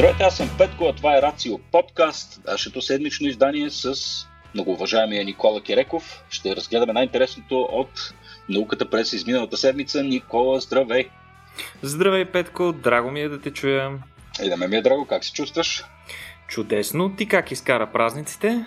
Здравейте, 0.00 0.24
аз 0.24 0.36
съм 0.36 0.50
Петко, 0.58 0.84
а 0.84 0.92
това 0.92 1.18
е 1.18 1.22
Рацио 1.22 1.58
подкаст, 1.58 2.40
нашето 2.46 2.82
седмично 2.82 3.28
издание 3.28 3.70
с 3.70 3.94
многоуважаемия 4.54 5.24
Никола 5.24 5.60
Киреков. 5.60 6.24
Ще 6.30 6.56
разгледаме 6.56 6.92
най-интересното 6.92 7.68
от 7.72 8.14
науката 8.48 8.90
през 8.90 9.12
изминалата 9.12 9.56
седмица. 9.56 10.02
Никола, 10.02 10.60
здравей! 10.60 11.08
Здравей, 11.82 12.24
Петко, 12.24 12.72
драго 12.72 13.10
ми 13.10 13.20
е 13.20 13.28
да 13.28 13.40
те 13.40 13.50
чуя. 13.50 13.98
И 14.42 14.48
да 14.48 14.56
ме 14.56 14.68
ми 14.68 14.76
е 14.76 14.82
драго, 14.82 15.06
как 15.06 15.24
се 15.24 15.32
чувстваш? 15.32 15.84
Чудесно. 16.48 17.16
Ти 17.16 17.28
как 17.28 17.50
изкара 17.50 17.92
празниците? 17.92 18.64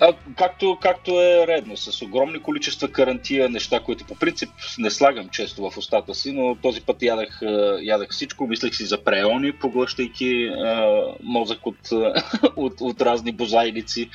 А, 0.00 0.12
както, 0.38 0.78
както 0.82 1.20
е 1.20 1.46
редно, 1.46 1.76
с 1.76 2.02
огромни 2.02 2.42
количества 2.42 2.88
карантия, 2.88 3.48
неща, 3.48 3.80
които 3.80 4.04
по 4.04 4.14
принцип 4.14 4.50
не 4.78 4.90
слагам 4.90 5.28
често 5.28 5.70
в 5.70 5.76
устата 5.76 6.14
си, 6.14 6.32
но 6.32 6.56
този 6.62 6.80
път 6.80 7.02
ядах, 7.02 7.40
ядах 7.82 8.10
всичко, 8.10 8.46
мислех 8.46 8.74
си 8.74 8.84
за 8.84 9.04
преони, 9.04 9.52
поглъщайки 9.52 10.44
а, 10.46 11.02
мозък 11.22 11.66
от, 11.66 11.76
от, 12.56 12.80
от 12.80 13.00
разни 13.02 13.32
бозайници, 13.32 14.10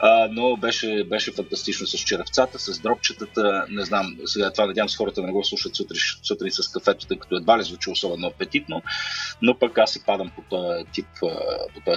а, 0.00 0.28
но 0.32 0.56
беше, 0.56 1.04
беше 1.04 1.32
фантастично 1.32 1.86
с 1.86 1.98
черевцата, 1.98 2.58
с 2.58 2.78
дропчетата, 2.78 3.66
не 3.70 3.84
знам, 3.84 4.16
сега 4.24 4.52
това 4.52 4.66
надявам 4.66 4.88
с 4.88 4.96
хората 4.96 5.22
не 5.22 5.32
го 5.32 5.44
слушат 5.44 5.76
сутрин, 5.76 6.00
сутрин 6.22 6.52
с 6.52 6.68
кафето, 6.68 7.06
тъй 7.06 7.18
като 7.18 7.36
едва 7.36 7.58
ли 7.58 7.62
звучи 7.62 7.90
особено 7.90 8.26
апетитно, 8.26 8.82
но 9.42 9.58
пък 9.58 9.78
аз 9.78 9.92
си 9.92 10.04
падам 10.06 10.30
по 10.36 10.42
този 10.42 10.84
тип, 10.92 11.06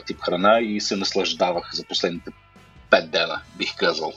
тип 0.08 0.20
храна 0.22 0.60
и 0.62 0.82
се 0.82 0.96
наслаждавах 0.96 1.70
за 1.74 1.84
последните 1.84 2.32
пет 2.92 3.12
дена, 3.12 3.42
бих 3.58 3.76
казал. 3.76 4.14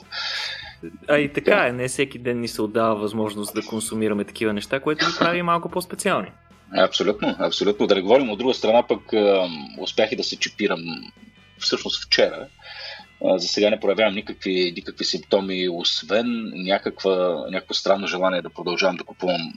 А 1.07 1.17
и 1.17 1.33
така 1.33 1.67
е, 1.67 1.71
не 1.71 1.87
всеки 1.87 2.19
ден 2.19 2.39
ни 2.39 2.47
се 2.47 2.61
отдава 2.61 2.95
възможност 2.95 3.55
да 3.55 3.65
консумираме 3.65 4.23
такива 4.23 4.53
неща, 4.53 4.79
което 4.79 5.05
ги 5.05 5.11
прави 5.19 5.41
малко 5.41 5.69
по-специални. 5.69 6.31
Абсолютно, 6.77 7.35
абсолютно. 7.39 7.87
Да 7.87 7.95
не 7.95 8.01
говорим 8.01 8.29
от 8.29 8.39
друга 8.39 8.53
страна, 8.53 8.87
пък 8.87 9.01
успях 9.79 10.11
и 10.11 10.15
да 10.15 10.23
се 10.23 10.39
чипирам 10.39 10.79
всъщност 11.59 12.05
вчера. 12.05 12.47
За 13.35 13.47
сега 13.47 13.69
не 13.69 13.79
проявявам 13.79 14.15
никакви, 14.15 14.73
никакви 14.75 15.05
симптоми, 15.05 15.69
освен 15.69 16.51
някаква, 16.55 17.45
някакво 17.49 17.73
странно 17.73 18.07
желание 18.07 18.41
да 18.41 18.49
продължавам 18.49 18.95
да 18.95 19.03
купувам 19.03 19.53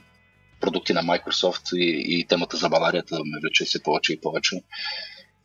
продукти 0.59 0.93
на 0.93 1.03
Microsoft 1.03 1.75
и, 1.75 2.19
и 2.19 2.25
темата 2.25 2.57
за 2.57 2.69
Баларията 2.69 3.15
ме 3.15 3.39
влече 3.41 3.65
все 3.65 3.83
повече 3.83 4.13
и 4.13 4.21
повече. 4.21 4.61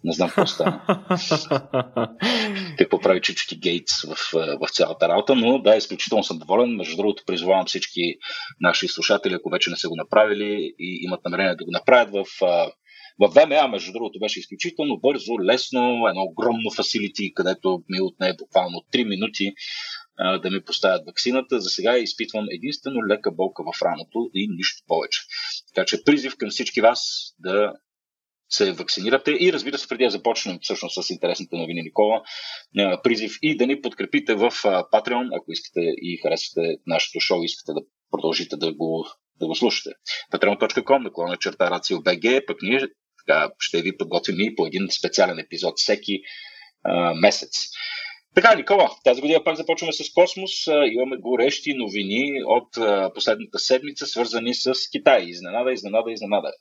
Не 0.05 0.13
знам 0.13 0.29
какво 0.29 0.47
стана. 0.47 0.81
какво 2.79 3.01
прави 3.01 3.21
Чички 3.21 3.57
Гейтс 3.57 4.03
в, 4.03 4.17
в 4.33 4.69
цялата 4.73 5.09
работа, 5.09 5.35
но 5.35 5.59
да, 5.59 5.77
изключително 5.77 6.25
съм 6.25 6.39
доволен. 6.39 6.77
Между 6.77 6.97
другото, 6.97 7.23
призвавам 7.27 7.67
всички 7.67 8.15
наши 8.61 8.89
слушатели, 8.89 9.35
ако 9.35 9.51
вече 9.51 9.71
не 9.71 9.77
са 9.77 9.89
го 9.89 9.97
направили 9.97 10.75
и 10.79 11.05
имат 11.05 11.25
намерение 11.25 11.55
да 11.55 11.65
го 11.65 11.71
направят 11.71 12.11
в 12.13 12.27
в 13.19 13.29
ВМА, 13.29 13.69
между 13.69 13.93
другото, 13.93 14.19
беше 14.19 14.41
изключително 14.41 15.01
бързо, 15.01 15.41
лесно, 15.43 16.07
едно 16.09 16.23
огромно 16.23 16.71
фасилити, 16.77 17.35
където 17.35 17.83
ми 17.89 18.01
отне 18.01 18.37
буквално 18.39 18.85
3 18.93 19.09
минути 19.09 19.53
а, 20.19 20.39
да 20.39 20.51
ми 20.51 20.65
поставят 20.65 21.07
вакцината. 21.07 21.61
За 21.61 21.69
сега 21.69 21.99
изпитвам 21.99 22.47
единствено 22.51 23.07
лека 23.07 23.33
болка 23.33 23.63
в 23.63 23.83
раното 23.83 24.31
и 24.35 24.49
нищо 24.49 24.83
повече. 24.87 25.21
Така 25.75 25.87
че 25.87 26.05
призив 26.05 26.37
към 26.37 26.51
всички 26.51 26.81
вас 26.81 27.01
да 27.39 27.73
се 28.55 28.73
вакцинирате 28.73 29.31
и 29.41 29.53
разбира 29.53 29.79
се, 29.79 29.89
преди 29.89 30.05
да 30.05 30.11
започнем 30.11 30.59
всъщност 30.63 31.05
с 31.05 31.11
интересните 31.11 31.57
новини 31.57 31.83
Никола, 31.83 32.23
призив 33.05 33.33
и 33.43 33.57
да 33.57 33.67
ни 33.67 33.81
подкрепите 33.81 34.35
в 34.35 34.51
Patreon, 34.93 35.29
ако 35.37 35.53
искате 35.53 35.81
и 35.81 36.21
харесвате 36.23 36.77
нашето 36.87 37.21
шоу, 37.21 37.43
искате 37.43 37.73
да 37.73 37.81
продължите 38.11 38.57
да 38.57 38.75
го, 38.75 39.07
да 39.41 39.47
го 39.47 39.55
слушате. 39.55 39.91
patreon.com, 40.33 41.03
наклона 41.03 41.37
черта 41.37 41.71
RACIO.BG, 41.71 42.47
пък 42.47 42.57
ние 42.63 42.81
така, 43.27 43.51
ще 43.59 43.83
ви 43.83 43.97
подготвим 43.97 44.41
и 44.41 44.55
по 44.55 44.67
един 44.67 44.89
специален 44.99 45.39
епизод 45.39 45.75
всеки 45.77 46.21
а, 46.85 47.15
месец. 47.15 47.51
Така, 48.35 48.55
Никола, 48.55 48.91
тази 49.05 49.21
година 49.21 49.45
пак 49.45 49.57
започваме 49.57 49.93
с 49.93 50.13
космос. 50.15 50.51
Имаме 50.93 51.17
горещи 51.17 51.75
новини 51.75 52.43
от 52.47 52.69
последната 53.15 53.59
седмица, 53.59 54.07
свързани 54.07 54.55
с 54.55 54.73
Китай. 54.93 55.25
Изненада, 55.25 55.73
изненада, 55.73 56.13
изненада. 56.13 56.53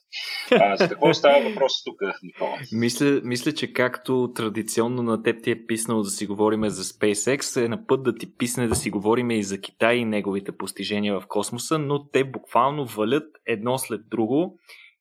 А, 0.50 0.76
за 0.76 0.88
какво 0.88 1.14
става 1.14 1.48
въпрос 1.48 1.84
тук, 1.84 2.00
Никола? 2.22 2.58
Мисля, 2.72 3.20
мисля, 3.24 3.52
че 3.52 3.72
както 3.72 4.32
традиционно 4.36 5.02
на 5.02 5.22
теб 5.22 5.42
ти 5.42 5.50
е 5.50 5.66
писнало 5.66 6.02
да 6.02 6.10
си 6.10 6.26
говорим 6.26 6.68
за 6.68 6.84
SpaceX, 6.84 7.64
е 7.64 7.68
на 7.68 7.86
път 7.86 8.02
да 8.02 8.14
ти 8.14 8.36
писне 8.36 8.68
да 8.68 8.74
си 8.74 8.90
говорим 8.90 9.30
и 9.30 9.42
за 9.42 9.60
Китай 9.60 9.96
и 9.96 10.04
неговите 10.04 10.52
постижения 10.52 11.20
в 11.20 11.26
космоса, 11.26 11.78
но 11.78 12.08
те 12.08 12.24
буквално 12.24 12.84
валят 12.84 13.26
едно 13.46 13.78
след 13.78 14.08
друго. 14.08 14.58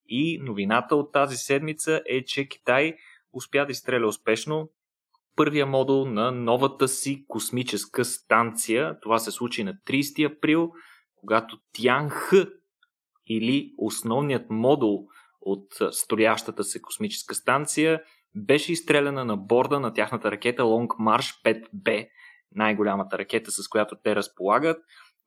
И 0.09 0.39
новината 0.41 0.95
от 0.95 1.11
тази 1.11 1.37
седмица 1.37 2.01
е, 2.09 2.23
че 2.25 2.47
Китай 2.47 2.93
успя 3.33 3.65
да 3.65 3.71
изстреля 3.71 4.07
успешно 4.07 4.69
първия 5.35 5.65
модул 5.65 6.05
на 6.05 6.31
новата 6.31 6.87
си 6.87 7.25
космическа 7.27 8.05
станция. 8.05 8.99
Това 9.01 9.19
се 9.19 9.31
случи 9.31 9.63
на 9.63 9.73
30 9.73 10.37
април, 10.37 10.71
когато 11.15 11.57
Тянх 11.73 12.31
или 13.27 13.73
основният 13.77 14.45
модул 14.49 15.07
от 15.41 15.67
строящата 15.91 16.63
се 16.63 16.81
космическа 16.81 17.35
станция 17.35 18.01
беше 18.35 18.71
изстреляна 18.71 19.25
на 19.25 19.37
борда 19.37 19.79
на 19.79 19.93
тяхната 19.93 20.31
ракета 20.31 20.63
Long 20.63 20.87
March 20.87 21.43
5B, 21.45 22.09
най-голямата 22.55 23.17
ракета, 23.17 23.51
с 23.51 23.67
която 23.67 23.95
те 24.03 24.15
разполагат. 24.15 24.77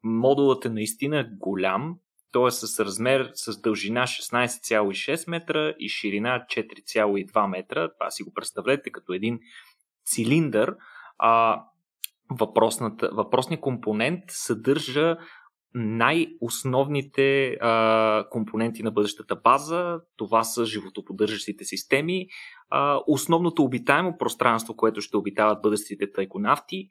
Модулът 0.03 0.65
е 0.65 0.69
наистина 0.69 1.29
голям, 1.39 1.95
той 2.33 2.49
е 2.49 2.51
с 2.51 2.85
размер 2.85 3.31
с 3.35 3.61
дължина 3.61 4.03
16,6 4.03 5.31
метра 5.31 5.75
и 5.79 5.89
ширина 5.89 6.45
4,2 6.51 7.47
метра. 7.47 7.93
Това 7.99 8.11
си 8.11 8.23
го 8.23 8.33
представете 8.35 8.91
като 8.91 9.13
един 9.13 9.39
цилиндър, 10.07 10.77
а, 11.19 11.63
въпросният 13.13 13.61
компонент 13.61 14.25
съдържа 14.29 15.17
най-основните 15.75 17.57
а, 17.61 18.25
компоненти 18.31 18.83
на 18.83 18.91
бъдещата 18.91 19.37
база. 19.37 20.01
Това 20.17 20.45
са 20.45 20.65
животоподдържащите 20.65 21.65
системи, 21.65 22.27
а, 22.71 23.01
основното 23.07 23.63
обитаемо 23.63 24.19
пространство, 24.19 24.77
което 24.77 25.01
ще 25.01 25.17
обитават 25.17 25.63
бъдещите 25.63 26.13
тайконавти 26.13 26.89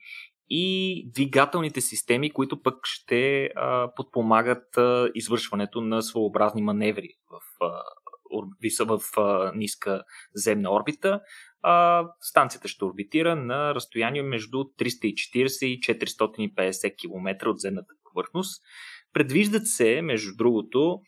и 0.49 1.07
двигателните 1.13 1.81
системи, 1.81 2.31
които 2.31 2.61
пък 2.61 2.75
ще 2.83 3.49
а, 3.55 3.91
подпомагат 3.95 4.77
а, 4.77 5.09
извършването 5.15 5.81
на 5.81 6.01
своеобразни 6.01 6.61
маневри 6.61 7.09
в, 7.31 7.65
а, 7.65 8.85
в 8.85 8.99
а, 9.17 9.51
ниска 9.55 10.03
земна 10.35 10.73
орбита 10.73 11.21
а, 11.67 12.07
станцията 12.21 12.67
ще 12.67 12.85
орбитира 12.85 13.35
на 13.35 13.75
разстояние 13.75 14.21
между 14.21 14.57
340 14.57 15.65
и 15.65 15.79
450 15.79 16.97
км 16.97 17.49
от 17.49 17.59
земната 17.59 17.93
повърхност. 18.03 18.61
Предвиждат 19.13 19.67
се, 19.67 20.01
между 20.01 20.35
другото, 20.37 20.99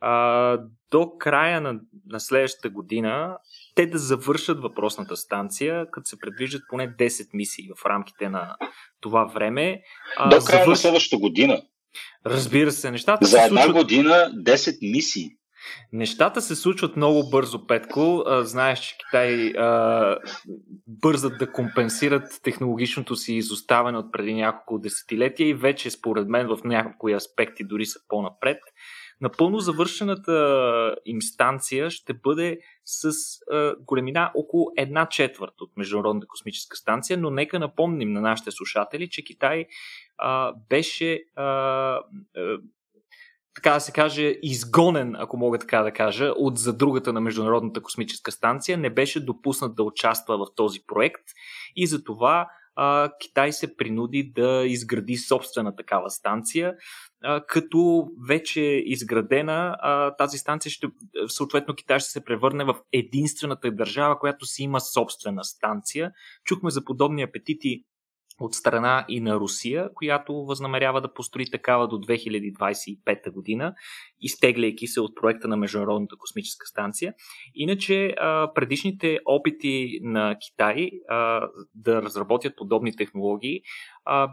а, 0.00 0.58
до 0.90 1.12
края 1.18 1.60
на, 1.60 1.80
на 2.06 2.20
следващата 2.20 2.70
година 2.70 3.38
те 3.74 3.86
да 3.86 3.98
завършат 3.98 4.60
въпросната 4.60 5.16
станция, 5.16 5.86
като 5.90 6.08
се 6.08 6.18
предвиждат 6.18 6.62
поне 6.70 6.96
10 6.96 7.28
мисии 7.32 7.68
в 7.76 7.86
рамките 7.86 8.28
на 8.28 8.56
това 9.00 9.24
време. 9.24 9.82
А, 10.16 10.28
до 10.28 10.44
края 10.44 10.58
завърш... 10.58 10.68
на 10.68 10.76
следващата 10.76 11.20
година. 11.20 11.62
Разбира 12.26 12.72
се, 12.72 12.90
нещата. 12.90 13.26
За 13.26 13.42
една 13.42 13.62
случват... 13.62 13.82
година 13.82 14.32
10 14.44 14.92
мисии. 14.92 15.30
Нещата 15.92 16.40
се 16.40 16.56
случват 16.56 16.96
много 16.96 17.30
бързо, 17.30 17.66
Петко. 17.66 18.24
Знаеш, 18.40 18.80
че 18.80 18.96
Китай 18.98 19.52
а, 19.58 20.18
бързат 20.86 21.38
да 21.38 21.52
компенсират 21.52 22.40
технологичното 22.42 23.16
си 23.16 23.34
изоставане 23.34 23.98
от 23.98 24.12
преди 24.12 24.34
няколко 24.34 24.78
десетилетия 24.78 25.48
и 25.48 25.54
вече, 25.54 25.90
според 25.90 26.28
мен, 26.28 26.46
в 26.46 26.58
някои 26.64 27.14
аспекти 27.14 27.64
дори 27.64 27.86
са 27.86 28.00
по-напред. 28.08 28.58
Напълно 29.20 29.58
завършената 29.58 30.96
инстанция 31.04 31.90
ще 31.90 32.14
бъде 32.14 32.58
с 32.84 33.10
а, 33.50 33.74
големина 33.80 34.30
около 34.34 34.66
една 34.76 35.06
четвърт 35.06 35.60
от 35.60 35.76
Международната 35.76 36.26
космическа 36.26 36.76
станция, 36.76 37.18
но 37.18 37.30
нека 37.30 37.58
напомним 37.58 38.12
на 38.12 38.20
нашите 38.20 38.50
слушатели, 38.50 39.08
че 39.10 39.24
Китай 39.24 39.66
а, 40.18 40.52
беше 40.68 41.22
а, 41.36 41.44
а, 41.44 42.00
така 43.54 43.74
да 43.74 43.80
се 43.80 43.92
каже, 43.92 44.34
изгонен, 44.42 45.16
ако 45.18 45.36
мога 45.36 45.58
така 45.58 45.82
да 45.82 45.92
кажа, 45.92 46.32
от 46.36 46.58
задругата 46.58 47.12
на 47.12 47.20
Международната 47.20 47.82
космическа 47.82 48.32
станция, 48.32 48.78
не 48.78 48.90
беше 48.90 49.24
допуснат 49.24 49.74
да 49.74 49.82
участва 49.82 50.38
в 50.38 50.54
този 50.56 50.80
проект 50.86 51.24
и 51.76 51.86
затова 51.86 52.48
а, 52.76 53.10
Китай 53.20 53.52
се 53.52 53.76
принуди 53.76 54.32
да 54.34 54.64
изгради 54.66 55.16
собствена 55.16 55.76
такава 55.76 56.10
станция, 56.10 56.74
а, 57.24 57.46
като 57.46 58.08
вече 58.28 58.60
изградена 58.84 59.76
а, 59.80 60.16
тази 60.16 60.38
станция 60.38 60.72
ще, 60.72 60.86
съответно 61.28 61.74
Китай 61.74 61.98
ще 61.98 62.10
се 62.10 62.24
превърне 62.24 62.64
в 62.64 62.76
единствената 62.92 63.70
държава, 63.70 64.18
която 64.18 64.46
си 64.46 64.62
има 64.62 64.80
собствена 64.80 65.44
станция. 65.44 66.12
Чухме 66.44 66.70
за 66.70 66.84
подобни 66.84 67.22
апетити 67.22 67.84
от 68.40 68.54
страна 68.54 69.04
и 69.08 69.20
на 69.20 69.36
Русия, 69.36 69.88
която 69.94 70.32
възнамерява 70.34 71.00
да 71.00 71.12
построи 71.14 71.50
такава 71.50 71.88
до 71.88 71.96
2025 71.96 73.32
година, 73.32 73.74
изтегляйки 74.20 74.86
се 74.86 75.00
от 75.00 75.16
проекта 75.20 75.48
на 75.48 75.56
Международната 75.56 76.16
космическа 76.18 76.66
станция. 76.66 77.14
Иначе 77.54 78.14
предишните 78.54 79.18
опити 79.24 80.00
на 80.02 80.36
Китай 80.46 80.90
да 81.74 82.02
разработят 82.02 82.56
подобни 82.56 82.96
технологии 82.96 83.60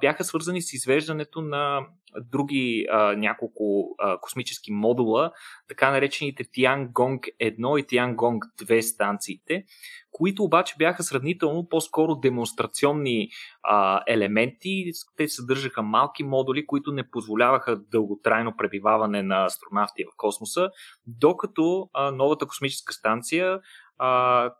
бяха 0.02 0.24
свързани 0.24 0.62
с 0.62 0.74
извеждането 0.74 1.42
на 1.42 1.88
други 2.22 2.86
няколко 3.18 3.96
космически 4.22 4.72
модула, 4.72 5.32
така 5.68 5.92
наречените 5.92 6.44
Tiangong 6.44 7.20
1 7.42 7.80
и 7.80 7.84
Tiangong 7.84 8.40
2 8.62 8.82
станциите, 8.82 9.64
които 10.12 10.44
обаче 10.44 10.76
бяха 10.78 11.04
сравнително 11.04 11.70
по-скоро 11.70 12.16
демонстрационни 12.16 13.30
а, 13.64 14.04
елементи. 14.08 14.92
Те 15.18 15.28
съдържаха 15.28 15.82
малки 15.82 16.24
модули, 16.24 16.66
които 16.66 16.92
не 16.92 17.10
позволяваха 17.10 17.78
дълготрайно 17.92 18.54
пребиваване 18.58 19.24
на 19.24 19.46
астронавти 19.46 20.04
в 20.04 20.18
космоса, 20.18 20.70
докато 21.08 21.90
а, 21.94 22.12
новата 22.12 22.46
космическа 22.46 22.94
станция, 22.94 23.60
а, 23.98 24.52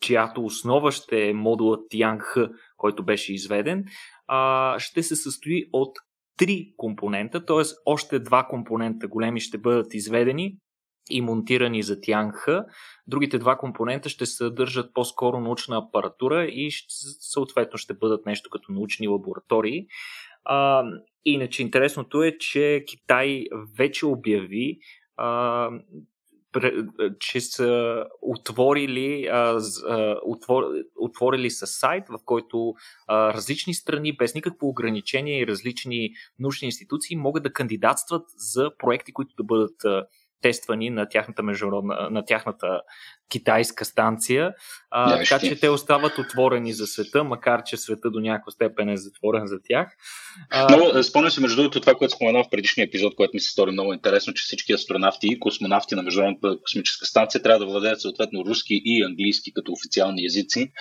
чиято 0.00 0.44
основа 0.44 0.92
ще 0.92 1.28
е 1.28 1.34
модула 1.34 1.76
Tiang-H, 1.76 2.52
който 2.76 3.04
беше 3.04 3.34
изведен, 3.34 3.84
а, 4.32 4.78
ще 4.78 5.02
се 5.02 5.16
състои 5.16 5.64
от 5.72 5.98
три 6.36 6.74
компонента, 6.76 7.44
т.е. 7.44 7.62
още 7.86 8.18
два 8.18 8.46
компонента 8.50 9.08
големи 9.08 9.40
ще 9.40 9.58
бъдат 9.58 9.94
изведени 9.94 10.56
и 11.10 11.20
монтирани 11.20 11.82
за 11.82 12.00
Тянха. 12.00 12.64
Другите 13.06 13.38
два 13.38 13.56
компонента 13.56 14.08
ще 14.08 14.26
съдържат 14.26 14.94
по-скоро 14.94 15.40
научна 15.40 15.76
апаратура 15.78 16.44
и 16.44 16.70
съответно 17.20 17.78
ще 17.78 17.94
бъдат 17.94 18.26
нещо 18.26 18.50
като 18.50 18.72
научни 18.72 19.08
лаборатории. 19.08 19.86
А, 20.44 20.84
иначе 21.24 21.62
интересното 21.62 22.22
е, 22.22 22.38
че 22.38 22.84
Китай 22.86 23.44
вече 23.78 24.06
обяви 24.06 24.78
а, 25.16 25.70
че 27.20 27.40
са 27.40 28.04
отворили, 28.22 29.30
отворили 30.96 31.50
са 31.50 31.66
сайт, 31.66 32.08
в 32.08 32.18
който 32.24 32.74
различни 33.10 33.74
страни, 33.74 34.16
без 34.16 34.34
никакво 34.34 34.68
ограничение 34.68 35.40
и 35.40 35.46
различни 35.46 36.10
научни 36.38 36.66
институции 36.66 37.16
могат 37.16 37.42
да 37.42 37.52
кандидатстват 37.52 38.24
за 38.36 38.70
проекти, 38.78 39.12
които 39.12 39.34
да 39.36 39.44
бъдат 39.44 40.06
тествани 40.42 40.90
на 40.90 41.08
тяхната 41.08 41.42
международна, 41.42 42.08
на 42.10 42.24
тяхната 42.24 42.80
китайска 43.30 43.84
станция, 43.84 44.52
а, 44.90 45.18
така 45.18 45.38
че 45.38 45.60
те 45.60 45.68
остават 45.68 46.18
отворени 46.18 46.72
за 46.72 46.86
света, 46.86 47.24
макар 47.24 47.62
че 47.62 47.76
света 47.76 48.10
до 48.10 48.20
някаква 48.20 48.52
степен 48.52 48.88
е 48.88 48.96
затворен 48.96 49.46
за 49.46 49.56
тях. 49.68 49.88
А... 50.50 50.98
Е, 50.98 51.02
спомням 51.02 51.30
се 51.30 51.40
между 51.40 51.56
другото 51.56 51.80
това, 51.80 51.94
което 51.94 52.14
споменах 52.14 52.46
в 52.46 52.50
предишния 52.50 52.84
епизод, 52.84 53.14
което 53.16 53.30
ми 53.34 53.40
се 53.40 53.50
стори 53.50 53.70
много 53.70 53.92
интересно, 53.92 54.34
че 54.34 54.42
всички 54.42 54.72
астронавти 54.72 55.26
и 55.26 55.40
космонавти 55.40 55.94
на 55.94 56.02
Международната 56.02 56.58
космическа 56.62 57.06
станция 57.06 57.42
трябва 57.42 57.58
да 57.58 57.66
владеят 57.66 58.00
съответно 58.00 58.44
руски 58.44 58.82
и 58.84 59.04
английски 59.04 59.52
като 59.52 59.72
официални 59.72 60.24
езици 60.24 60.72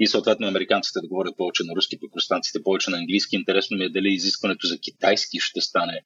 и 0.00 0.06
съответно 0.06 0.48
американците 0.48 0.98
да 1.02 1.08
говорят 1.08 1.36
повече 1.36 1.62
на 1.64 1.76
руски, 1.76 2.00
пък 2.00 2.10
рустанците 2.16 2.62
повече 2.62 2.90
на 2.90 2.96
английски. 2.96 3.36
Интересно 3.36 3.76
ми 3.76 3.84
е 3.84 3.88
дали 3.88 4.08
изискването 4.08 4.66
за 4.66 4.78
китайски 4.78 5.38
ще 5.40 5.60
стане 5.60 6.00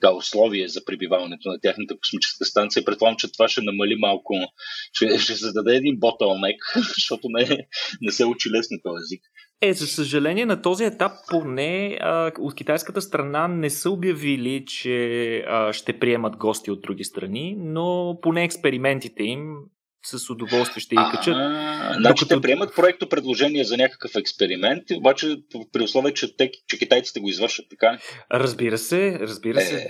така 0.00 0.14
условие 0.14 0.68
за 0.68 0.84
пребиваването 0.84 1.48
на 1.48 1.60
тяхната 1.60 1.94
космическа 1.98 2.44
станция. 2.44 2.84
Предполагам, 2.84 3.16
че 3.16 3.32
това 3.32 3.48
ще 3.48 3.62
намали 3.62 3.96
малко, 3.96 4.34
ще, 4.92 5.18
ще 5.18 5.34
създаде 5.38 5.76
един 5.76 5.98
ботълнек, 5.98 6.56
защото 6.94 7.28
не, 7.28 7.66
не 8.00 8.12
се 8.12 8.24
учи 8.24 8.50
лесно 8.50 8.78
този 8.84 9.02
език. 9.02 9.22
Е, 9.62 9.72
за 9.72 9.86
съжаление, 9.86 10.46
на 10.46 10.62
този 10.62 10.84
етап 10.84 11.12
поне 11.30 11.98
а, 12.00 12.32
от 12.38 12.54
китайската 12.54 13.02
страна 13.02 13.48
не 13.48 13.70
са 13.70 13.90
обявили, 13.90 14.64
че 14.66 15.36
а, 15.48 15.72
ще 15.72 15.98
приемат 15.98 16.36
гости 16.36 16.70
от 16.70 16.80
други 16.80 17.04
страни, 17.04 17.56
но 17.58 18.18
поне 18.22 18.44
експериментите 18.44 19.22
им 19.22 19.54
с 20.06 20.30
удоволствие 20.30 20.80
ще 20.80 20.96
ги 20.96 21.02
качат. 21.10 21.34
Значи 21.96 22.24
докато... 22.24 22.26
те 22.26 22.40
приемат 22.40 22.74
проекто 22.74 23.08
предложение 23.08 23.64
за 23.64 23.76
някакъв 23.76 24.10
експеримент, 24.16 24.82
обаче 24.96 25.36
при 25.72 25.82
условие, 25.82 26.14
че, 26.14 26.36
те, 26.36 26.50
че 26.66 26.78
китайците 26.78 27.20
го 27.20 27.28
извършат, 27.28 27.66
така 27.70 27.98
Разбира 28.32 28.78
се, 28.78 29.18
разбира 29.20 29.60
се. 29.60 29.76
Е 29.76 29.88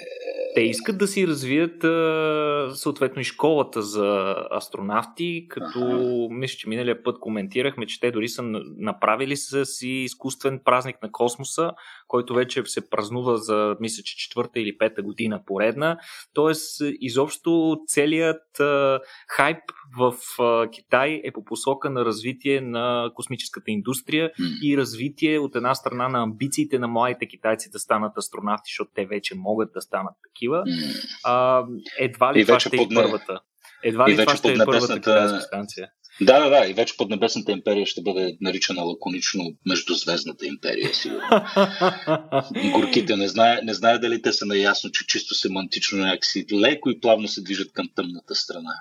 те 0.58 0.62
искат 0.62 0.98
да 0.98 1.06
си 1.06 1.26
развият 1.26 1.84
а, 1.84 2.70
съответно 2.74 3.20
и 3.20 3.24
школата 3.24 3.82
за 3.82 4.36
астронавти, 4.50 5.46
като 5.48 5.78
ага. 5.78 6.34
мисля, 6.34 6.56
че 6.56 6.68
миналия 6.68 7.02
път 7.02 7.18
коментирахме, 7.20 7.86
че 7.86 8.00
те 8.00 8.10
дори 8.10 8.28
са 8.28 8.42
направили 8.76 9.36
с 9.36 9.66
си 9.66 9.88
изкуствен 9.88 10.60
празник 10.64 10.96
на 11.02 11.12
космоса, 11.12 11.70
който 12.08 12.34
вече 12.34 12.62
се 12.64 12.90
празнува 12.90 13.36
за, 13.36 13.76
мисля, 13.80 14.02
че 14.02 14.16
четвърта 14.16 14.60
или 14.60 14.78
пета 14.78 15.02
година 15.02 15.40
поредна. 15.46 15.98
Тоест, 16.34 16.82
изобщо 17.00 17.76
целият 17.86 18.60
а, 18.60 19.00
хайп 19.28 19.62
в 19.98 20.14
а, 20.42 20.70
Китай 20.70 21.20
е 21.24 21.32
по 21.32 21.44
посока 21.44 21.90
на 21.90 22.04
развитие 22.04 22.60
на 22.60 23.10
космическата 23.14 23.70
индустрия 23.70 24.30
mm. 24.30 24.60
и 24.62 24.76
развитие 24.76 25.38
от 25.38 25.56
една 25.56 25.74
страна 25.74 26.08
на 26.08 26.22
амбициите 26.22 26.78
на 26.78 26.88
младите 26.88 27.26
китайци 27.26 27.70
да 27.70 27.78
станат 27.78 28.18
астронавти, 28.18 28.70
защото 28.70 28.90
те 28.94 29.06
вече 29.06 29.34
могат 29.34 29.72
да 29.72 29.80
станат 29.80 30.14
такива. 30.22 30.47
Mm. 30.56 31.04
А, 31.24 31.64
едва 31.98 32.34
ли 32.34 32.40
и 32.40 32.44
това 32.44 32.60
ще 32.60 32.76
е 32.76 32.88
първата. 32.94 33.40
Едва 33.84 34.08
ли 34.08 34.16
това 34.16 34.36
ще 34.36 34.52
е 34.52 34.56
първата 34.56 35.40
станция. 35.40 35.88
Да, 36.20 36.40
да, 36.40 36.50
да. 36.50 36.66
И 36.66 36.74
вече 36.74 36.96
Поднебесната 36.96 37.52
империя 37.52 37.86
ще 37.86 38.02
бъде 38.02 38.36
наричана 38.40 38.82
лаконично 38.82 39.44
Междузвездната 39.66 40.46
империя, 40.46 40.94
сигурно. 40.94 41.28
Горките 42.72 43.16
не 43.16 43.28
знае, 43.28 43.60
не 43.62 43.74
знае 43.74 43.98
дали 43.98 44.22
те 44.22 44.32
са 44.32 44.46
наясно, 44.46 44.90
че 44.90 45.06
чисто 45.06 45.34
семантично 45.34 45.98
някакси 45.98 46.46
леко 46.52 46.90
и 46.90 47.00
плавно 47.00 47.28
се 47.28 47.42
движат 47.42 47.72
към 47.72 47.88
тъмната 47.94 48.34
страна. 48.34 48.74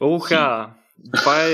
Уха! 0.00 0.70
Това 1.16 1.44
е 1.44 1.52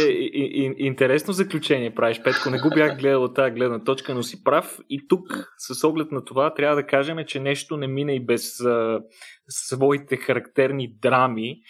интересно 0.79 1.33
заключение, 1.33 1.95
правиш, 1.95 2.23
Петко. 2.23 2.51
Не 2.51 2.61
го 2.61 2.71
бях 2.71 2.99
гледал 2.99 3.23
от 3.23 3.35
тази 3.35 3.55
гледна 3.55 3.85
точка, 3.85 4.15
но 4.15 4.23
си 4.23 4.45
прав. 4.45 4.79
И 4.91 5.09
тук, 5.09 5.29
с 5.59 5.85
оглед 5.85 6.13
на 6.13 6.25
това, 6.25 6.55
трябва 6.55 6.77
да 6.77 6.87
кажем, 6.87 7.19
че 7.27 7.41
нещо 7.41 7.77
не 7.77 7.87
мина 7.87 8.13
и 8.13 8.27
без 8.27 8.61
а, 8.61 9.01
своите 9.49 10.17
характерни 10.17 10.97
драми. 11.03 11.61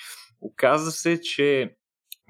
Оказва 0.40 0.90
се, 0.90 1.20
че 1.20 1.76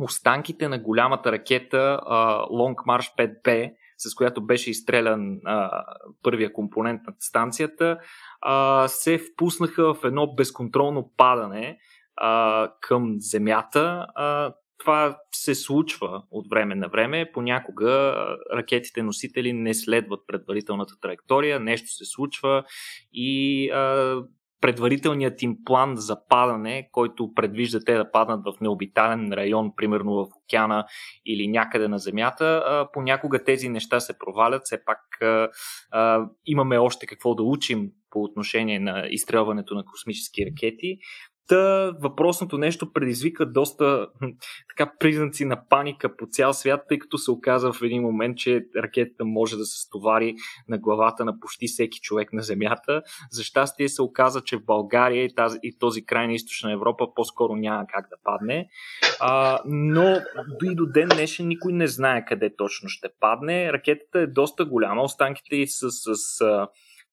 останките 0.01 0.69
на 0.69 0.79
голямата 0.79 1.33
ракета 1.33 2.01
uh, 2.03 2.49
Long 2.51 2.75
March 2.75 3.17
5B, 3.19 3.73
с 3.99 4.15
която 4.15 4.47
беше 4.47 4.71
изстрелян 4.71 5.21
uh, 5.21 5.85
първия 6.23 6.53
компонент 6.53 7.01
на 7.07 7.15
станцията, 7.19 7.99
uh, 8.47 8.87
се 8.87 9.19
впуснаха 9.19 9.95
в 9.95 10.05
едно 10.05 10.35
безконтролно 10.35 11.13
падане 11.17 11.79
uh, 12.23 12.71
към 12.81 13.15
Земята. 13.19 14.07
Uh, 14.19 14.53
това 14.79 15.19
се 15.35 15.55
случва 15.55 16.23
от 16.31 16.47
време 16.51 16.75
на 16.75 16.89
време. 16.89 17.31
Понякога 17.33 18.15
ракетите 18.55 19.03
носители 19.03 19.53
не 19.53 19.75
следват 19.75 20.21
предварителната 20.27 20.95
траектория, 21.01 21.61
нещо 21.61 21.89
се 21.89 22.05
случва 22.05 22.65
и 23.13 23.71
а, 23.71 24.17
предварителният 24.61 25.43
им 25.43 25.57
план 25.65 25.97
за 25.97 26.17
падане, 26.29 26.89
който 26.93 27.35
предвижда 27.35 27.81
те 27.81 27.95
да 27.95 28.11
паднат 28.11 28.41
в 28.45 28.61
необитален 28.61 29.33
район, 29.33 29.73
примерно 29.77 30.15
в 30.15 30.27
океана 30.45 30.87
или 31.27 31.49
някъде 31.49 31.89
на 31.89 31.99
Земята, 31.99 32.89
понякога 32.93 33.45
тези 33.45 33.69
неща 33.69 34.01
се 34.01 34.19
провалят. 34.19 34.63
Все 34.65 34.85
пак 34.85 34.99
имаме 36.47 36.79
още 36.79 37.07
какво 37.07 37.35
да 37.35 37.43
учим 37.43 37.91
по 38.11 38.23
отношение 38.23 38.79
на 38.79 39.07
изстрелването 39.11 39.75
на 39.75 39.85
космически 39.85 40.47
ракети, 40.47 40.99
Та 41.49 41.93
въпросното 42.01 42.59
нещо 42.59 42.93
предизвика 42.93 43.47
доста 43.47 44.09
така 44.77 44.93
признаци 44.99 45.45
на 45.45 45.69
паника 45.69 46.17
по 46.17 46.27
цял 46.27 46.53
свят, 46.53 46.81
тъй 46.89 46.99
като 46.99 47.19
се 47.19 47.31
оказа 47.31 47.73
в 47.73 47.83
един 47.83 48.03
момент, 48.03 48.37
че 48.37 48.67
ракетата 48.77 49.25
може 49.25 49.57
да 49.57 49.65
се 49.65 49.81
стовари 49.81 50.35
на 50.69 50.79
главата 50.79 51.25
на 51.25 51.41
почти 51.41 51.67
всеки 51.67 52.01
човек 52.01 52.33
на 52.33 52.43
Земята. 52.43 53.03
За 53.31 53.43
щастие 53.43 53.89
се 53.89 54.03
оказа, 54.03 54.41
че 54.41 54.57
в 54.57 54.65
България 54.65 55.25
и, 55.25 55.35
тази, 55.35 55.59
и 55.63 55.79
този 55.79 56.05
край 56.05 56.27
на 56.27 56.33
източна 56.33 56.73
Европа 56.73 57.07
по-скоро 57.15 57.57
няма 57.57 57.85
как 57.95 58.09
да 58.11 58.17
падне. 58.25 58.69
А, 59.21 59.61
но 59.67 60.21
и 60.65 60.75
до 60.75 60.87
ден 60.87 61.09
днешен 61.09 61.49
никой 61.49 61.73
не 61.73 61.87
знае 61.87 62.25
къде 62.25 62.57
точно 62.57 62.89
ще 62.89 63.09
падне. 63.21 63.73
Ракетата 63.73 64.19
е 64.19 64.27
доста 64.27 64.65
голяма, 64.65 65.03
останките 65.03 65.57
и 65.57 65.67
с, 65.67 65.91
с, 65.91 66.67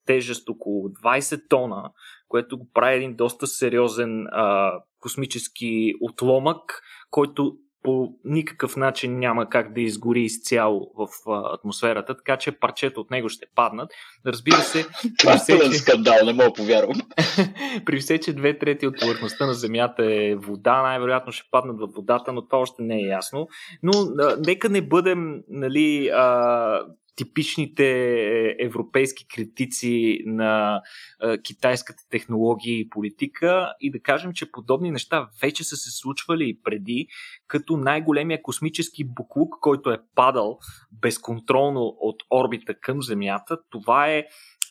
тежест 0.05 0.49
около 0.49 0.89
20 0.89 1.41
тона, 1.49 1.91
което 2.33 2.57
го 2.57 2.67
прави 2.73 2.95
един 2.95 3.15
доста 3.15 3.47
сериозен 3.47 4.27
а, 4.31 4.73
космически 4.99 5.93
отломък, 6.01 6.81
който 7.11 7.57
по 7.83 8.09
никакъв 8.25 8.77
начин 8.77 9.19
няма 9.19 9.49
как 9.49 9.73
да 9.73 9.81
изгори 9.81 10.21
изцяло 10.21 10.91
в 10.97 11.07
а, 11.31 11.53
атмосферата, 11.53 12.17
така 12.17 12.37
че 12.37 12.51
парчета 12.51 13.01
от 13.01 13.11
него 13.11 13.29
ще 13.29 13.45
паднат. 13.55 13.91
Разбира 14.25 14.55
се, 14.55 14.85
при 15.25 15.37
все, 15.37 15.59
че... 15.59 15.73
скандал, 15.73 16.25
не 16.25 16.33
мога 16.33 16.53
повярвам. 16.53 17.01
при 17.85 17.99
все, 17.99 18.19
че 18.19 18.33
две 18.33 18.57
трети 18.57 18.87
от 18.87 18.99
повърхността 18.99 19.45
на 19.45 19.53
Земята 19.53 20.05
е 20.05 20.35
вода, 20.35 20.81
най-вероятно 20.81 21.31
ще 21.31 21.47
паднат 21.51 21.79
във 21.79 21.91
водата, 21.93 22.33
но 22.33 22.47
това 22.47 22.57
още 22.57 22.83
не 22.83 22.95
е 22.95 23.07
ясно. 23.07 23.47
Но 23.83 23.91
а, 24.19 24.37
нека 24.45 24.69
не 24.69 24.81
бъдем 24.81 25.41
нали, 25.49 26.07
а, 26.07 26.85
типичните 27.15 28.55
европейски 28.59 29.27
критици 29.27 30.19
на 30.25 30.81
а, 31.19 31.37
китайската 31.37 32.03
технология 32.09 32.79
и 32.79 32.89
политика 32.89 33.73
и 33.79 33.91
да 33.91 33.99
кажем, 33.99 34.33
че 34.33 34.51
подобни 34.51 34.91
неща 34.91 35.29
вече 35.41 35.63
са 35.63 35.75
се 35.75 35.91
случвали 35.91 36.49
и 36.49 36.59
преди, 36.63 37.07
като 37.47 37.77
най-големия 37.77 38.41
космически 38.41 39.03
буклук, 39.03 39.55
който 39.61 39.91
е 39.91 39.99
падал 40.15 40.59
безконтролно 40.91 41.95
от 41.99 42.23
орбита 42.31 42.79
към 42.79 43.01
Земята, 43.01 43.57
това 43.69 44.07
е 44.07 44.25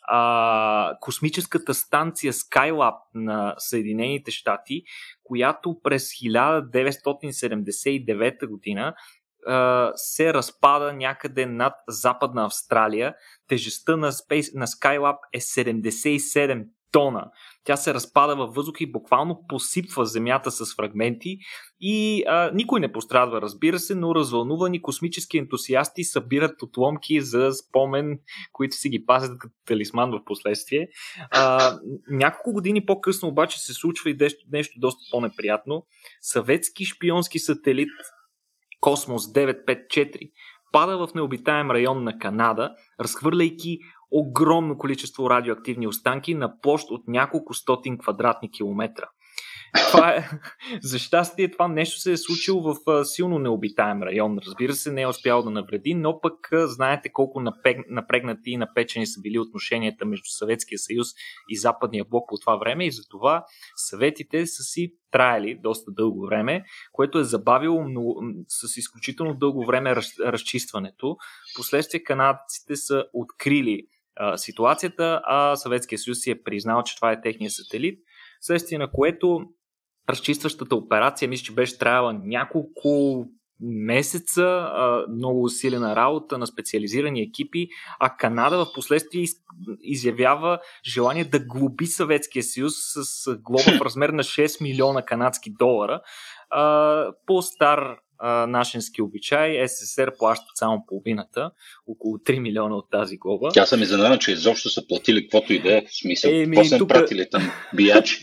а, 0.08 0.96
космическата 1.00 1.74
станция 1.74 2.32
Skylab 2.32 2.96
на 3.14 3.54
Съединените 3.58 4.30
щати, 4.30 4.82
която 5.24 5.76
през 5.82 6.08
1979 6.08 8.46
година 8.46 8.94
се 9.94 10.34
разпада 10.34 10.92
някъде 10.92 11.46
над 11.46 11.74
Западна 11.88 12.44
Австралия. 12.44 13.14
Тежестта 13.48 13.96
на, 13.96 14.12
Space, 14.12 14.58
на 14.58 14.66
Skylab 14.66 15.16
е 15.32 15.40
77 15.40 16.64
тона. 16.92 17.30
Тя 17.64 17.76
се 17.76 17.94
разпада 17.94 18.36
във 18.36 18.54
въздух 18.54 18.74
и 18.80 18.92
буквално 18.92 19.44
посипва 19.48 20.06
Земята 20.06 20.50
с 20.50 20.74
фрагменти 20.76 21.38
и 21.80 22.24
а, 22.26 22.50
никой 22.54 22.80
не 22.80 22.92
пострадва, 22.92 23.42
разбира 23.42 23.78
се, 23.78 23.94
но 23.94 24.14
развълнувани 24.14 24.82
космически 24.82 25.38
ентусиасти 25.38 26.04
събират 26.04 26.62
отломки 26.62 27.20
за 27.20 27.52
спомен, 27.52 28.18
които 28.52 28.76
си 28.76 28.88
ги 28.88 29.06
пазят 29.06 29.38
като 29.38 29.54
талисман 29.66 30.10
в 30.10 30.24
последствие. 30.24 30.88
А, 31.30 31.78
няколко 32.10 32.52
години 32.52 32.86
по-късно 32.86 33.28
обаче 33.28 33.58
се 33.58 33.74
случва 33.74 34.10
и 34.10 34.16
нещо, 34.52 34.80
доста 34.80 35.00
по-неприятно. 35.10 35.86
Съветски 36.20 36.84
шпионски 36.84 37.38
сателит 37.38 37.88
Космос 38.82 39.32
954 39.32 40.30
пада 40.72 41.06
в 41.06 41.14
необитаем 41.14 41.70
район 41.70 42.04
на 42.04 42.18
Канада, 42.18 42.74
разхвърляйки 43.00 43.78
огромно 44.10 44.78
количество 44.78 45.30
радиоактивни 45.30 45.86
останки 45.86 46.34
на 46.34 46.60
площ 46.60 46.90
от 46.90 47.08
няколко 47.08 47.54
стотин 47.54 47.98
квадратни 47.98 48.50
километра. 48.50 49.04
Това 49.72 50.10
е, 50.10 50.28
за 50.82 50.98
щастие 50.98 51.50
това 51.50 51.68
нещо 51.68 52.00
се 52.00 52.12
е 52.12 52.16
случило 52.16 52.62
в 52.62 53.04
силно 53.04 53.38
необитаем 53.38 54.02
район. 54.02 54.38
Разбира 54.46 54.72
се, 54.72 54.92
не 54.92 55.02
е 55.02 55.06
успял 55.06 55.42
да 55.42 55.50
навреди, 55.50 55.94
но 55.94 56.20
пък 56.20 56.48
знаете 56.52 57.12
колко 57.12 57.40
напрегнати 57.88 58.50
и 58.50 58.56
напечени 58.56 59.06
са 59.06 59.20
били 59.20 59.38
отношенията 59.38 60.04
между 60.04 60.28
Съветския 60.28 60.78
съюз 60.78 61.08
и 61.48 61.56
Западния 61.56 62.04
блок 62.04 62.28
по 62.28 62.36
това 62.38 62.56
време 62.56 62.86
и 62.86 62.92
затова 62.92 63.44
съветите 63.76 64.46
са 64.46 64.62
си 64.62 64.94
траели 65.10 65.58
доста 65.62 65.92
дълго 65.92 66.26
време, 66.26 66.64
което 66.92 67.18
е 67.18 67.24
забавило 67.24 67.84
много, 67.84 68.22
с 68.48 68.76
изключително 68.76 69.34
дълго 69.34 69.66
време 69.66 69.96
раз, 69.96 70.12
разчистването. 70.20 71.16
Последствие 71.56 72.02
канадците 72.02 72.76
са 72.76 73.04
открили 73.12 73.86
а, 74.16 74.36
ситуацията, 74.36 75.20
а 75.24 75.56
Съветския 75.56 75.98
съюз 75.98 76.18
си 76.18 76.30
е 76.30 76.42
признал, 76.42 76.82
че 76.82 76.96
това 76.96 77.12
е 77.12 77.20
техния 77.20 77.50
сателит, 77.50 77.98
следствие 78.40 78.78
на 78.78 78.90
което 78.90 79.40
разчистващата 80.12 80.76
операция, 80.76 81.28
мисля, 81.28 81.44
че 81.44 81.52
беше 81.52 81.78
трябвала 81.78 82.20
няколко 82.24 83.24
месеца, 83.62 84.70
много 85.10 85.42
усилена 85.44 85.96
работа 85.96 86.38
на 86.38 86.46
специализирани 86.46 87.22
екипи, 87.22 87.68
а 88.00 88.16
Канада 88.16 88.64
в 88.64 88.72
последствие 88.74 89.24
изявява 89.82 90.58
желание 90.86 91.24
да 91.24 91.40
глоби 91.40 91.86
Съветския 91.86 92.42
съюз 92.42 92.74
с 92.76 93.36
глоба 93.36 93.78
в 93.78 93.80
размер 93.80 94.08
на 94.08 94.22
6 94.22 94.62
милиона 94.62 95.02
канадски 95.02 95.50
долара. 95.58 96.00
По 97.26 97.42
стар 97.42 97.96
нашенски 98.48 99.02
обичай, 99.02 99.68
СССР 99.68 100.12
плащат 100.18 100.56
само 100.56 100.84
половината, 100.88 101.50
около 101.86 102.18
3 102.18 102.38
милиона 102.38 102.76
от 102.76 102.90
тази 102.90 103.16
глоба. 103.16 103.48
Тя 103.54 103.66
съм 103.66 103.82
изненадан, 103.82 104.18
че 104.18 104.32
изобщо 104.32 104.68
са 104.68 104.86
платили 104.86 105.22
каквото 105.22 105.52
и 105.52 105.58
да 105.58 105.76
е, 105.78 105.82
в 105.82 105.96
смисъл, 105.96 106.30
Еми, 106.30 106.56
после 106.56 106.78
тук... 106.78 106.88
пратили 106.88 107.30
там 107.30 107.50
биячи. 107.74 108.22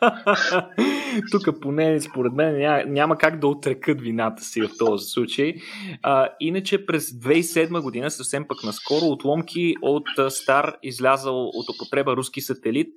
Тук 1.30 1.60
поне 1.60 2.00
според 2.00 2.32
мен 2.32 2.58
няма, 2.58 2.84
няма 2.86 3.18
как 3.18 3.40
да 3.40 3.46
отрекат 3.46 4.00
вината 4.00 4.42
си 4.42 4.62
в 4.62 4.70
този 4.78 5.04
случай. 5.04 5.54
А, 6.02 6.28
иначе 6.40 6.86
през 6.86 7.10
2007 7.10 7.82
година, 7.82 8.10
съвсем 8.10 8.48
пък 8.48 8.64
наскоро, 8.64 9.04
отломки 9.04 9.74
от 9.82 10.04
стар 10.28 10.76
излязал 10.82 11.44
от 11.44 11.68
употреба 11.68 12.16
руски 12.16 12.40
сателит 12.40 12.88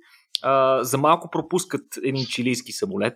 а, 0.42 0.84
за 0.84 0.98
малко 0.98 1.30
пропускат 1.30 1.82
един 2.04 2.26
чилийски 2.26 2.72
самолет. 2.72 3.14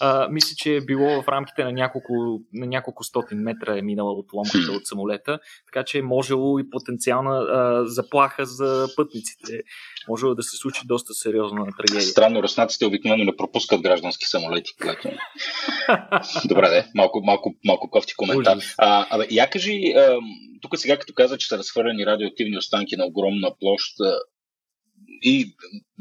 А, 0.00 0.28
мисля, 0.28 0.54
че 0.56 0.76
е 0.76 0.80
било 0.80 1.22
в 1.22 1.28
рамките 1.28 1.64
на 1.64 1.72
няколко, 1.72 2.40
на 2.52 2.66
няколко 2.66 3.04
стотин 3.04 3.38
метра 3.38 3.78
е 3.78 3.82
минала 3.82 4.12
отломката 4.12 4.72
от 4.72 4.86
самолета, 4.86 5.38
така 5.72 5.84
че 5.84 5.98
е 5.98 6.02
можело 6.02 6.58
и 6.58 6.70
потенциална 6.70 7.36
а, 7.36 7.86
заплаха 7.86 8.46
за 8.46 8.88
пътниците. 8.96 9.62
Можело 10.08 10.34
да 10.34 10.42
се 10.42 10.56
случи 10.56 10.80
доста 10.84 11.14
сериозна 11.14 11.66
трагедия. 11.78 12.02
Странно, 12.02 12.42
руснаците 12.42 12.86
обикновено 12.86 13.21
не 13.24 13.36
пропускат 13.36 13.80
граждански 13.80 14.24
самолети, 14.26 14.70
което... 14.82 15.08
Добре, 16.44 16.68
де, 16.68 16.86
малко, 16.94 17.20
малко, 17.24 17.54
малко 17.64 17.90
кофти 17.90 18.14
коментар. 18.14 18.58
А, 18.78 19.06
абе, 19.10 19.26
я 19.30 19.50
кажи, 19.50 19.92
а, 19.96 20.18
тук 20.60 20.78
сега 20.78 20.98
като 20.98 21.12
каза, 21.14 21.38
че 21.38 21.48
са 21.48 21.58
разхвърлени 21.58 22.06
радиоактивни 22.06 22.58
останки 22.58 22.96
на 22.96 23.06
огромна 23.06 23.50
площ, 23.60 23.96
и 25.22 25.54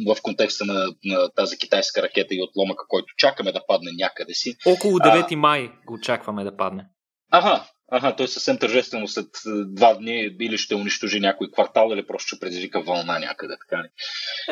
в 0.07 0.21
контекста 0.21 0.65
на, 0.65 0.93
на 1.05 1.29
тази 1.29 1.57
китайска 1.57 2.01
ракета 2.01 2.35
и 2.35 2.43
отломъка, 2.43 2.85
който 2.87 3.13
чакаме 3.17 3.51
да 3.51 3.65
падне 3.67 3.91
някъде 3.97 4.33
си. 4.33 4.55
Около 4.65 4.99
9 4.99 5.33
а... 5.33 5.37
май 5.37 5.71
го 5.85 5.93
очакваме 5.93 6.43
да 6.43 6.57
падне. 6.57 6.85
Ага, 7.31 7.67
ага, 7.91 8.15
той 8.15 8.27
съвсем 8.27 8.57
тържествено 8.57 9.07
след 9.07 9.27
два 9.65 9.93
дни 9.93 10.29
или 10.41 10.57
ще 10.57 10.75
унищожи 10.75 11.19
някой 11.19 11.47
квартал, 11.51 11.89
или 11.93 12.07
просто 12.07 12.27
ще 12.27 12.39
предизвика 12.39 12.81
вълна 12.81 13.19
някъде. 13.19 13.53
Така 13.59 13.83
ли? 13.83 13.87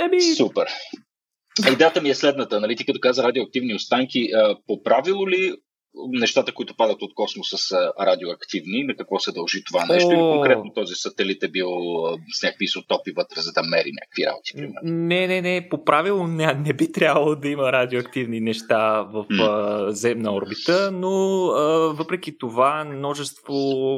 Еби... 0.05 0.21
Супер. 0.21 0.67
Идеята 1.73 2.01
ми 2.01 2.09
е 2.09 2.15
следната, 2.15 2.59
нали, 2.59 2.75
ти 2.75 2.85
като 2.85 2.99
каза 2.99 3.23
радиоактивни 3.23 3.75
останки, 3.75 4.29
по 4.67 4.83
правило 4.83 5.29
ли 5.29 5.55
нещата, 6.11 6.53
които 6.53 6.75
падат 6.75 7.01
от 7.01 7.13
космоса 7.15 7.57
са 7.57 7.91
радиоактивни, 8.01 8.83
на 8.83 8.95
какво 8.95 9.19
се 9.19 9.31
дължи 9.31 9.63
това 9.63 9.85
нещо? 9.85 10.11
Или 10.11 10.19
конкретно 10.19 10.73
този 10.75 10.95
сателит 10.95 11.43
е 11.43 11.47
бил 11.47 11.67
с 12.33 12.43
някакви 12.43 12.65
изотопи 12.65 13.11
вътре, 13.17 13.41
за 13.41 13.51
да 13.51 13.63
мери 13.63 13.91
някакви 14.01 14.25
работи, 14.25 14.51
примерно? 14.55 14.79
Не, 14.83 15.27
не, 15.27 15.41
не, 15.41 15.67
по 15.69 15.85
правило 15.85 16.27
не, 16.27 16.53
не 16.53 16.73
би 16.73 16.91
трябвало 16.91 17.35
да 17.35 17.49
има 17.49 17.71
радиоактивни 17.71 18.39
неща 18.39 19.01
в 19.01 19.25
mm. 19.31 19.41
а, 19.41 19.91
земна 19.91 20.33
орбита, 20.33 20.91
но 20.91 21.45
а, 21.47 21.93
въпреки 21.93 22.37
това 22.37 22.85
множество 22.85 23.53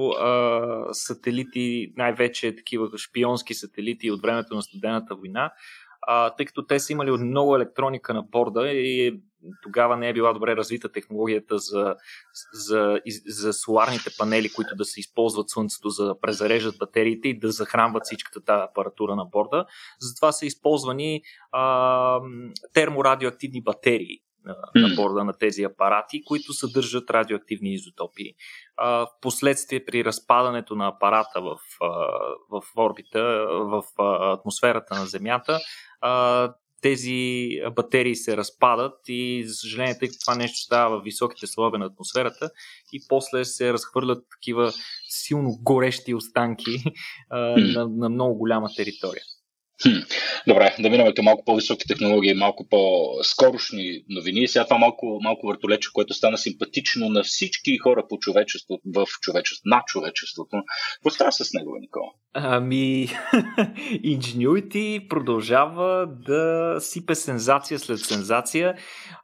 а, 0.10 0.62
сателити, 0.92 1.94
най-вече 1.98 2.56
такива 2.56 2.98
шпионски 2.98 3.54
сателити 3.54 4.12
от 4.12 4.22
времето 4.22 4.56
на 4.56 4.62
студената 4.62 5.16
война, 5.16 5.52
а, 6.02 6.30
тъй 6.30 6.46
като 6.46 6.66
те 6.66 6.80
са 6.80 6.94
имали 6.94 7.12
много 7.12 7.56
електроника 7.56 8.14
на 8.14 8.24
борда 8.24 8.70
и 8.70 9.22
тогава 9.64 9.98
не 9.98 10.10
е 10.10 10.14
била 10.14 10.34
добре 10.34 10.56
развита 10.56 10.92
технологията 10.92 11.58
за, 11.58 11.96
за, 12.54 13.00
за 13.28 13.54
соларните 13.54 14.10
панели, 14.18 14.50
които 14.56 14.76
да 14.76 14.86
се 14.86 15.00
използват 15.00 15.50
слънцето 15.50 15.90
за 15.90 16.06
да 16.06 16.20
презареждат 16.20 16.78
батериите 16.78 17.28
и 17.28 17.40
да 17.40 17.52
захранват 17.52 18.04
всичката 18.06 18.44
тази 18.44 18.64
апаратура 18.70 19.16
на 19.16 19.26
борда. 19.26 19.66
Затова 20.00 20.32
са 20.32 20.46
използвани 20.46 21.22
а, 21.52 22.20
терморадиоактивни 22.74 23.64
батерии 23.64 24.20
на, 24.46 24.96
борда 24.96 25.24
на 25.24 25.34
тези 25.34 25.64
апарати, 25.64 26.24
които 26.24 26.54
съдържат 26.54 27.10
радиоактивни 27.10 27.74
изотопи. 27.74 28.34
В 28.78 29.08
последствие 29.22 29.86
при 29.86 30.06
разпадането 30.06 30.76
на 30.76 30.88
апарата 30.88 31.42
в, 31.42 31.58
в 32.50 32.62
орбита, 32.78 33.48
в 33.50 33.84
атмосферата 34.34 34.96
на 34.96 35.06
Земята, 35.06 35.60
тези 36.82 37.50
батерии 37.76 38.16
се 38.16 38.38
разпадат 38.38 38.94
и 39.08 39.44
за 39.48 39.54
съжаление, 39.54 39.98
тъй 39.98 40.08
като 40.08 40.20
това 40.20 40.36
нещо 40.36 40.58
става 40.58 41.00
в 41.00 41.04
високите 41.04 41.48
слоеве 41.48 41.78
на 41.78 41.86
атмосферата 41.86 42.50
и 42.94 43.02
после 43.10 43.46
се 43.46 43.74
разхвърлят 43.74 44.26
такива 44.32 44.72
силно 45.10 45.58
горещи 45.62 46.14
останки 46.14 46.84
а, 47.30 47.40
на, 47.58 47.88
на 47.88 48.10
много 48.10 48.38
голяма 48.38 48.70
територия. 48.76 49.24
Добре, 50.48 50.76
да 50.80 50.90
минаме 50.90 51.14
към 51.14 51.26
малко 51.26 51.44
по-високи 51.46 51.88
технологии, 51.88 52.34
малко 52.34 52.68
по-скорошни 52.70 54.04
новини. 54.10 54.48
Сега 54.48 54.66
това 54.66 54.78
малко, 54.78 55.20
малко 55.24 55.48
въртолече, 55.48 55.90
което 55.94 56.14
стана 56.14 56.38
симпатично 56.38 57.10
на 57.10 57.24
всички 57.24 57.78
хора 57.78 58.06
по 58.10 58.18
човечеството, 58.18 58.82
в 58.96 59.06
човечеството, 59.22 59.70
на 59.70 59.84
човечеството. 59.88 60.58
Какво 60.94 61.10
става 61.10 61.32
с 61.32 61.54
него, 61.54 61.78
Никола? 61.82 62.12
Ами, 62.34 63.08
Ingenuity 64.06 65.08
продължава 65.08 66.08
да 66.26 66.76
сипе 66.80 67.16
сензация 67.16 67.80
след 67.80 68.00
сензация. 68.00 68.76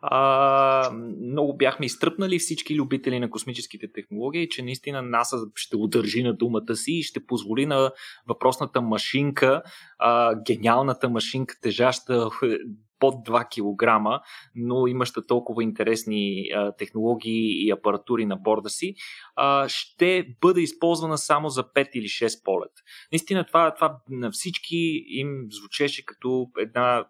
А, 0.01 0.91
много 1.31 1.57
бяхме 1.57 1.85
изтръпнали 1.85 2.39
всички 2.39 2.75
любители 2.75 3.19
на 3.19 3.29
космическите 3.29 3.91
технологии, 3.93 4.49
че 4.49 4.61
наистина 4.61 5.01
НАСА 5.01 5.37
ще 5.55 5.77
удържи 5.77 6.23
на 6.23 6.33
думата 6.33 6.75
си 6.75 6.91
и 6.91 7.03
ще 7.03 7.25
позволи 7.25 7.65
на 7.65 7.91
въпросната 8.27 8.81
машинка 8.81 9.61
а, 9.99 10.35
гениалната 10.47 11.09
машинка, 11.09 11.55
тежаща 11.61 12.29
под 12.99 13.15
2 13.27 13.45
кг, 13.45 14.21
но 14.55 14.87
имаща 14.87 15.25
толкова 15.25 15.63
интересни 15.63 16.49
а, 16.55 16.71
технологии 16.71 17.67
и 17.67 17.71
апаратури 17.71 18.25
на 18.25 18.35
борда 18.35 18.69
си, 18.69 18.95
а, 19.35 19.65
ще 19.69 20.27
бъде 20.41 20.61
използвана 20.61 21.17
само 21.17 21.49
за 21.49 21.63
5 21.63 21.89
или 21.93 22.05
6 22.05 22.43
полет. 22.43 22.71
Наистина 23.11 23.45
това, 23.45 23.73
това 23.73 23.97
на 24.09 24.31
всички 24.31 25.03
им 25.07 25.47
звучеше 25.49 26.05
като 26.05 26.47
една 26.59 27.05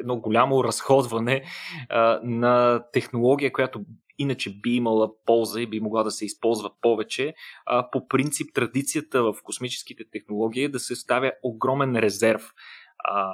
едно 0.00 0.16
голямо 0.16 0.64
разходване 0.64 1.44
а, 1.88 2.20
на 2.22 2.84
технология, 2.92 3.52
която 3.52 3.84
иначе 4.20 4.60
би 4.62 4.70
имала 4.70 5.10
полза 5.26 5.60
и 5.60 5.66
би 5.66 5.80
могла 5.80 6.02
да 6.02 6.10
се 6.10 6.24
използва 6.24 6.70
повече. 6.80 7.34
А, 7.66 7.90
по 7.90 8.08
принцип, 8.08 8.54
традицията 8.54 9.22
в 9.22 9.34
космическите 9.42 10.04
технологии 10.12 10.64
е 10.64 10.68
да 10.68 10.80
се 10.80 10.96
ставя 10.96 11.32
огромен 11.42 11.96
резерв. 11.96 12.52
А, 12.98 13.32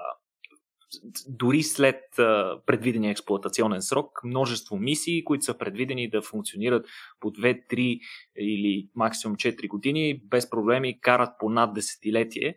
дори 1.29 1.63
след 1.63 2.19
а, 2.19 2.61
предвидения 2.67 3.11
експлуатационен 3.11 3.83
срок, 3.83 4.25
множество 4.25 4.77
мисии, 4.77 5.25
които 5.25 5.45
са 5.45 5.59
предвидени 5.59 6.11
да 6.11 6.23
функционират 6.23 6.87
по 7.21 7.31
2, 7.31 7.73
3 7.73 8.01
или 8.39 8.89
максимум 8.95 9.37
4 9.37 9.69
години, 9.69 10.21
без 10.25 10.51
проблеми 10.51 11.01
карат 11.01 11.31
по 11.39 11.51
над 11.51 11.75
десетилетие. 11.75 12.57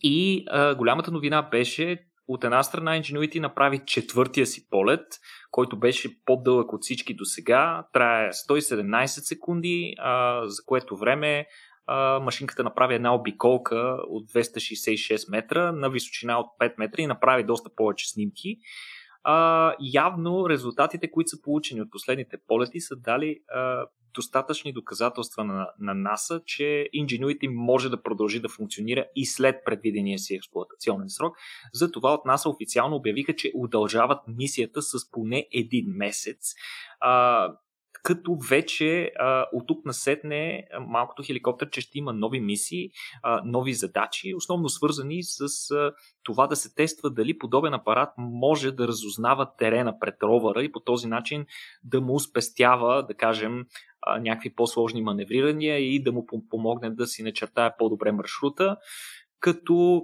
И 0.00 0.44
а, 0.48 0.74
голямата 0.74 1.10
новина 1.10 1.42
беше, 1.42 2.06
от 2.28 2.44
една 2.44 2.62
страна 2.62 3.00
Ingenuity 3.00 3.38
направи 3.38 3.80
четвъртия 3.86 4.46
си 4.46 4.68
полет, 4.68 5.06
който 5.50 5.78
беше 5.78 6.24
по-дълъг 6.24 6.72
от 6.72 6.82
всички 6.82 7.14
до 7.14 7.24
сега, 7.24 7.86
трае 7.92 8.30
117 8.32 9.06
секунди, 9.06 9.94
а, 9.98 10.42
за 10.48 10.62
което 10.66 10.96
време 10.96 11.46
а, 11.86 12.20
машинката 12.20 12.64
направи 12.64 12.94
една 12.94 13.14
обиколка 13.14 13.96
от 14.08 14.32
266 14.32 15.30
метра 15.30 15.72
на 15.72 15.90
височина 15.90 16.38
от 16.38 16.46
5 16.60 16.74
метра 16.78 17.02
и 17.02 17.06
направи 17.06 17.44
доста 17.44 17.70
повече 17.76 18.08
снимки. 18.08 18.58
А, 19.28 19.74
явно 19.80 20.48
резултатите, 20.48 21.10
които 21.10 21.28
са 21.28 21.42
получени 21.42 21.80
от 21.80 21.90
последните 21.90 22.36
полети, 22.46 22.80
са 22.80 22.96
дали 22.96 23.38
а, 23.48 23.86
достатъчни 24.14 24.72
доказателства 24.72 25.44
на, 25.44 25.68
на 25.80 25.94
НАСА, 25.94 26.42
че 26.44 26.88
Ingenuity 26.94 27.48
може 27.48 27.88
да 27.88 28.02
продължи 28.02 28.40
да 28.40 28.48
функционира 28.48 29.06
и 29.16 29.26
след 29.26 29.56
предвидения 29.64 30.18
си 30.18 30.34
експлуатационен 30.34 31.10
срок. 31.10 31.36
Затова 31.72 32.14
от 32.14 32.24
НАСА 32.24 32.48
официално 32.48 32.96
обявиха, 32.96 33.36
че 33.36 33.52
удължават 33.54 34.18
мисията 34.28 34.82
с 34.82 35.10
поне 35.10 35.46
един 35.52 35.84
месец. 35.88 36.54
А, 37.00 37.52
като 38.06 38.36
вече 38.50 39.12
а, 39.18 39.46
от 39.52 39.66
тук 39.66 39.84
насетне 39.84 40.64
малкото 40.80 41.22
че 41.70 41.80
ще 41.80 41.98
има 41.98 42.12
нови 42.12 42.40
мисии, 42.40 42.90
а, 43.22 43.42
нови 43.44 43.74
задачи, 43.74 44.34
основно 44.34 44.68
свързани 44.68 45.22
с 45.22 45.70
а, 45.70 45.92
това 46.22 46.46
да 46.46 46.56
се 46.56 46.74
тества 46.74 47.10
дали 47.10 47.38
подобен 47.38 47.74
апарат 47.74 48.08
може 48.18 48.70
да 48.70 48.88
разузнава 48.88 49.56
терена 49.58 49.98
пред 49.98 50.14
ровъра 50.22 50.62
и 50.62 50.72
по 50.72 50.80
този 50.80 51.06
начин 51.06 51.46
да 51.84 52.00
му 52.00 52.20
спестява, 52.20 53.06
да 53.06 53.14
кажем, 53.14 53.64
а, 54.02 54.20
някакви 54.20 54.54
по-сложни 54.54 55.02
маневрирания 55.02 55.78
и 55.78 56.02
да 56.02 56.12
му 56.12 56.26
помогне 56.50 56.90
да 56.90 57.06
си 57.06 57.22
начертая 57.22 57.76
по-добре 57.78 58.12
маршрута, 58.12 58.76
като 59.40 60.02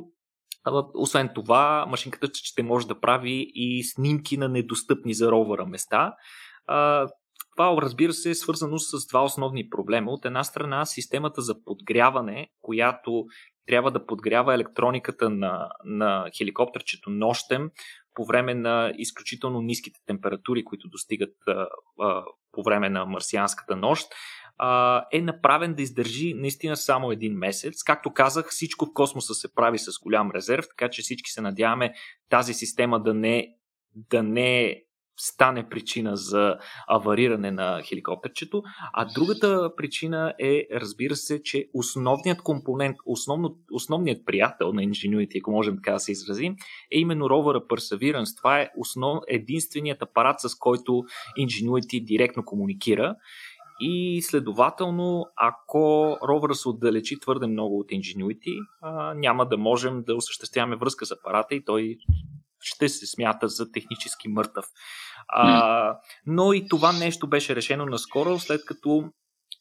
освен 0.95 1.31
това, 1.35 1.87
машинката 1.89 2.29
ще 2.35 2.63
може 2.63 2.87
да 2.87 3.01
прави 3.01 3.53
и 3.55 3.85
снимки 3.85 4.37
на 4.37 4.49
недостъпни 4.49 5.15
за 5.15 5.31
ровъра 5.31 5.67
места. 5.67 6.15
Това, 7.57 7.83
разбира 7.83 8.13
се, 8.13 8.31
е 8.31 8.35
свързано 8.35 8.79
с 8.79 9.07
два 9.07 9.25
основни 9.25 9.71
проблема. 9.71 10.11
От 10.11 10.25
една 10.25 10.45
страна, 10.45 10.87
системата 10.87 11.43
за 11.43 11.65
подгряване, 11.65 12.49
която 12.61 13.25
трябва 13.67 13.91
да 13.91 14.07
подгрява 14.07 14.55
електрониката 14.55 15.31
на, 15.31 15.69
на 15.85 16.31
хеликоптерчето 16.39 17.11
нощем 17.11 17.71
по 18.15 18.25
време 18.25 18.55
на 18.55 18.93
изключително 18.97 19.61
ниските 19.61 20.01
температури, 20.07 20.65
които 20.65 20.89
достигат 20.89 21.35
а, 21.49 21.67
а, 22.01 22.25
по 22.53 22.63
време 22.63 22.89
на 22.89 23.05
марсианската 23.05 23.77
нощ, 23.77 24.07
а, 24.59 25.05
е 25.13 25.21
направен 25.21 25.75
да 25.75 25.83
издържи 25.83 26.35
наистина 26.35 26.77
само 26.77 27.13
един 27.13 27.39
месец. 27.39 27.83
Както 27.83 28.13
казах, 28.13 28.49
всичко 28.51 28.87
в 28.87 28.93
космоса 28.95 29.35
се 29.35 29.55
прави 29.55 29.79
с 29.79 29.91
голям 30.03 30.31
резерв, 30.31 30.65
така 30.69 30.91
че 30.91 31.03
всички 31.03 31.31
се 31.31 31.41
надяваме 31.41 31.95
тази 32.29 32.55
система 32.55 33.03
да 33.03 33.15
не, 33.15 33.49
да 33.95 34.23
не 34.23 34.83
стане 35.17 35.69
причина 35.69 36.17
за 36.17 36.57
авариране 36.89 37.51
на 37.51 37.83
хеликоптерчето. 37.83 38.63
А 38.93 39.05
другата 39.15 39.71
причина 39.77 40.35
е, 40.39 40.67
разбира 40.73 41.17
се, 41.17 41.43
че 41.43 41.69
основният 41.75 42.43
компонент, 42.43 42.97
основно, 43.07 43.57
основният 43.73 44.27
приятел 44.27 44.73
на 44.73 44.83
Ingenuity, 44.83 45.41
ако 45.41 45.51
можем 45.51 45.77
така 45.77 45.93
да 45.93 46.01
се 46.01 46.13
изразим, 46.13 46.57
е 46.93 46.99
именно 46.99 47.31
ровъра 47.31 47.61
Perseverance. 47.61 48.37
Това 48.37 48.61
е 48.61 48.71
основ, 48.79 49.19
единственият 49.29 50.03
апарат, 50.03 50.41
с 50.41 50.55
който 50.55 51.03
Ingenuity 51.39 52.05
директно 52.05 52.45
комуникира. 52.45 53.17
И 53.81 54.23
следователно, 54.23 55.27
ако 55.37 56.17
ровъра 56.29 56.55
се 56.55 56.69
отдалечи 56.69 57.21
твърде 57.21 57.47
много 57.47 57.79
от 57.79 57.87
Ingenuity, 57.87 58.59
няма 59.15 59.49
да 59.49 59.59
можем 59.59 60.03
да 60.07 60.15
осъществяваме 60.15 60.77
връзка 60.77 61.07
с 61.07 61.11
апарата 61.11 61.55
и 61.55 61.65
той 61.65 61.97
ще 62.63 62.89
се 62.89 63.07
смята 63.07 63.49
за 63.49 63.73
технически 63.73 64.29
мъртъв. 64.29 64.65
А, 65.29 65.97
но 66.27 66.53
и 66.53 66.69
това 66.69 66.93
нещо 66.93 67.29
беше 67.29 67.57
решено 67.57 67.87
наскоро, 67.87 68.39
след 68.39 68.65
като 68.65 69.05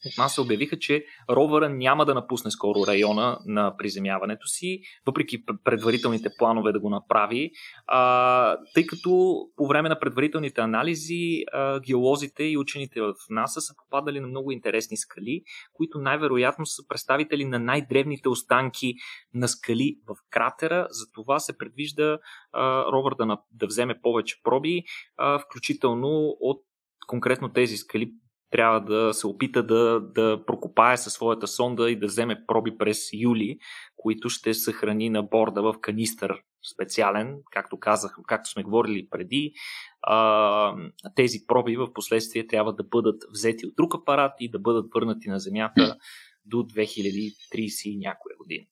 от 0.05 0.17
нас 0.17 0.35
се 0.35 0.41
обявиха, 0.41 0.79
че 0.79 1.05
ровъра 1.29 1.69
няма 1.69 2.05
да 2.05 2.13
напусне 2.13 2.51
скоро 2.51 2.87
района 2.87 3.39
на 3.45 3.77
приземяването 3.77 4.47
си, 4.47 4.81
въпреки 5.05 5.45
предварителните 5.63 6.29
планове 6.37 6.71
да 6.71 6.79
го 6.79 6.89
направи, 6.89 7.51
а, 7.87 8.57
тъй 8.73 8.85
като 8.85 9.35
по 9.55 9.67
време 9.67 9.89
на 9.89 9.99
предварителните 9.99 10.61
анализи 10.61 11.43
а, 11.53 11.79
геолозите 11.79 12.43
и 12.43 12.57
учените 12.57 13.01
в 13.01 13.13
НАСА 13.29 13.61
са 13.61 13.73
попадали 13.77 14.19
на 14.19 14.27
много 14.27 14.51
интересни 14.51 14.97
скали, 14.97 15.41
които 15.73 15.99
най-вероятно 15.99 16.65
са 16.65 16.87
представители 16.87 17.45
на 17.45 17.59
най-древните 17.59 18.29
останки 18.29 18.93
на 19.33 19.47
скали 19.47 19.95
в 20.07 20.15
кратера. 20.29 20.87
За 20.89 21.11
това 21.11 21.39
се 21.39 21.57
предвижда 21.57 22.17
а, 22.51 22.85
ровър 22.91 23.15
да, 23.15 23.37
да 23.51 23.67
вземе 23.67 24.01
повече 24.01 24.41
проби, 24.43 24.83
а, 25.17 25.39
включително 25.39 26.35
от 26.39 26.61
конкретно 27.07 27.49
тези 27.49 27.77
скали 27.77 28.11
трябва 28.51 28.81
да 28.81 29.13
се 29.13 29.27
опита 29.27 29.63
да, 29.63 29.99
да 29.99 30.45
прокопае 30.47 30.97
със 30.97 31.13
своята 31.13 31.47
сонда 31.47 31.91
и 31.91 31.99
да 31.99 32.07
вземе 32.07 32.43
проби 32.47 32.77
през 32.77 33.09
юли, 33.13 33.57
които 33.97 34.29
ще 34.29 34.53
съхрани 34.53 35.09
на 35.09 35.23
борда 35.23 35.61
в 35.61 35.75
канистър 35.81 36.33
специален, 36.73 37.35
както 37.51 37.79
казах, 37.79 38.15
както 38.27 38.49
сме 38.49 38.63
говорили 38.63 39.07
преди. 39.09 39.53
А, 40.01 40.75
тези 41.15 41.37
проби 41.47 41.77
в 41.77 41.93
последствие 41.93 42.47
трябва 42.47 42.73
да 42.73 42.83
бъдат 42.83 43.23
взети 43.31 43.65
от 43.65 43.75
друг 43.75 43.95
апарат 43.95 44.33
и 44.39 44.51
да 44.51 44.59
бъдат 44.59 44.85
върнати 44.95 45.29
на 45.29 45.39
Земята 45.39 45.97
до 46.45 46.57
2030 46.57 47.89
и 47.89 47.97
някоя 47.97 48.35
година. 48.37 48.65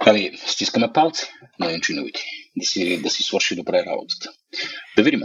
Ами, 0.00 0.30
стискаме 0.36 0.92
палци 0.92 1.26
на 1.58 1.66
Ingenuity 1.66 2.39
да 2.56 2.66
си, 2.66 3.02
да 3.02 3.10
си 3.10 3.22
свърши 3.22 3.56
добре 3.56 3.84
работата. 3.86 4.32
Да 4.96 5.02
видим. 5.02 5.20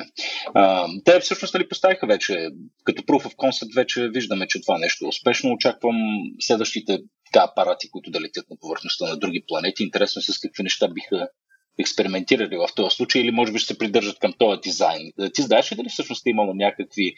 Те 1.05 1.19
всъщност 1.19 1.53
нали, 1.53 1.69
поставиха 1.69 2.07
вече, 2.07 2.49
като 2.83 3.03
proof 3.03 3.25
of 3.25 3.35
concept, 3.35 3.75
вече 3.75 4.09
виждаме, 4.09 4.47
че 4.47 4.61
това 4.61 4.77
нещо 4.77 5.05
е 5.05 5.07
успешно. 5.07 5.53
Очаквам 5.53 5.95
следващите 6.39 6.99
да, 7.33 7.47
апарати, 7.51 7.89
които 7.91 8.11
да 8.11 8.21
летят 8.21 8.49
на 8.49 8.57
повърхността 8.59 9.05
на 9.09 9.17
други 9.17 9.43
планети. 9.47 9.83
Интересно 9.83 10.19
е 10.19 10.33
с 10.33 10.39
какви 10.39 10.63
неща 10.63 10.87
биха 10.87 11.27
експериментирали 11.79 12.57
в 12.57 12.67
този 12.75 12.95
случай 12.95 13.21
или 13.21 13.31
може 13.31 13.51
би 13.51 13.59
ще 13.59 13.73
се 13.73 13.77
придържат 13.77 14.19
към 14.19 14.33
този 14.39 14.61
дизайн. 14.61 15.11
Ти 15.33 15.41
знаеш 15.41 15.71
ли 15.71 15.75
дали 15.75 15.89
всъщност 15.89 16.25
е 16.25 16.29
имало 16.29 16.53
някакви 16.53 17.15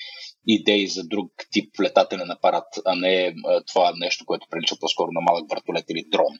идеи 0.48 0.88
за 0.88 1.04
друг 1.08 1.32
тип 1.52 1.80
летателен 1.82 2.32
апарат, 2.32 2.68
а 2.86 2.96
не 2.96 3.34
това 3.68 3.94
нещо, 3.96 4.26
което 4.26 4.48
прилича 4.50 4.76
по-скоро 4.80 5.12
на 5.12 5.22
малък 5.22 5.50
въртолет 5.50 5.86
или 5.90 6.06
дрон? 6.12 6.38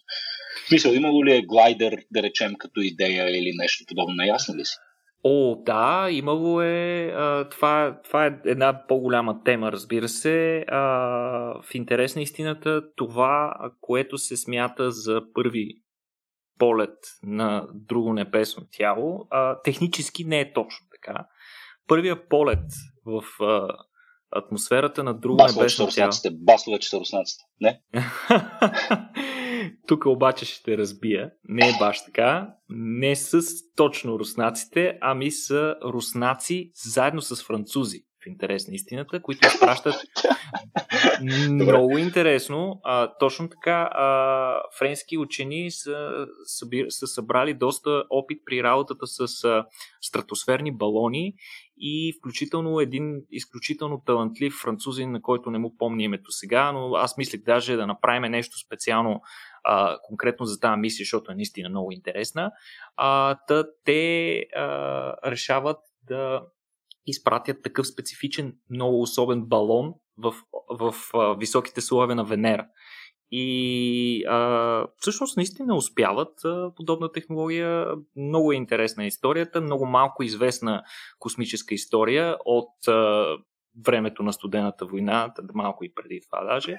В 0.66 0.68
смисъл, 0.68 0.92
имало 0.92 1.26
ли 1.26 1.36
е 1.36 1.42
глайдер, 1.42 1.98
да 2.12 2.24
речем, 2.24 2.54
като 2.60 2.82
идея 2.82 3.30
или 3.40 3.52
нещо 3.56 3.84
подобно? 3.88 4.16
Наясно 4.16 4.56
ли 4.56 4.66
си? 4.66 4.76
О, 5.24 5.56
да, 5.56 6.08
имало 6.12 6.62
е. 6.62 7.14
Това, 7.52 8.00
това 8.04 8.26
е 8.26 8.32
една 8.46 8.88
по-голяма 8.88 9.44
тема, 9.44 9.72
разбира 9.72 10.08
се. 10.08 10.66
В 11.64 11.74
интерес 11.74 12.16
на 12.16 12.22
истината, 12.22 12.82
това, 12.96 13.54
което 13.82 14.18
се 14.18 14.38
смята 14.38 14.92
за 14.92 15.22
първи 15.34 15.76
полет 16.58 16.98
на 17.24 17.68
друго 17.74 18.14
небесно 18.14 18.68
тяло, 18.72 19.28
а, 19.30 19.62
технически 19.62 20.24
не 20.24 20.40
е 20.40 20.54
точно 20.54 20.86
така. 20.92 21.28
Първия 21.88 22.28
полет 22.30 22.66
в 23.06 23.44
а, 23.44 23.68
атмосферата 24.32 25.04
на 25.04 25.14
друго 25.14 25.38
Басло 25.38 25.62
небесно 25.62 25.88
тяло... 25.88 26.12
Баслове 26.32 26.80
14 26.80 27.24
не? 27.62 27.82
Тук 29.88 30.06
обаче 30.06 30.46
ще 30.46 30.64
те 30.64 30.78
разбия. 30.78 31.32
Не 31.44 31.70
е 31.70 31.72
баш 31.80 32.06
така. 32.06 32.50
Не 32.70 33.16
с 33.16 33.42
точно 33.76 34.20
руснаците, 34.20 34.98
ами 35.02 35.32
са 35.32 35.76
руснаци 35.84 36.72
заедно 36.76 37.22
с 37.22 37.44
французи 37.44 38.07
в 38.28 38.32
интерес 38.32 38.68
на 38.68 38.76
истината, 38.76 39.22
които 39.22 39.48
изпращат 39.48 39.96
много 41.50 41.98
интересно. 41.98 42.80
А, 42.84 43.14
точно 43.20 43.50
така, 43.50 43.90
а, 43.92 44.62
френски 44.80 45.18
учени 45.18 45.72
са, 45.72 46.28
събир, 46.46 46.86
са 46.90 47.08
събрали 47.08 47.54
доста 47.54 48.04
опит 48.10 48.42
при 48.46 48.64
работата 48.64 49.08
с 49.08 49.44
а, 49.44 49.66
стратосферни 50.02 50.72
балони 50.72 51.34
и 51.80 52.14
включително 52.20 52.80
един 52.80 53.22
изключително 53.32 54.04
талантлив 54.06 54.54
французин, 54.62 55.12
на 55.12 55.22
който 55.22 55.52
не 55.52 55.58
му 55.58 55.78
помня 55.78 56.04
името 56.04 56.32
сега, 56.32 56.72
но 56.72 56.96
аз 56.96 57.18
мислех 57.18 57.42
даже 57.42 57.76
да 57.76 57.88
направим 57.88 58.32
нещо 58.32 58.58
специално 58.58 59.22
а, 59.64 59.98
конкретно 60.04 60.46
за 60.46 60.60
тази 60.60 60.80
мисия, 60.80 61.04
защото 61.04 61.32
е 61.32 61.36
наистина 61.36 61.70
много 61.70 61.92
интересна. 61.92 62.52
А, 62.96 63.38
та, 63.48 63.66
те 63.86 64.40
а, 64.56 65.32
решават 65.32 65.78
да 66.08 66.42
изпратят 67.08 67.64
такъв 67.64 67.88
специфичен, 67.88 68.54
много 68.70 69.02
особен 69.02 69.42
балон 69.42 69.94
в, 70.18 70.34
в, 70.70 70.96
в 71.14 71.36
високите 71.40 71.82
слоеве 71.82 72.16
на 72.16 72.24
Венера. 72.24 72.68
И 73.32 74.26
а, 74.26 74.86
всъщност 74.98 75.38
наистина 75.38 75.76
успяват 75.76 76.46
а, 76.46 76.72
подобна 76.76 77.12
технология. 77.12 77.88
Много 78.16 78.52
е 78.52 78.56
интересна 78.56 79.06
историята, 79.06 79.62
много 79.62 79.86
малко 79.86 80.24
известна 80.24 80.84
космическа 81.20 81.74
история 81.74 82.38
от 82.46 82.88
а, 82.88 83.26
времето 83.86 84.24
на 84.24 84.34
студената 84.34 84.86
война, 84.86 85.34
малко 85.54 85.84
и 85.86 85.94
преди 85.94 86.22
това 86.22 86.54
даже. 86.54 86.78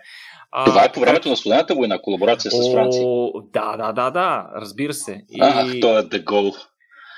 А, 0.51 0.65
това 0.65 0.85
е 0.85 0.93
по 0.93 1.01
времето 1.01 1.29
на 1.29 1.37
студената 1.37 1.75
война, 1.75 1.99
колаборация 2.03 2.51
с 2.51 2.73
Франция. 2.73 3.03
О, 3.07 3.43
да, 3.53 3.77
да, 3.77 3.93
да, 3.93 4.11
да, 4.11 4.51
разбира 4.55 4.95
се. 4.95 5.25
И... 5.31 5.41
Ах, 5.41 5.67
то 5.81 5.99
е 5.99 6.03
Дегол. 6.03 6.53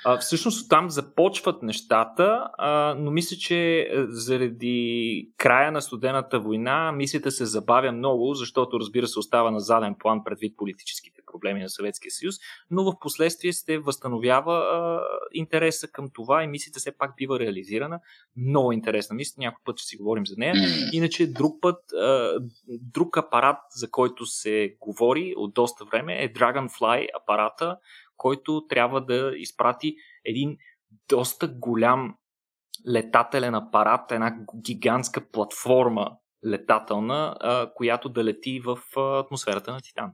А, 0.04 0.18
всъщност 0.18 0.70
там 0.70 0.90
започват 0.90 1.62
нещата, 1.62 2.48
а, 2.58 2.94
но 2.98 3.10
мисля, 3.10 3.36
че 3.36 3.78
е, 3.80 3.86
заради 4.08 5.28
края 5.36 5.72
на 5.72 5.82
студената 5.82 6.40
война 6.40 6.92
мисията 6.92 7.30
се 7.30 7.44
забавя 7.44 7.92
много, 7.92 8.34
защото 8.34 8.80
разбира 8.80 9.06
се 9.06 9.18
остава 9.18 9.50
на 9.50 9.60
заден 9.60 9.94
план 9.98 10.24
предвид 10.24 10.56
политическите 10.56 11.20
проблеми 11.32 11.60
на 11.60 11.68
Съветския 11.68 12.10
съюз, 12.10 12.34
но 12.70 12.84
в 12.84 12.98
последствие 13.00 13.52
се 13.52 13.78
възстановява 13.78 14.54
а, 14.54 15.00
интереса 15.32 15.88
към 15.88 16.10
това 16.14 16.44
и 16.44 16.48
мисията 16.48 16.78
все 16.78 16.96
пак 16.98 17.14
бива 17.16 17.38
реализирана. 17.38 18.00
Много 18.36 18.72
интересна 18.72 19.16
мисля, 19.16 19.34
някой 19.38 19.62
път 19.64 19.78
ще 19.78 19.88
си 19.88 19.96
говорим 19.96 20.26
за 20.26 20.34
нея. 20.38 20.54
Иначе 20.92 21.26
друг 21.26 21.60
път, 21.60 21.92
а, 21.92 22.38
друг 22.68 23.16
апарат, 23.16 23.58
за 23.70 23.90
който 23.90 24.26
се 24.26 24.76
говори 24.80 25.34
от 25.36 25.54
доста 25.54 25.84
време 25.84 26.22
е 26.22 26.32
Dragonfly 26.32 27.06
апарата, 27.22 27.76
който 28.20 28.66
трябва 28.68 29.04
да 29.04 29.33
изпрати 29.37 29.94
един 30.24 30.56
доста 31.09 31.48
голям 31.48 32.14
летателен 32.88 33.54
апарат, 33.54 34.12
една 34.12 34.37
гигантска 34.64 35.30
платформа 35.30 36.11
летателна, 36.46 37.37
която 37.74 38.09
да 38.09 38.24
лети 38.24 38.61
в 38.61 38.78
атмосферата 38.96 39.72
на 39.72 39.80
Титан. 39.80 40.12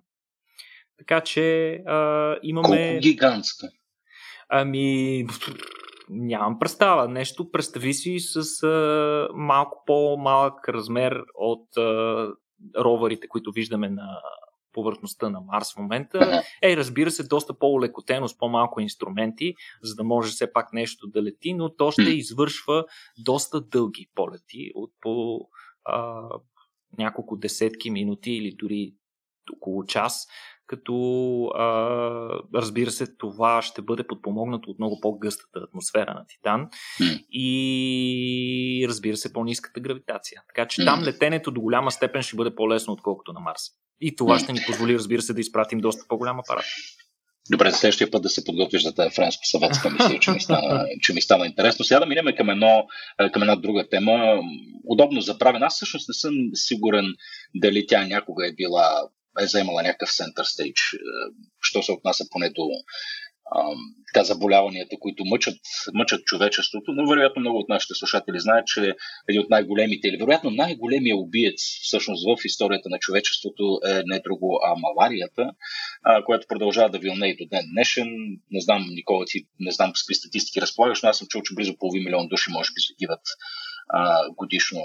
Така 0.99 1.21
че 1.21 1.71
а, 1.87 2.37
имаме. 2.42 2.88
Колко 2.88 3.01
гигантска? 3.01 3.66
Ами, 4.49 5.27
нямам 6.09 6.59
представа. 6.59 7.09
Нещо 7.09 7.51
представи 7.51 7.95
си 7.95 8.19
с 8.19 8.62
а, 8.62 9.29
малко 9.35 9.83
по-малък 9.87 10.69
размер 10.69 11.23
от 11.35 11.77
а, 11.77 12.29
роварите, 12.79 13.29
които 13.29 13.53
виждаме 13.53 13.88
на 13.88 14.21
повърхността 14.77 15.31
на 15.31 15.41
Марс 15.41 15.75
в 15.75 15.77
момента. 15.77 16.43
Е, 16.62 16.77
разбира 16.77 17.11
се, 17.11 17.29
доста 17.29 17.59
по-улекотено 17.59 18.29
с 18.29 18.39
по-малко 18.39 18.81
инструменти, 18.81 19.55
за 19.83 19.95
да 19.95 20.05
може 20.05 20.31
все 20.31 20.53
пак 20.53 20.73
нещо 20.73 21.07
да 21.07 21.23
лети, 21.23 21.55
но 21.55 21.75
то 21.75 21.91
ще 21.91 22.03
извършва 22.03 22.85
доста 23.19 23.61
дълги 23.61 24.07
полети 24.15 24.71
от 24.75 24.93
по 25.01 25.41
а, 25.85 26.29
няколко 26.99 27.37
десетки 27.37 27.91
минути 27.91 28.31
или 28.31 28.55
дори 28.59 28.95
около 29.57 29.85
час, 29.85 30.27
като 30.67 30.95
а, 31.55 31.69
разбира 32.55 32.91
се, 32.91 33.17
това 33.17 33.62
ще 33.62 33.83
бъде 33.83 34.07
подпомогнато 34.07 34.71
от 34.71 34.79
много 34.79 35.01
по-гъстата 35.01 35.59
атмосфера 35.69 36.15
на 36.15 36.27
Титан 36.27 36.69
и 37.33 38.87
разбира 38.89 39.17
се 39.17 39.33
по-низката 39.33 39.81
гравитация. 39.81 40.43
Така 40.49 40.69
че 40.69 40.85
там 40.85 41.03
летенето 41.03 41.51
до 41.51 41.61
голяма 41.61 41.91
степен 41.91 42.23
ще 42.23 42.37
бъде 42.37 42.55
по-лесно, 42.55 42.93
отколкото 42.93 43.33
на 43.33 43.41
Марс. 43.41 43.62
И 44.01 44.17
това 44.17 44.39
ще 44.39 44.53
ни 44.53 44.61
позволи, 44.67 44.95
разбира 44.95 45.23
се, 45.23 45.35
да 45.35 45.41
изпратим 45.41 45.81
доста 45.81 46.05
по-голям 46.09 46.41
апарат. 46.41 46.65
Добре, 47.51 47.71
за 47.71 47.77
следващия 47.77 48.11
път 48.11 48.23
да 48.23 48.29
се 48.29 48.45
подготвиш 48.45 48.83
за 48.83 48.95
тази 48.95 49.11
френско-съветска 49.11 49.91
мисия, 49.91 50.21
че 50.21 50.31
ми, 50.31 50.41
стана, 50.41 50.87
че 51.03 51.13
ми 51.13 51.21
стана 51.21 51.47
интересно. 51.47 51.85
Сега 51.85 52.01
да 52.01 52.07
минем 52.07 52.37
към, 52.37 52.51
едно, 52.51 52.87
към 53.33 53.43
една 53.43 53.57
друга 53.57 53.89
тема. 53.91 54.41
Удобно 54.85 55.21
забравена. 55.21 55.67
Аз 55.67 55.75
всъщност 55.75 56.09
не 56.09 56.15
съм 56.15 56.35
сигурен 56.55 57.07
дали 57.55 57.87
тя 57.87 58.07
някога 58.07 58.47
е 58.47 58.53
била 58.53 59.09
е 59.41 59.47
заемала 59.47 59.83
някакъв 59.83 60.15
център 60.15 60.45
стейдж, 60.45 60.81
що 61.63 61.83
се 61.83 61.93
отнася 61.93 62.25
поне 62.31 62.51
до 62.51 62.63
така, 64.07 64.25
заболяванията, 64.25 64.97
които 65.01 65.25
мъчат, 65.25 65.59
мъчат 65.95 66.25
човечеството, 66.25 66.93
но 66.93 67.09
вероятно 67.09 67.41
много 67.41 67.59
от 67.59 67.69
нашите 67.69 67.95
слушатели 67.95 68.41
знаят, 68.41 68.67
че 68.67 68.95
един 69.29 69.41
от 69.41 69.51
най-големите 69.51 70.09
или 70.09 70.17
вероятно 70.17 70.51
най-големия 70.51 71.17
убиец 71.17 71.61
всъщност 71.83 72.27
в 72.27 72.45
историята 72.45 72.89
на 72.89 72.99
човечеството 72.99 73.81
е 73.89 74.03
не 74.07 74.21
друго, 74.21 74.61
а 74.65 74.75
маларията, 74.79 75.51
а, 76.03 76.25
която 76.25 76.47
продължава 76.49 76.91
да 76.91 76.99
вилне 76.99 77.29
и 77.29 77.37
до 77.37 77.45
ден 77.51 77.65
днешен. 77.73 78.09
Не 78.51 78.61
знам, 78.61 78.87
Никола, 78.89 79.25
ти 79.27 79.47
не 79.61 79.73
знам 79.73 79.93
какви 79.93 80.15
статистики 80.15 80.61
разполагаш, 80.61 81.03
но 81.03 81.09
аз 81.09 81.19
съм 81.19 81.29
чул, 81.29 81.43
че 81.43 81.55
близо 81.55 81.79
половин 81.79 82.05
милион 82.05 82.29
души 82.29 82.51
може 82.51 82.71
би 82.75 82.81
загиват 82.89 83.23
а, 83.89 84.23
годишно 84.37 84.81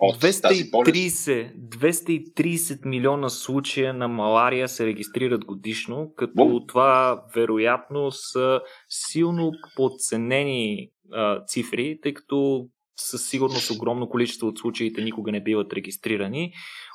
от 0.00 0.16
230, 0.16 1.54
230 1.56 2.86
милиона 2.86 3.28
случая 3.28 3.94
на 3.94 4.08
малария 4.08 4.68
се 4.68 4.86
регистрират 4.86 5.44
годишно, 5.44 6.12
като 6.16 6.32
Бо? 6.36 6.66
това 6.66 7.24
вероятно 7.34 8.10
са 8.12 8.60
силно 8.88 9.52
подценени 9.76 10.88
а, 11.12 11.44
цифри, 11.44 11.98
тъй 12.02 12.14
като 12.14 12.68
със 12.96 13.28
сигурност 13.28 13.70
огромно 13.70 14.08
количество 14.08 14.46
от 14.46 14.58
случаите 14.58 15.04
никога 15.04 15.32
не 15.32 15.42
биват 15.42 15.72
регистрирани. 15.72 16.52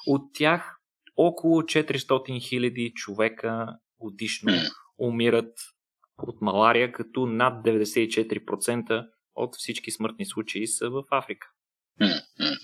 От 0.07 0.21
тях 0.33 0.75
около 1.17 1.61
400 1.61 2.41
хиляди 2.41 2.91
човека 2.95 3.67
годишно 3.99 4.53
умират 4.99 5.53
от 6.17 6.41
малария, 6.41 6.91
като 6.91 7.25
над 7.25 7.65
94% 7.65 9.07
от 9.35 9.55
всички 9.55 9.91
смъртни 9.91 10.25
случаи 10.25 10.67
са 10.67 10.89
в 10.89 11.03
Африка. 11.11 11.47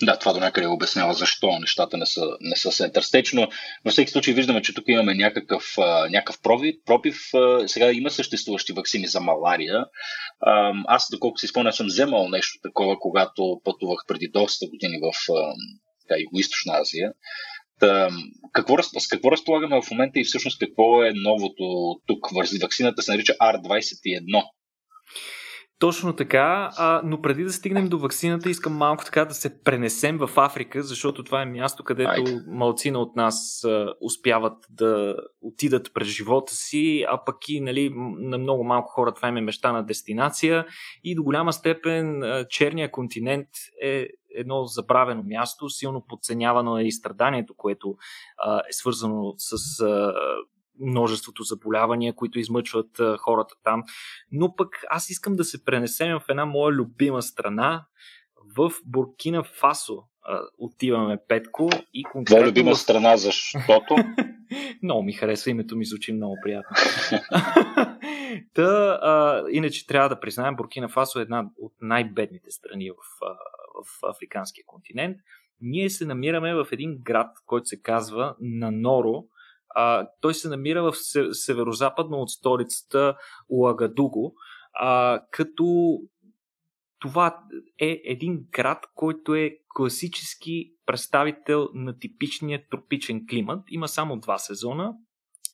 Да, 0.02 0.20
това 0.20 0.34
до 0.34 0.40
някъде 0.40 0.68
обяснява 0.68 1.14
защо 1.14 1.60
нещата 1.60 1.98
не 1.98 2.06
са, 2.06 2.22
не 2.42 2.56
са 2.56 2.72
center 2.72 3.34
но 3.36 3.48
във 3.86 3.92
всеки 3.92 4.12
случай 4.12 4.34
виждаме, 4.34 4.62
че 4.62 4.74
тук 4.74 4.84
имаме 4.88 5.16
някакъв, 5.16 5.64
някакъв 6.10 6.42
пробив. 6.86 7.18
Сега 7.68 7.92
има 7.92 8.10
съществуващи 8.10 8.74
вакцини 8.74 9.08
за 9.08 9.20
малария. 9.20 9.86
Аз, 10.88 11.08
доколко 11.12 11.38
си 11.38 11.48
спомням, 11.48 11.74
съм 11.74 11.88
вземал 11.88 12.30
нещо 12.30 12.60
такова, 12.64 13.00
когато 13.00 13.62
пътувах 13.64 14.00
преди 14.08 14.28
доста 14.28 14.66
години 14.68 15.00
в 15.02 15.12
Юго-Источна 16.12 16.82
Азия. 16.82 17.12
Какво, 18.54 18.84
с 18.84 19.08
какво 19.08 19.32
разполагаме 19.32 19.82
в 19.82 19.92
момента 19.92 20.20
и 20.20 20.24
всъщност 20.24 20.60
какво 20.60 21.04
е 21.04 21.12
новото 21.16 21.96
тук? 22.08 22.28
Вакцината 22.62 23.02
се 23.02 23.12
нарича 23.12 23.34
R21. 23.34 24.44
Точно 25.82 26.14
така, 26.14 26.70
а, 26.78 27.02
но 27.06 27.22
преди 27.22 27.44
да 27.44 27.54
стигнем 27.54 27.90
до 27.90 28.00
вакцината, 28.00 28.50
искам 28.50 28.74
малко 28.74 29.06
така 29.06 29.26
да 29.26 29.34
се 29.34 29.64
пренесем 29.64 30.18
в 30.18 30.30
Африка, 30.36 30.84
защото 30.84 31.24
това 31.24 31.42
е 31.42 31.46
място, 31.46 31.84
където 31.84 32.12
Айде. 32.12 32.40
малцина 32.48 33.00
от 33.00 33.16
нас 33.16 33.64
а, 33.64 33.94
успяват 34.02 34.66
да 34.70 35.16
отидат 35.42 35.94
през 35.94 36.08
живота 36.08 36.54
си, 36.54 37.06
а 37.10 37.24
пък 37.26 37.36
и 37.48 37.62
нали, 37.62 37.94
на 38.20 38.38
много 38.38 38.64
малко 38.64 38.92
хора 38.92 39.14
това 39.14 39.28
им 39.28 39.38
е 39.38 39.42
мечта 39.42 39.82
дестинация 39.82 40.66
и 41.04 41.16
до 41.16 41.24
голяма 41.24 41.54
степен 41.54 42.24
а, 42.24 42.46
черния 42.50 42.92
континент 42.92 43.48
е 43.84 44.08
едно 44.36 44.66
забравено 44.66 45.24
място, 45.24 45.70
силно 45.70 46.06
подценявано 46.08 46.78
е 46.78 46.84
и 46.84 46.92
страданието, 46.92 47.54
което 47.58 47.96
а, 48.38 48.60
е 48.60 48.74
свързано 48.74 49.34
с 49.38 49.80
а, 49.84 50.14
множеството 50.80 51.44
заболявания, 51.44 52.16
които 52.16 52.40
измъчват 52.40 53.00
а, 53.00 53.18
хората 53.18 53.56
там. 53.64 53.84
Но 54.32 54.56
пък 54.56 54.70
аз 54.90 55.10
искам 55.10 55.36
да 55.36 55.44
се 55.44 55.66
пренесем 55.66 56.20
в 56.20 56.30
една 56.30 56.46
моя 56.46 56.74
любима 56.74 57.22
страна, 57.22 57.86
в 58.58 58.72
Буркина 58.86 59.44
Фасо 59.44 60.04
а, 60.24 60.42
отиваме 60.58 61.18
Петко 61.28 61.70
и 61.94 62.04
конкретно... 62.04 62.46
Е 62.46 62.50
любима 62.50 62.76
страна, 62.76 63.18
защото? 63.18 63.96
много 64.84 65.04
ми 65.04 65.14
харесва, 65.14 65.52
името 65.52 65.76
ми 65.76 65.86
звучи 65.86 66.14
много 66.14 66.38
приятно. 66.44 66.76
Та, 68.54 69.00
а, 69.02 69.44
иначе 69.52 69.88
трябва 69.88 70.10
да 70.10 70.20
признаем, 70.20 70.56
Буркина 70.56 70.90
Фасо 70.90 71.20
е 71.20 71.22
една 71.22 71.46
от 71.58 71.74
най-бедните 71.82 72.52
страни 72.52 72.92
в, 72.92 73.26
в 73.86 74.10
африканския 74.10 74.64
континент. 74.68 75.18
Ние 75.62 75.90
се 75.90 76.06
намираме 76.06 76.54
в 76.54 76.68
един 76.72 76.98
град, 77.02 77.32
който 77.46 77.66
се 77.66 77.82
казва 77.82 78.36
Наноро, 78.40 79.24
а, 79.76 80.08
той 80.22 80.34
се 80.34 80.50
намира 80.50 80.84
в 80.84 80.94
северо-западно 81.32 82.18
от 82.18 82.30
столицата 82.30 83.16
Уагадуго, 83.50 84.34
а, 84.74 85.22
като 85.32 85.98
това 87.00 87.44
е 87.82 88.02
един 88.06 88.40
град, 88.52 88.86
който 88.96 89.36
е 89.36 89.58
класически 89.76 90.72
представител 90.86 91.70
на 91.74 92.00
типичния 92.00 92.64
тропичен 92.70 93.26
климат. 93.30 93.64
Има 93.70 93.88
само 93.88 94.20
два 94.20 94.38
сезона. 94.38 94.94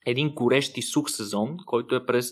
Един 0.05 0.33
горещ 0.33 0.77
и 0.77 0.81
сух 0.81 1.09
сезон, 1.09 1.57
който 1.65 1.95
е 1.95 2.05
през 2.05 2.31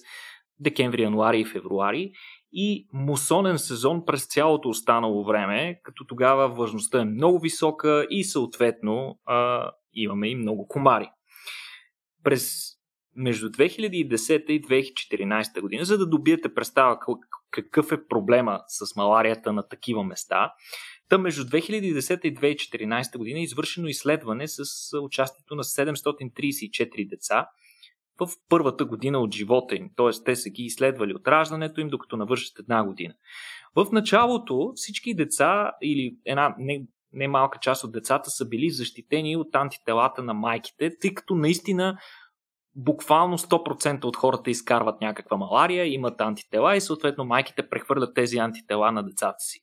декември, 0.59 1.01
януари 1.01 1.39
и 1.39 1.45
февруари 1.45 2.11
и 2.57 2.87
мусонен 2.93 3.57
сезон 3.57 4.05
през 4.05 4.27
цялото 4.27 4.69
останало 4.69 5.25
време, 5.25 5.79
като 5.83 6.05
тогава 6.05 6.49
важността 6.49 7.01
е 7.01 7.05
много 7.05 7.39
висока 7.39 8.07
и 8.09 8.23
съответно 8.23 9.19
а, 9.25 9.71
имаме 9.93 10.29
и 10.29 10.35
много 10.35 10.67
комари. 10.67 11.09
През 12.25 12.75
между 13.15 13.49
2010 13.49 14.45
и 14.45 14.61
2014 14.61 15.61
година, 15.61 15.85
за 15.85 15.97
да 15.97 16.07
добиете 16.07 16.53
представа 16.53 16.97
какъв 17.51 17.91
е 17.91 18.07
проблема 18.07 18.59
с 18.67 18.95
маларията 18.95 19.53
на 19.53 19.67
такива 19.67 20.03
места, 20.03 20.51
Та 21.09 21.17
между 21.17 21.43
2010 21.43 22.25
и 22.25 22.35
2014 22.35 23.17
година 23.17 23.39
е 23.39 23.43
извършено 23.43 23.87
изследване 23.87 24.47
с 24.47 24.63
участието 25.01 25.55
на 25.55 25.63
734 25.63 27.09
деца 27.09 27.49
в 28.19 28.29
първата 28.49 28.85
година 28.85 29.19
от 29.19 29.35
живота 29.35 29.75
им. 29.75 29.89
Т.е. 29.95 30.23
те 30.25 30.35
са 30.35 30.49
ги 30.49 30.63
изследвали 30.63 31.13
от 31.13 31.27
раждането 31.27 31.81
им, 31.81 31.87
докато 31.87 32.17
навършат 32.17 32.59
една 32.59 32.85
година. 32.85 33.13
В 33.75 33.87
началото 33.91 34.71
всички 34.75 35.15
деца 35.15 35.71
или 35.81 36.17
една 36.25 36.55
не, 36.59 36.85
не 37.15 37.27
малка 37.27 37.59
част 37.61 37.83
от 37.83 37.91
децата 37.91 38.29
са 38.29 38.45
били 38.45 38.69
защитени 38.69 39.37
от 39.37 39.55
антителата 39.55 40.23
на 40.23 40.33
майките, 40.33 40.97
тъй 40.99 41.13
като 41.13 41.35
наистина 41.35 41.97
буквално 42.75 43.37
100% 43.37 44.05
от 44.05 44.17
хората 44.17 44.49
изкарват 44.49 45.01
някаква 45.01 45.37
малария, 45.37 45.93
имат 45.93 46.21
антитела 46.21 46.75
и 46.75 46.81
съответно 46.81 47.25
майките 47.25 47.69
прехвърлят 47.69 48.15
тези 48.15 48.37
антитела 48.37 48.91
на 48.91 49.03
децата 49.03 49.39
си. 49.39 49.59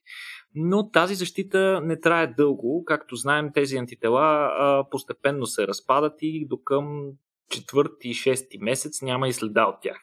Но 0.55 0.89
тази 0.89 1.15
защита 1.15 1.81
не 1.83 1.99
трае 1.99 2.27
дълго. 2.27 2.83
Както 2.85 3.15
знаем, 3.15 3.49
тези 3.53 3.77
антитела 3.77 4.21
а, 4.23 4.89
постепенно 4.89 5.45
се 5.45 5.67
разпадат 5.67 6.13
и 6.21 6.47
до 6.47 6.63
към 6.63 7.11
четвърти 7.49 8.09
и 8.09 8.13
шести 8.13 8.57
месец 8.61 9.01
няма 9.01 9.27
и 9.27 9.33
следа 9.33 9.65
от 9.65 9.75
тях. 9.81 9.97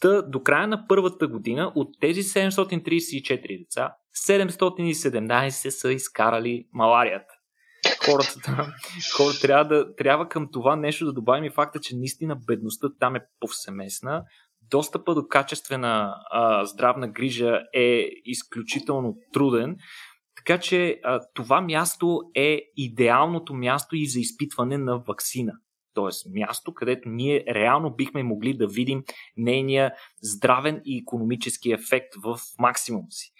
Та, 0.00 0.22
до 0.22 0.42
края 0.42 0.68
на 0.68 0.86
първата 0.88 1.28
година 1.28 1.72
от 1.74 1.88
тези 2.00 2.22
734 2.22 3.58
деца, 3.58 3.94
717 4.14 5.68
са 5.68 5.92
изкарали 5.92 6.64
маларията. 6.72 7.34
Хората, 8.06 8.74
хората 9.16 9.40
трябва, 9.40 9.64
да, 9.64 9.94
трябва 9.96 10.28
към 10.28 10.48
това 10.52 10.76
нещо 10.76 11.04
да 11.04 11.12
добавим 11.12 11.44
и 11.44 11.50
факта, 11.50 11.80
че 11.80 11.96
наистина 11.96 12.36
бедността 12.46 12.88
там 13.00 13.16
е 13.16 13.26
повсеместна. 13.40 14.24
Достъпа 14.70 15.14
до 15.14 15.28
качествена 15.28 16.14
а, 16.30 16.64
здравна 16.64 17.08
грижа 17.08 17.60
е 17.74 18.08
изключително 18.24 19.16
труден. 19.32 19.76
Така 20.36 20.60
че 20.60 21.00
а, 21.04 21.20
това 21.34 21.60
място 21.60 22.20
е 22.34 22.60
идеалното 22.76 23.54
място 23.54 23.96
и 23.96 24.06
за 24.06 24.20
изпитване 24.20 24.78
на 24.78 24.98
вакцина. 24.98 25.52
Тоест 25.94 26.26
място, 26.34 26.74
където 26.74 27.08
ние 27.08 27.44
реално 27.54 27.94
бихме 27.94 28.22
могли 28.22 28.56
да 28.56 28.66
видим 28.66 29.02
нейния 29.36 29.92
здравен 30.22 30.80
и 30.84 30.98
економически 30.98 31.72
ефект 31.72 32.14
в 32.24 32.38
максимум 32.58 33.04
си. 33.10 33.32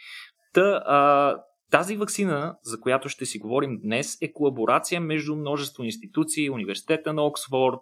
Та, 0.52 0.82
а, 0.86 1.36
тази 1.70 1.96
вакцина, 1.96 2.56
за 2.62 2.80
която 2.80 3.08
ще 3.08 3.26
си 3.26 3.38
говорим 3.38 3.80
днес, 3.82 4.18
е 4.22 4.32
колаборация 4.32 5.00
между 5.00 5.36
множество 5.36 5.84
институции, 5.84 6.50
Университета 6.50 7.12
на 7.12 7.22
Оксфорд, 7.22 7.80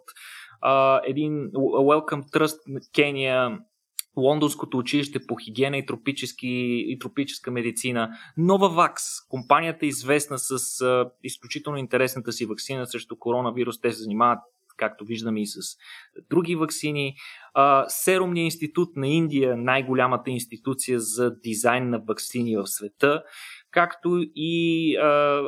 един 1.05 1.33
Welcome 1.53 2.23
Trust 2.23 2.91
Кения, 2.95 3.59
Лондонското 4.17 4.79
училище 4.79 5.27
по 5.27 5.37
хигиена 5.37 5.79
и, 5.79 5.87
тропически, 5.87 6.85
и 6.89 6.99
тропическа 6.99 7.51
медицина, 7.51 8.11
Новавакс, 8.37 9.03
компанията 9.29 9.87
е 9.87 9.89
известна 9.89 10.39
с 10.39 10.81
а, 10.81 11.11
изключително 11.23 11.79
интересната 11.79 12.33
си 12.33 12.47
вакцина 12.47 12.87
срещу 12.87 13.17
коронавирус. 13.19 13.81
Те 13.81 13.93
се 13.93 14.03
занимават 14.03 14.39
както 14.79 15.05
виждаме 15.05 15.41
и 15.41 15.47
с 15.47 15.59
други 16.31 16.57
вакцини. 16.57 17.15
Серумния 17.89 18.45
институт 18.45 18.89
на 18.97 19.09
Индия, 19.09 19.57
най-голямата 19.57 20.31
институция 20.31 21.01
за 21.01 21.37
дизайн 21.41 21.91
на 21.91 21.99
вакцини 21.99 22.57
в 22.57 22.67
света 22.67 23.23
както 23.71 24.25
и 24.35 24.95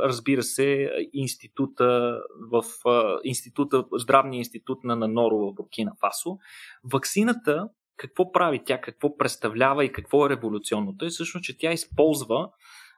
разбира 0.02 0.42
се 0.42 0.90
института 1.12 2.20
в 2.52 2.64
института, 3.24 3.84
здравния 3.92 4.38
институт 4.38 4.84
на 4.84 4.96
Наноро 4.96 5.36
в 5.36 5.54
Буркина 5.54 5.92
Фасо. 6.00 6.38
Ваксината 6.92 7.68
какво 7.96 8.32
прави 8.32 8.60
тя, 8.64 8.80
какво 8.80 9.16
представлява 9.16 9.84
и 9.84 9.92
какво 9.92 10.26
е 10.26 10.30
революционното 10.30 11.04
е 11.04 11.08
всъщност, 11.08 11.44
че 11.44 11.58
тя 11.58 11.72
използва 11.72 12.50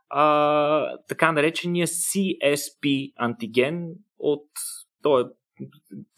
а, 0.09 0.99
така 1.09 1.33
наречения 1.33 1.87
CSP 1.87 3.13
антиген 3.17 3.89
от 4.19 4.47
то 5.03 5.21
е 5.21 5.25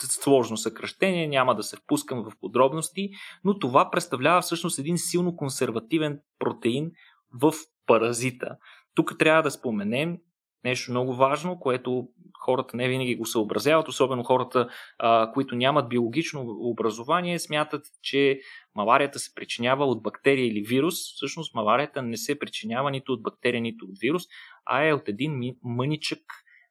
сложно 0.02 0.56
съкръщение, 0.56 1.28
няма 1.28 1.54
да 1.54 1.62
се 1.62 1.76
впускам 1.76 2.22
в 2.22 2.32
подробности, 2.40 3.10
но 3.44 3.58
това 3.58 3.90
представлява 3.90 4.40
всъщност 4.40 4.78
един 4.78 4.98
силно 4.98 5.36
консервативен 5.36 6.20
протеин 6.38 6.90
в 7.32 7.54
паразита. 7.86 8.56
Тук 8.94 9.18
трябва 9.18 9.42
да 9.42 9.50
споменем 9.50 10.18
нещо 10.64 10.90
много 10.90 11.14
важно, 11.14 11.58
което 11.58 12.08
хората 12.44 12.76
не 12.76 12.88
винаги 12.88 13.16
го 13.16 13.26
съобразяват, 13.26 13.88
особено 13.88 14.22
хората, 14.22 14.68
а, 14.98 15.32
които 15.32 15.56
нямат 15.56 15.88
биологично 15.88 16.44
образование, 16.60 17.38
смятат, 17.38 17.86
че 18.02 18.40
маларията 18.74 19.18
се 19.18 19.34
причинява 19.34 19.84
от 19.84 20.02
бактерия 20.02 20.46
или 20.46 20.60
вирус. 20.60 20.94
Всъщност 20.94 21.54
маларията 21.54 22.02
не 22.02 22.16
се 22.16 22.38
причинява 22.38 22.90
нито 22.90 23.12
от 23.12 23.22
бактерия, 23.22 23.60
нито 23.60 23.84
от 23.84 23.98
вирус, 24.00 24.22
а 24.66 24.84
е 24.86 24.92
от 24.92 25.08
един 25.08 25.56
мъничък 25.62 26.20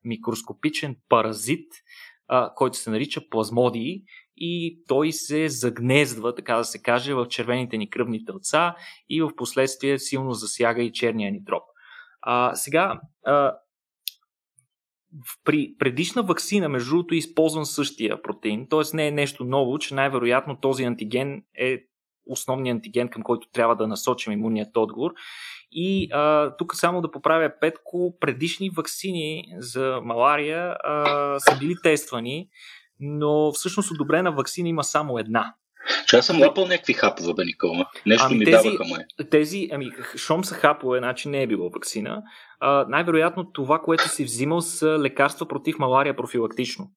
микроскопичен 0.04 0.96
паразит, 1.10 1.72
който 2.56 2.78
се 2.78 2.90
нарича 2.90 3.30
плазмодии 3.30 4.02
и 4.38 4.84
той 4.88 5.12
се 5.12 5.50
загнездва, 5.50 6.36
така 6.36 6.56
да 6.56 6.64
се 6.64 6.82
каже, 6.82 7.14
в 7.14 7.28
червените 7.28 7.78
ни 7.78 7.90
кръвни 7.90 8.26
тълца 8.26 8.76
и 9.10 9.22
в 9.22 9.36
последствие 9.36 10.00
силно 10.00 10.34
засяга 10.34 10.84
и 10.84 10.92
черния 10.92 11.32
ни 11.32 11.44
дроб. 11.44 11.64
А, 12.22 12.56
сега, 12.56 13.00
а, 13.26 13.54
при 15.44 15.76
предишна 15.80 16.24
вакцина, 16.24 16.70
между 16.70 16.90
другото, 16.90 17.14
е 17.14 17.18
използван 17.18 17.66
същия 17.66 18.22
протеин, 18.22 18.68
т.е. 18.70 18.96
не 18.96 19.08
е 19.08 19.12
нещо 19.12 19.44
ново, 19.44 19.80
че 19.80 19.96
най-вероятно 19.96 20.60
този 20.60 20.84
антиген 20.84 21.44
е 21.60 21.84
основният 22.26 22.76
антиген, 22.76 23.10
към 23.10 23.24
който 23.24 23.50
трябва 23.50 23.76
да 23.76 23.88
насочим 23.88 24.34
имунният 24.34 24.78
отговор. 24.78 25.14
И 25.76 26.10
а, 26.12 26.56
тук 26.58 26.76
само 26.76 27.02
да 27.02 27.12
поправя 27.12 27.52
Петко, 27.62 28.18
предишни 28.20 28.70
вакцини 28.70 29.44
за 29.58 30.00
малария 30.04 30.76
а, 30.84 31.40
са 31.40 31.58
били 31.58 31.76
тествани, 31.84 32.48
но 33.00 33.52
всъщност 33.52 33.92
одобрена 33.92 34.32
вакцина 34.32 34.70
има 34.70 34.84
само 34.84 35.18
една. 35.20 35.54
Че 36.08 36.18
аз 36.18 36.26
съм 36.26 36.42
лапал 36.42 36.68
някакви 36.68 36.94
хапове, 36.94 37.34
бе, 37.34 37.46
Никола. 37.46 37.90
Нещо 38.06 38.26
ами 38.26 38.38
ми 38.38 38.46
тези, 38.46 38.58
даваха 38.64 38.84
мое. 38.84 39.06
Тези, 39.32 39.70
ами, 39.72 39.92
шом 40.16 40.44
са 40.44 40.56
хапове, 40.56 40.98
значи 40.98 41.30
не 41.30 41.42
е 41.42 41.48
било 41.48 41.70
вакцина. 41.70 42.22
А, 42.60 42.86
най-вероятно 42.90 43.52
това, 43.52 43.80
което 43.80 44.10
си 44.10 44.24
взимал 44.24 44.62
са 44.62 45.00
лекарства 45.00 45.48
против 45.48 45.80
малария 45.80 46.16
профилактично. 46.16 46.92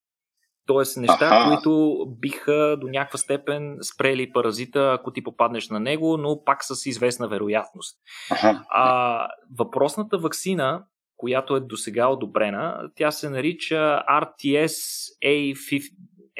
Тоест 0.66 0.96
неща, 0.96 1.26
Аха. 1.26 1.48
които 1.48 1.96
биха 2.20 2.76
до 2.81 2.88
някаква 2.88 3.18
степен 3.18 3.79
спрели 3.83 4.33
паразита, 4.33 4.96
ако 5.00 5.12
ти 5.12 5.22
попаднеш 5.22 5.68
на 5.68 5.81
него, 5.81 6.16
но 6.16 6.44
пак 6.44 6.64
с 6.64 6.87
известна 6.87 7.29
вероятност. 7.29 7.98
Аха. 8.31 8.64
А, 8.68 9.29
въпросната 9.59 10.18
вакцина, 10.18 10.85
която 11.16 11.57
е 11.57 11.61
до 11.61 11.76
сега 11.76 12.09
одобрена, 12.09 12.90
тя 12.96 13.11
се 13.11 13.31
нарича 13.31 14.02
RTS-A50, 14.09 15.83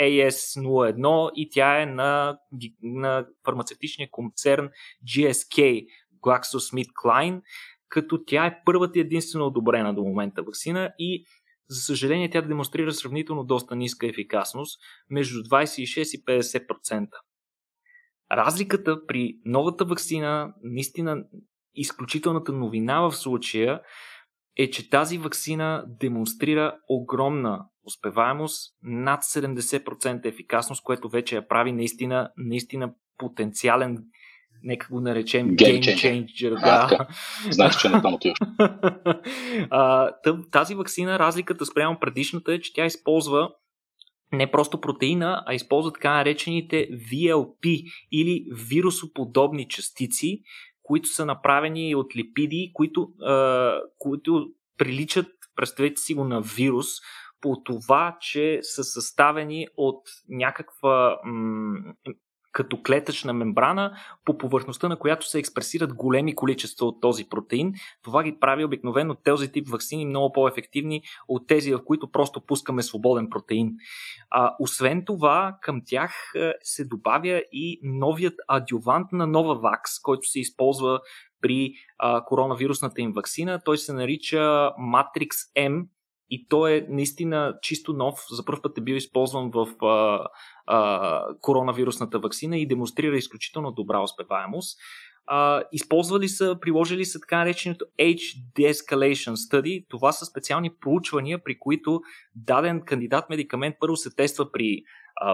AS01 0.01 1.31
и 1.35 1.51
тя 1.51 1.83
е 1.83 1.87
на, 1.87 2.39
на 2.83 3.27
фармацевтичния 3.45 4.09
концерн 4.11 4.69
GSK, 5.05 5.87
GlaxoSmithKline, 6.23 7.41
като 7.89 8.25
тя 8.27 8.47
е 8.47 8.59
първата 8.65 8.99
и 8.99 9.03
единствено 9.03 9.47
одобрена 9.47 9.95
до 9.95 10.03
момента 10.03 10.43
вакцина 10.43 10.93
и 10.99 11.25
за 11.69 11.81
съжаление 11.81 12.31
тя 12.31 12.43
демонстрира 12.43 12.93
сравнително 12.93 13.45
доста 13.45 13.77
ниска 13.77 14.07
ефикасност, 14.07 14.81
между 15.11 15.39
26 15.39 16.19
и 16.19 16.25
50%. 16.25 17.09
Разликата 18.33 19.07
при 19.07 19.39
новата 19.45 19.85
вакцина, 19.85 20.55
наистина 20.63 21.25
изключителната 21.75 22.53
новина 22.53 23.01
в 23.01 23.13
случая, 23.13 23.81
е, 24.57 24.71
че 24.71 24.91
тази 24.91 25.19
вакцина 25.19 25.85
демонстрира 26.01 26.79
огромна 26.89 27.65
успеваемост, 27.85 28.77
над 28.83 29.23
70% 29.23 30.27
ефикасност, 30.27 30.83
което 30.83 31.09
вече 31.09 31.37
я 31.37 31.49
прави 31.49 31.73
наистина, 31.73 32.31
наистина 32.37 32.95
потенциален 33.19 33.99
нека 34.62 34.87
го 34.90 35.01
наречем 35.01 35.51
game, 35.51 35.81
game 35.81 36.27
changer. 36.27 36.61
Да. 36.61 37.07
Знаеш, 37.51 37.77
че 37.77 37.88
не 37.88 38.03
там 38.03 38.14
отиваш. 38.14 38.38
тази 40.51 40.75
вакцина, 40.75 41.19
разликата 41.19 41.66
спрямо 41.66 41.99
предишната 42.01 42.55
е, 42.55 42.61
че 42.61 42.73
тя 42.73 42.87
използва 42.87 43.51
не 44.33 44.51
просто 44.51 44.81
протеина, 44.81 45.42
а 45.47 45.55
използва 45.55 45.92
така 45.92 46.14
наречените 46.14 46.88
VLP 46.90 47.85
или 48.12 48.47
вирусоподобни 48.53 49.69
частици, 49.69 50.42
които 50.83 51.09
са 51.09 51.27
направени 51.27 51.95
от 51.95 52.16
липиди, 52.16 52.71
които, 52.75 53.09
а, 53.23 53.81
които 53.99 54.49
приличат, 54.79 55.27
представете 55.57 56.01
си 56.01 56.14
го 56.14 56.25
на 56.25 56.40
вирус, 56.40 56.87
по 57.40 57.62
това, 57.64 58.16
че 58.21 58.59
са 58.62 58.85
съставени 58.85 59.66
от 59.77 60.03
някаква, 60.29 61.19
м- 61.25 61.95
като 62.57 62.83
клетъчна 62.83 63.33
мембрана, 63.33 63.97
по 64.25 64.38
повърхността 64.38 64.88
на 64.88 64.99
която 64.99 65.29
се 65.29 65.38
експресират 65.38 65.95
големи 65.95 66.35
количества 66.35 66.87
от 66.87 67.01
този 67.01 67.29
протеин. 67.29 67.75
Това 68.03 68.23
ги 68.23 68.38
прави 68.40 68.64
обикновено 68.64 69.14
този 69.14 69.53
тип 69.53 69.69
вакцини 69.69 70.07
много 70.07 70.33
по-ефективни 70.33 71.03
от 71.29 71.47
тези, 71.47 71.75
в 71.75 71.85
които 71.85 72.11
просто 72.11 72.40
пускаме 72.40 72.83
свободен 72.83 73.31
протеин. 73.31 73.73
А, 74.31 74.55
освен 74.61 75.05
това, 75.05 75.57
към 75.62 75.83
тях 75.87 76.33
се 76.62 76.85
добавя 76.85 77.42
и 77.53 77.81
новият 77.83 78.35
адювант 78.49 79.12
на 79.12 79.27
нова 79.27 79.55
вакс, 79.55 80.01
който 80.03 80.29
се 80.29 80.40
използва 80.40 81.01
при 81.40 81.73
а, 81.99 82.25
коронавирусната 82.25 83.01
им 83.01 83.12
вакцина. 83.12 83.61
Той 83.64 83.79
се 83.79 83.92
нарича 83.92 84.71
Matrix 84.95 85.31
M 85.59 85.87
и 86.31 86.47
той 86.49 86.73
е 86.73 86.87
наистина 86.89 87.55
чисто 87.62 87.93
нов. 87.93 88.15
За 88.31 88.45
първ 88.45 88.62
път 88.62 88.79
е 88.79 88.81
бил 88.81 88.95
използван 88.95 89.51
в 89.51 89.85
а, 89.85 90.27
а, 90.67 91.23
коронавирусната 91.41 92.19
вакцина 92.19 92.59
и 92.59 92.69
демонстрира 92.69 93.17
изключително 93.17 93.73
добра 93.73 94.03
успеваемост. 94.03 94.79
А, 95.27 95.62
използвали 95.73 96.29
са, 96.29 96.57
приложили 96.61 97.05
са 97.05 97.21
така 97.21 97.39
нареченото 97.39 97.85
Age 98.01 98.37
De-Escalation 98.57 99.35
Study. 99.35 99.85
Това 99.89 100.12
са 100.12 100.27
специални 100.27 100.71
проучвания, 100.81 101.45
при 101.45 101.59
които 101.59 102.01
даден 102.35 102.83
кандидат 102.87 103.31
медикамент 103.31 103.77
първо 103.81 103.97
се 103.97 104.15
тества 104.15 104.53
при 104.53 104.83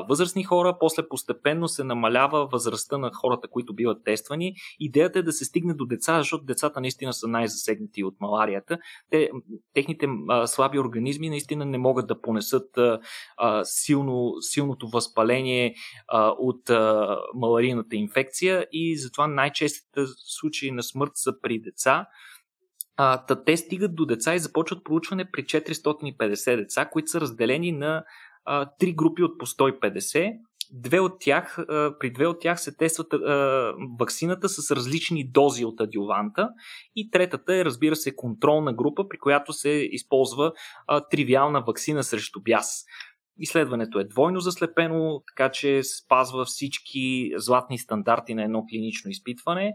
възрастни 0.09 0.45
хора, 0.45 0.77
после 0.81 1.09
постепенно 1.09 1.69
се 1.69 1.85
намалява 1.85 2.47
възрастта 2.47 2.99
на 2.99 3.11
хората, 3.15 3.49
които 3.49 3.75
биват 3.75 4.05
тествани. 4.05 4.55
Идеята 4.81 5.19
е 5.19 5.23
да 5.23 5.33
се 5.33 5.45
стигне 5.45 5.75
до 5.75 5.87
деца, 5.87 6.19
защото 6.19 6.45
децата 6.45 6.81
наистина 6.81 7.13
са 7.13 7.29
най-засегнати 7.29 8.05
от 8.05 8.15
маларията. 8.21 8.79
Те, 9.11 9.31
техните 9.75 10.09
а, 10.29 10.47
слаби 10.47 10.79
организми 10.79 11.29
наистина 11.29 11.65
не 11.65 11.79
могат 11.79 12.07
да 12.07 12.21
понесат 12.21 12.79
а, 12.79 13.65
силно, 13.65 14.35
силното 14.41 14.89
възпаление 14.89 15.75
а, 16.09 16.29
от 16.39 16.71
а, 16.71 17.19
маларийната 17.35 17.97
инфекция 17.97 18.67
и 18.73 18.99
затова 18.99 19.27
най-честите 19.27 20.01
случаи 20.17 20.71
на 20.71 20.83
смърт 20.83 21.13
са 21.15 21.41
при 21.43 21.59
деца. 21.59 22.07
А, 22.97 23.25
те 23.45 23.57
стигат 23.57 23.95
до 23.95 24.07
деца 24.07 24.35
и 24.35 24.39
започват 24.39 24.85
проучване 24.85 25.31
при 25.31 25.45
450 25.45 26.57
деца, 26.57 26.89
които 26.93 27.11
са 27.11 27.21
разделени 27.21 27.73
на 27.73 28.05
три 28.79 28.93
групи 28.93 29.23
от 29.23 29.39
по 29.39 29.47
150. 29.47 30.33
Две 30.75 31.01
от 31.01 31.13
тях, 31.21 31.59
при 32.01 32.13
две 32.13 32.27
от 32.27 32.41
тях 32.41 32.61
се 32.61 32.77
тестват 32.77 33.13
а, 33.13 33.19
вакцината 34.01 34.49
с 34.49 34.71
различни 34.71 35.31
дози 35.31 35.65
от 35.65 35.81
адюванта 35.81 36.49
и 36.97 37.11
третата 37.11 37.57
е, 37.57 37.65
разбира 37.65 37.97
се, 37.97 38.17
контролна 38.17 38.73
група, 38.73 39.09
при 39.09 39.19
която 39.19 39.53
се 39.53 39.69
използва 39.69 40.53
а, 40.87 41.01
тривиална 41.01 41.61
вакцина 41.61 42.03
срещу 42.03 42.43
бяс. 42.43 42.85
Изследването 43.39 43.99
е 43.99 44.05
двойно 44.05 44.41
заслепено, 44.41 45.23
така 45.27 45.51
че 45.51 45.83
спазва 45.83 46.45
всички 46.45 47.33
златни 47.37 47.79
стандарти 47.79 48.35
на 48.35 48.45
едно 48.45 48.65
клинично 48.71 49.11
изпитване 49.11 49.75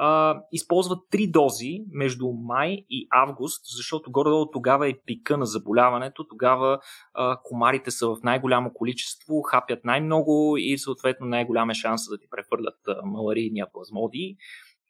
а, 0.00 0.40
използват 0.52 0.98
три 1.10 1.26
дози 1.26 1.80
между 1.92 2.32
май 2.32 2.84
и 2.90 3.08
август, 3.10 3.64
защото 3.76 4.10
горе-долу 4.10 4.50
тогава 4.50 4.88
е 4.88 4.94
пика 5.06 5.36
на 5.36 5.46
заболяването, 5.46 6.24
тогава 6.24 6.80
а, 7.14 7.38
комарите 7.44 7.90
са 7.90 8.06
в 8.08 8.16
най-голямо 8.22 8.72
количество, 8.74 9.42
хапят 9.42 9.84
най-много 9.84 10.56
и 10.58 10.78
съответно 10.78 11.26
най-голям 11.26 11.70
е 11.70 11.74
шанса 11.74 12.10
да 12.10 12.18
ти 12.18 12.26
прехвърлят 12.30 12.78
маларийния 13.04 13.66
плазмодии 13.72 14.36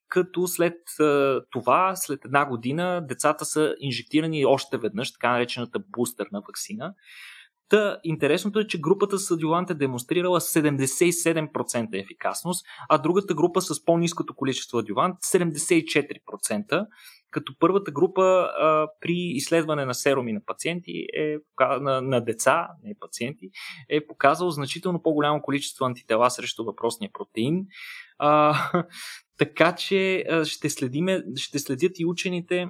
като 0.09 0.47
след 0.47 0.77
това, 1.51 1.97
след 1.97 2.25
една 2.25 2.49
година, 2.49 3.07
децата 3.09 3.45
са 3.45 3.75
инжектирани 3.81 4.47
още 4.47 4.79
веднъж, 4.79 5.13
така 5.13 5.33
наречената 5.33 5.79
бустерна 5.79 6.41
вакцина. 6.41 6.95
Та, 7.69 8.01
интересното 8.05 8.59
е, 8.59 8.67
че 8.67 8.81
групата 8.81 9.19
с 9.19 9.31
адюлант 9.31 9.71
е 9.71 9.75
демонстрирала 9.75 10.41
77% 10.41 12.03
ефикасност, 12.03 12.67
а 12.89 12.99
другата 12.99 13.35
група 13.35 13.61
с 13.61 13.85
по-низкото 13.85 14.35
количество 14.35 14.79
адювант 14.79 15.17
74%, 15.17 16.87
като 17.31 17.53
първата 17.59 17.91
група 17.91 18.23
а, 18.23 18.89
при 19.01 19.15
изследване 19.15 19.85
на 19.85 19.95
серуми 19.95 20.33
на 20.33 20.41
пациенти, 20.47 21.07
е, 21.17 21.37
на, 21.81 22.01
на 22.01 22.21
деца, 22.21 22.69
не 22.85 22.95
пациенти, 23.01 23.51
е 23.89 24.07
показал 24.07 24.51
значително 24.51 25.03
по-голямо 25.03 25.43
количество 25.43 25.85
антитела 25.85 26.31
срещу 26.31 26.65
въпросния 26.65 27.11
протеин. 27.13 27.67
А, 28.19 28.55
така 29.39 29.75
че 29.75 30.25
ще, 30.45 30.71
следиме, 30.71 31.23
ще 31.37 31.59
следят 31.59 31.93
и 31.99 32.07
учените 32.07 32.69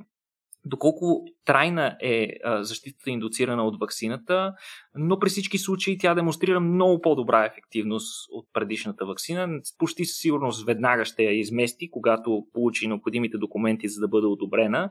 доколко 0.69 1.25
трайна 1.45 1.97
е 2.03 2.29
защитата 2.61 3.11
индуцирана 3.11 3.65
от 3.65 3.81
вакцината, 3.81 4.53
но 4.95 5.19
при 5.19 5.29
всички 5.29 5.59
случаи 5.59 5.99
тя 5.99 6.15
демонстрира 6.15 6.61
много 6.61 7.01
по-добра 7.01 7.45
ефективност 7.45 8.29
от 8.31 8.47
предишната 8.53 9.07
вакцина. 9.07 9.61
Почти 9.79 10.05
със 10.05 10.17
сигурност 10.21 10.67
веднага 10.67 11.05
ще 11.05 11.23
я 11.23 11.39
измести, 11.39 11.91
когато 11.91 12.47
получи 12.53 12.89
необходимите 12.89 13.39
документи, 13.39 13.89
за 13.89 14.01
да 14.01 14.09
бъде 14.09 14.27
одобрена. 14.27 14.91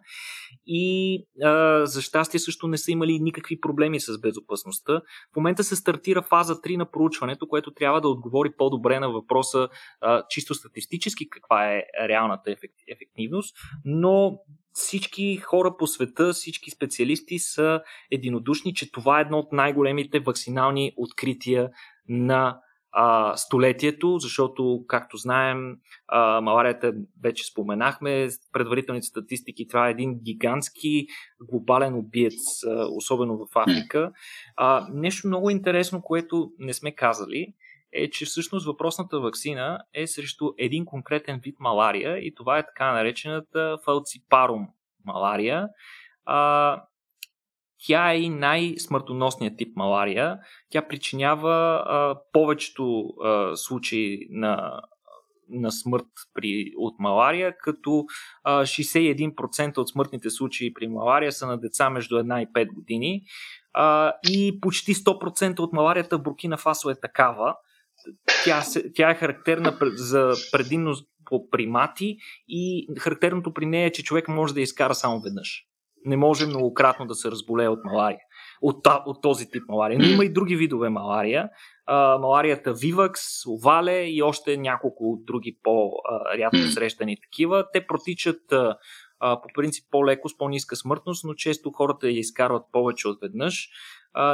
И 0.66 1.18
а, 1.44 1.86
за 1.86 2.02
щастие 2.02 2.40
също 2.40 2.68
не 2.68 2.78
са 2.78 2.92
имали 2.92 3.20
никакви 3.20 3.60
проблеми 3.60 4.00
с 4.00 4.20
безопасността. 4.20 5.02
В 5.34 5.36
момента 5.36 5.64
се 5.64 5.76
стартира 5.76 6.22
фаза 6.22 6.56
3 6.56 6.78
на 6.78 6.92
проучването, 6.92 7.48
което 7.48 7.74
трябва 7.74 8.02
да 8.02 8.08
отговори 8.08 8.50
по-добре 8.58 9.00
на 9.00 9.10
въпроса 9.10 9.70
а, 10.02 10.24
чисто 10.30 10.54
статистически 10.54 11.30
каква 11.30 11.74
е 11.74 11.84
реалната 12.08 12.56
ефективност, 12.88 13.56
но 13.86 14.40
всички 14.78 15.38
хора 15.38 15.78
по 15.80 15.88
света, 15.88 16.34
всички 16.34 16.72
специалисти 16.72 17.40
са 17.40 17.82
единодушни, 18.12 18.74
че 18.74 18.92
това 18.92 19.18
е 19.18 19.22
едно 19.22 19.38
от 19.38 19.52
най-големите 19.52 20.20
вакцинални 20.20 20.94
открития 20.98 21.70
на 22.10 22.60
а, 22.92 23.38
столетието, 23.38 24.18
защото, 24.20 24.84
както 24.88 25.18
знаем, 25.18 25.78
а, 26.08 26.42
маларията 26.42 26.94
вече 27.24 27.52
споменахме, 27.52 28.28
предварителните 28.54 29.08
статистики, 29.08 29.68
това 29.68 29.88
е 29.88 29.92
един 29.92 30.20
гигантски 30.20 31.08
глобален 31.42 31.94
убиец, 31.94 32.64
а, 32.68 32.88
особено 32.92 33.38
в 33.38 33.56
Африка. 33.56 34.12
А, 34.56 34.88
нещо 34.94 35.28
много 35.28 35.50
интересно, 35.50 36.02
което 36.02 36.52
не 36.60 36.74
сме 36.74 36.96
казали, 36.96 37.54
е, 37.94 38.10
че 38.10 38.26
всъщност 38.26 38.66
въпросната 38.66 39.20
вакцина 39.20 39.80
е 39.94 40.08
срещу 40.08 40.54
един 40.58 40.86
конкретен 40.86 41.40
вид 41.44 41.56
малария 41.60 42.18
и 42.18 42.36
това 42.36 42.58
е 42.58 42.66
така 42.66 42.92
наречената 42.92 43.78
фалципарум 43.86 44.68
малария. 45.06 45.68
А, 46.26 46.82
тя 47.86 48.12
е 48.12 48.18
и 48.18 48.30
най-смъртоносният 48.30 49.58
тип 49.58 49.76
малария. 49.76 50.40
Тя 50.70 50.88
причинява 50.88 51.84
а, 51.86 52.22
повечето 52.34 53.04
а, 53.24 53.56
случаи 53.56 54.28
на, 54.30 54.82
на 55.50 55.72
смърт 55.72 56.08
при, 56.34 56.72
от 56.78 57.00
малария, 57.00 57.58
като 57.58 58.06
а, 58.44 58.62
61% 58.62 59.78
от 59.78 59.90
смъртните 59.90 60.30
случаи 60.30 60.74
при 60.74 60.88
малария 60.88 61.32
са 61.32 61.48
на 61.48 61.58
деца 61.60 61.90
между 61.90 62.16
1 62.16 62.44
и 62.44 62.54
5 62.54 62.74
години. 62.74 63.22
А, 63.74 64.14
и 64.30 64.60
почти 64.62 64.94
100% 64.94 65.60
от 65.60 65.74
маларията 65.74 66.18
в 66.18 66.22
Буркина 66.22 66.58
Фасо 66.58 66.90
е 66.90 67.00
такава. 67.00 67.56
Тя, 68.44 68.64
тя 68.96 69.10
е 69.10 69.16
характерна 69.16 69.78
за 69.82 70.34
предимно 70.52 70.96
по 71.30 71.50
примати 71.50 72.18
и 72.48 72.88
характерното 73.00 73.54
при 73.54 73.66
нея 73.66 73.88
е, 73.88 73.92
че 73.92 74.04
човек 74.04 74.28
може 74.28 74.54
да 74.54 74.60
я 74.60 74.64
изкара 74.64 74.96
само 74.96 75.22
веднъж. 75.22 75.64
Не 76.06 76.18
може 76.18 76.46
многократно 76.46 77.06
да 77.06 77.16
се 77.16 77.32
разболее 77.32 77.68
от 77.68 77.80
малария. 77.84 78.20
От, 78.62 78.88
от 79.06 79.22
този 79.22 79.50
тип 79.50 79.64
малария. 79.70 80.00
Но 80.00 80.06
има 80.06 80.26
и 80.26 80.34
други 80.34 80.56
видове 80.56 80.90
малария. 80.90 81.50
А, 81.86 82.18
маларията 82.18 82.74
Вивакс, 82.74 83.22
Овале 83.48 84.04
и 84.04 84.22
още 84.22 84.58
няколко 84.58 85.20
други 85.24 85.58
по-рядко 85.64 86.58
срещани 86.58 87.18
такива. 87.22 87.66
Те 87.74 87.88
протичат 87.88 88.52
а, 88.52 88.78
по 89.20 89.48
принцип 89.56 89.86
по-леко, 89.92 90.30
с 90.30 90.38
по-ниска 90.38 90.76
смъртност, 90.76 91.24
но 91.24 91.34
често 91.34 91.72
хората 91.72 92.08
я 92.08 92.20
изкарват 92.20 92.66
повече 92.72 93.08
от 93.08 93.18
веднъж. 93.22 93.70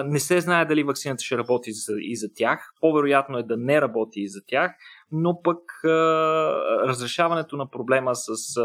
Не 0.06 0.20
се 0.20 0.42
знае 0.42 0.66
дали 0.66 0.84
вакцината 0.84 1.24
ще 1.24 1.38
работи 1.38 1.72
и 2.02 2.16
за 2.16 2.34
тях. 2.36 2.74
По-вероятно 2.82 3.38
е 3.38 3.44
да 3.44 3.58
не 3.58 3.82
работи 3.82 4.22
и 4.22 4.30
за 4.30 4.42
тях, 4.48 4.72
но 5.12 5.42
пък 5.42 5.60
разрешаването 6.88 7.58
на 7.58 7.70
проблема 7.70 8.12
с 8.16 8.56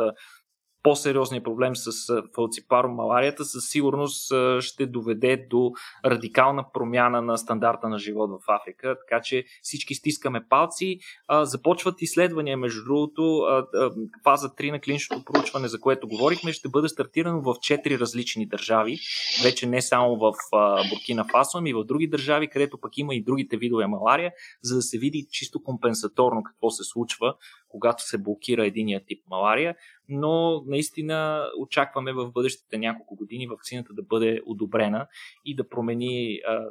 по-сериозният 0.83 1.45
проблем 1.45 1.77
с 1.77 2.23
фалципаромаларията 2.35 3.45
със 3.45 3.65
сигурност 3.69 4.33
ще 4.61 4.87
доведе 4.87 5.47
до 5.51 5.73
радикална 6.05 6.65
промяна 6.73 7.23
на 7.23 7.39
стандарта 7.39 7.89
на 7.89 7.99
живот 7.99 8.31
в 8.31 8.53
Африка. 8.53 8.97
Така 9.09 9.23
че 9.23 9.45
всички 9.63 9.95
стискаме 9.95 10.45
палци. 10.49 10.99
Започват 11.43 12.03
изследвания, 12.03 12.57
между 12.57 12.85
другото. 12.85 13.47
Фаза 14.25 14.49
3 14.49 14.71
на 14.71 14.81
клиничното 14.81 15.25
проучване, 15.25 15.69
за 15.69 15.81
което 15.81 16.09
говорихме, 16.09 16.53
ще 16.53 16.69
бъде 16.69 16.89
стартирано 16.89 17.41
в 17.41 17.55
4 17.55 18.01
различни 18.01 18.47
държави. 18.47 18.99
Вече 19.43 19.67
не 19.67 19.83
само 19.83 20.17
в 20.17 20.33
Буркина 20.91 21.25
Фасо, 21.33 21.59
ами 21.59 21.73
в 21.73 21.85
други 21.85 22.09
държави, 22.09 22.49
където 22.49 22.79
пък 22.79 22.99
има 22.99 23.15
и 23.15 23.25
другите 23.25 23.57
видове 23.57 23.87
малария, 23.87 24.33
за 24.63 24.77
да 24.77 24.83
се 24.83 24.99
види 24.99 25.27
чисто 25.31 25.63
компенсаторно 25.63 26.43
какво 26.43 26.71
се 26.71 26.85
случва 26.85 27.35
когато 27.71 28.03
се 28.03 28.19
блокира 28.19 28.67
единия 28.67 29.05
тип 29.07 29.23
малария, 29.31 29.77
но 30.09 30.63
наистина 30.67 31.49
очакваме 31.59 32.13
в 32.13 32.31
бъдещите 32.31 32.79
няколко 32.79 33.17
години 33.17 33.47
вакцината 33.47 33.93
да 33.93 34.03
бъде 34.03 34.43
одобрена 34.47 35.07
и 35.45 35.57
да 35.57 35.69
промени 35.69 36.41
а, 36.47 36.69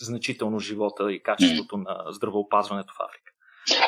значително 0.00 0.58
живота 0.58 1.12
и 1.12 1.22
качеството 1.22 1.76
на 1.76 2.04
здравеопазването 2.08 2.94
в 2.94 3.04
Африка. 3.08 3.21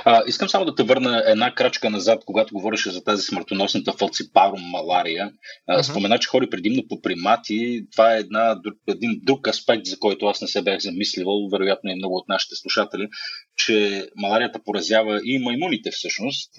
А, 0.05 0.23
искам 0.27 0.49
само 0.49 0.65
да 0.65 0.75
те 0.75 0.83
върна 0.83 1.23
една 1.27 1.55
крачка 1.55 1.91
назад, 1.91 2.23
когато 2.25 2.55
говореше 2.55 2.91
за 2.91 3.05
тази 3.05 3.23
смъртоносната 3.23 3.93
фалципарум 3.93 4.61
малария. 4.61 5.31
А, 5.67 5.79
uh-huh. 5.79 5.83
Спомена, 5.83 6.19
че 6.19 6.29
хори 6.29 6.51
предимно 6.51 6.83
по 6.89 7.01
примати. 7.01 7.87
Това 7.93 8.15
е 8.15 8.19
една, 8.19 8.61
един 8.89 9.21
друг 9.23 9.49
аспект, 9.49 9.87
за 9.87 9.99
който 9.99 10.27
аз 10.27 10.41
не 10.41 10.49
се 10.49 10.63
бях 10.63 10.79
замисливал, 10.81 11.49
вероятно 11.53 11.91
и 11.91 11.95
много 11.95 12.17
от 12.17 12.29
нашите 12.29 12.55
слушатели, 12.55 13.09
че 13.57 14.07
маларията 14.17 14.61
поразява 14.65 15.21
и 15.25 15.39
маймуните 15.39 15.91
всъщност, 15.91 16.51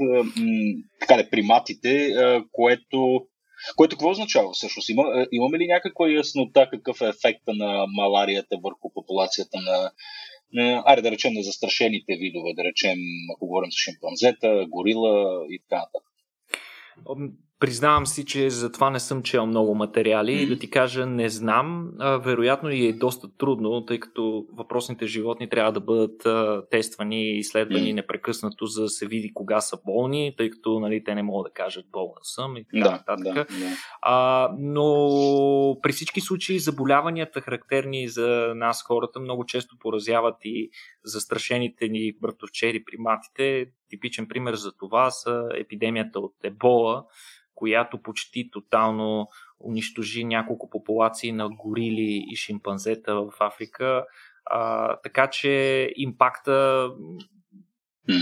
така 0.99 1.18
да 1.18 1.30
приматите, 1.30 2.16
което 2.51 3.22
което 3.76 3.95
какво 3.95 4.09
означава 4.09 4.51
всъщност? 4.53 4.89
Има, 4.89 5.03
имаме 5.32 5.59
ли 5.59 5.68
някаква 5.68 6.09
яснота 6.09 6.68
какъв 6.72 7.01
е 7.01 7.07
ефекта 7.07 7.53
на 7.53 7.86
маларията 7.88 8.57
върху 8.63 8.93
популацията 8.93 9.57
на 9.61 9.91
айде 10.85 11.01
да 11.01 11.11
речем 11.11 11.33
на 11.33 11.43
застрашените 11.43 12.17
видове, 12.17 12.53
да 12.53 12.63
речем, 12.63 12.97
ако 13.35 13.47
говорим 13.47 13.71
за 13.71 13.77
шимпанзета, 13.77 14.65
горила 14.69 15.45
и 15.49 15.59
така 15.59 15.75
нататък. 15.75 16.11
Признавам 17.59 18.05
си, 18.05 18.25
че 18.25 18.49
за 18.49 18.71
това 18.71 18.89
не 18.89 18.99
съм 18.99 19.23
чел 19.23 19.45
много 19.45 19.75
материали 19.75 20.33
и 20.33 20.47
да 20.47 20.59
ти 20.59 20.69
кажа 20.69 21.05
не 21.05 21.29
знам. 21.29 21.91
А, 21.99 22.17
вероятно 22.17 22.69
и 22.69 22.85
е 22.85 22.93
доста 22.93 23.27
трудно, 23.37 23.85
тъй 23.85 23.99
като 23.99 24.45
въпросните 24.53 25.07
животни 25.07 25.49
трябва 25.49 25.71
да 25.71 25.79
бъдат 25.79 26.25
а, 26.25 26.63
тествани 26.71 27.23
и 27.23 27.37
изследвани 27.37 27.93
непрекъснато, 27.93 28.65
за 28.65 28.81
да 28.81 28.89
се 28.89 29.07
види 29.07 29.33
кога 29.33 29.61
са 29.61 29.77
болни, 29.85 30.33
тъй 30.37 30.49
като 30.49 30.79
нали, 30.79 31.03
те 31.03 31.15
не 31.15 31.23
могат 31.23 31.49
да 31.49 31.53
кажат 31.53 31.85
болна 31.91 32.19
съм 32.21 32.57
и 32.57 32.65
така 32.73 32.91
нататък. 32.91 33.23
Да, 33.23 33.33
да, 33.33 33.45
да. 33.59 33.75
А, 34.01 34.49
но 34.59 35.77
при 35.81 35.91
всички 35.91 36.21
случаи 36.21 36.59
заболяванията, 36.59 37.41
характерни 37.41 38.07
за 38.07 38.53
нас 38.55 38.83
хората, 38.83 39.19
много 39.19 39.45
често 39.45 39.75
поразяват 39.79 40.35
и 40.43 40.69
застрашените 41.03 41.87
ни 41.87 42.13
братовчери 42.21 42.83
приматите. 42.83 43.65
Типичен 43.89 44.27
пример 44.27 44.53
за 44.53 44.71
това 44.79 45.11
са 45.11 45.49
епидемията 45.55 46.19
от 46.19 46.33
ебола, 46.43 47.03
която 47.55 48.01
почти 48.01 48.51
тотално 48.51 49.27
унищожи 49.59 50.23
няколко 50.23 50.69
популации 50.69 51.31
на 51.31 51.49
горили 51.49 52.25
и 52.31 52.35
шимпанзета 52.35 53.15
в 53.15 53.31
Африка. 53.39 54.05
А, 54.45 54.95
така 55.03 55.29
че 55.29 55.89
импакта, 55.95 56.89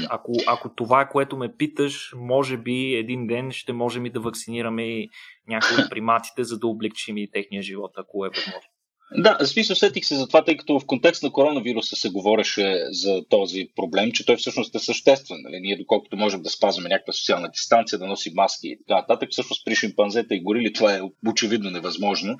ако, 0.10 0.32
ако 0.48 0.76
това 0.76 1.02
е 1.02 1.10
което 1.10 1.38
ме 1.38 1.56
питаш, 1.58 2.14
може 2.18 2.58
би 2.58 2.96
един 2.96 3.28
ден 3.28 3.52
ще 3.52 3.74
можем 3.74 4.06
и 4.06 4.10
да 4.10 4.20
вакцинираме 4.20 4.84
и 4.84 5.10
някои 5.48 5.84
от 5.84 5.90
приматите, 5.90 6.44
за 6.44 6.60
да 6.60 6.68
облегчим 6.68 7.18
и 7.18 7.32
техния 7.32 7.62
живот, 7.62 7.92
ако 7.98 8.26
е 8.26 8.30
възможно. 8.30 8.73
Да, 9.18 9.38
смисъл 9.46 9.76
сетих 9.76 10.06
се 10.06 10.16
за 10.16 10.28
това, 10.28 10.44
тъй 10.44 10.58
като 10.58 10.80
в 10.80 10.86
контекст 10.86 11.24
на 11.24 11.32
коронавируса 11.32 11.96
се 11.96 12.10
говореше 12.10 12.84
за 12.90 13.22
този 13.30 13.68
проблем, 13.76 14.12
че 14.12 14.26
той 14.26 14.36
всъщност 14.36 14.76
е 14.76 14.80
съществен. 14.80 15.38
Нали? 15.44 15.60
Ние 15.62 15.78
доколкото 15.78 16.18
можем 16.18 16.42
да 16.42 16.50
спазваме 16.50 16.90
някаква 16.90 17.14
социална 17.14 17.50
дистанция, 17.50 18.00
да 18.00 18.08
носим 18.08 18.34
маски 18.36 18.68
и 18.68 18.78
така 18.78 19.00
нататък, 19.00 19.30
всъщност 19.32 19.66
при 19.66 19.76
шимпанзета 19.76 20.36
и 20.36 20.44
горили 20.44 20.74
това 20.74 20.96
е 20.96 21.02
очевидно 21.28 21.70
невъзможно. 21.70 22.36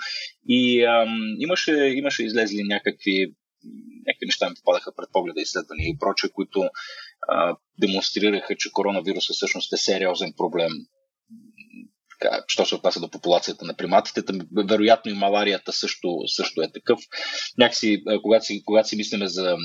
И 0.48 0.84
ам, 0.84 1.36
имаше, 1.40 1.74
имаше 1.74 2.24
излезли 2.24 2.64
някакви 2.64 3.28
някакви 4.08 4.26
неща 4.26 4.50
ми 4.50 4.56
попадаха 4.56 4.92
пред 4.96 5.10
погледа 5.14 5.42
изследвания 5.42 5.90
и 5.90 5.98
прочее, 6.00 6.30
които 6.34 6.70
а, 7.28 7.56
демонстрираха, 7.80 8.56
че 8.56 8.72
коронавируса 8.72 9.34
всъщност 9.34 9.74
е 9.74 9.78
сериозен 9.78 10.34
проблем 10.38 10.72
що 12.48 12.66
се 12.66 12.76
отнася 12.76 13.00
до 13.00 13.10
популацията 13.10 13.66
на 13.66 13.74
приматите. 13.74 14.22
Вероятно 14.70 15.12
и 15.12 15.16
маларията 15.16 15.74
също, 15.74 16.18
също 16.28 16.62
е 16.62 16.72
такъв. 16.72 17.00
Някакси, 17.58 18.04
когато 18.24 18.46
си, 18.46 18.64
когато 18.66 18.90
си 18.90 18.96
мислиме 18.96 19.28
за 19.28 19.58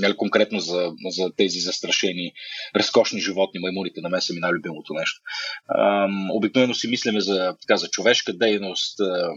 нали, 0.00 0.16
конкретно 0.16 0.60
за, 0.60 0.92
за 1.08 1.32
тези 1.36 1.58
застрашени 1.58 2.32
разкошни 2.76 3.20
животни, 3.20 3.60
маймуните 3.60 4.00
на 4.00 4.08
мен 4.08 4.20
са 4.20 4.34
ми 4.34 4.40
най-любимото 4.40 4.94
нещо. 4.94 5.20
Обикновено 6.32 6.74
си 6.74 6.88
мислиме 6.88 7.20
за, 7.20 7.56
така, 7.60 7.76
за 7.76 7.88
човешка 7.88 8.32
дейност, 8.32 9.00
ам, 9.00 9.36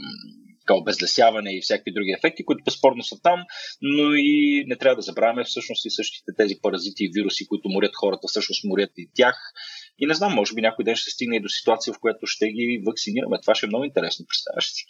така, 0.61 0.73
обезлесяване 0.73 1.57
и 1.57 1.61
всякакви 1.61 1.93
други 1.93 2.11
ефекти, 2.17 2.45
които 2.45 2.63
безспорно 2.63 3.03
са 3.03 3.15
там, 3.23 3.39
но 3.81 4.13
и 4.13 4.63
не 4.67 4.77
трябва 4.77 4.95
да 4.95 5.01
забравяме 5.01 5.43
всъщност 5.43 5.85
и 5.85 5.89
същите 5.89 6.31
тези 6.37 6.55
паразити 6.61 7.03
и 7.03 7.11
вируси, 7.13 7.47
които 7.47 7.69
морят 7.69 7.95
хората, 7.95 8.27
всъщност 8.27 8.63
морят 8.63 8.91
и 8.97 9.09
тях 9.15 9.35
и 9.99 10.05
не 10.05 10.13
знам, 10.13 10.33
може 10.33 10.53
би 10.53 10.61
някой 10.61 10.85
ден 10.85 10.95
ще 10.95 11.09
стигне 11.09 11.35
и 11.35 11.41
до 11.41 11.49
ситуация, 11.49 11.93
в 11.93 11.99
която 11.99 12.27
ще 12.27 12.47
ги 12.47 12.83
вакцинираме. 12.85 13.41
Това 13.41 13.55
ще 13.55 13.65
е 13.65 13.67
много 13.67 13.83
интересно, 13.83 14.25
представяш 14.29 14.71
си. 14.71 14.85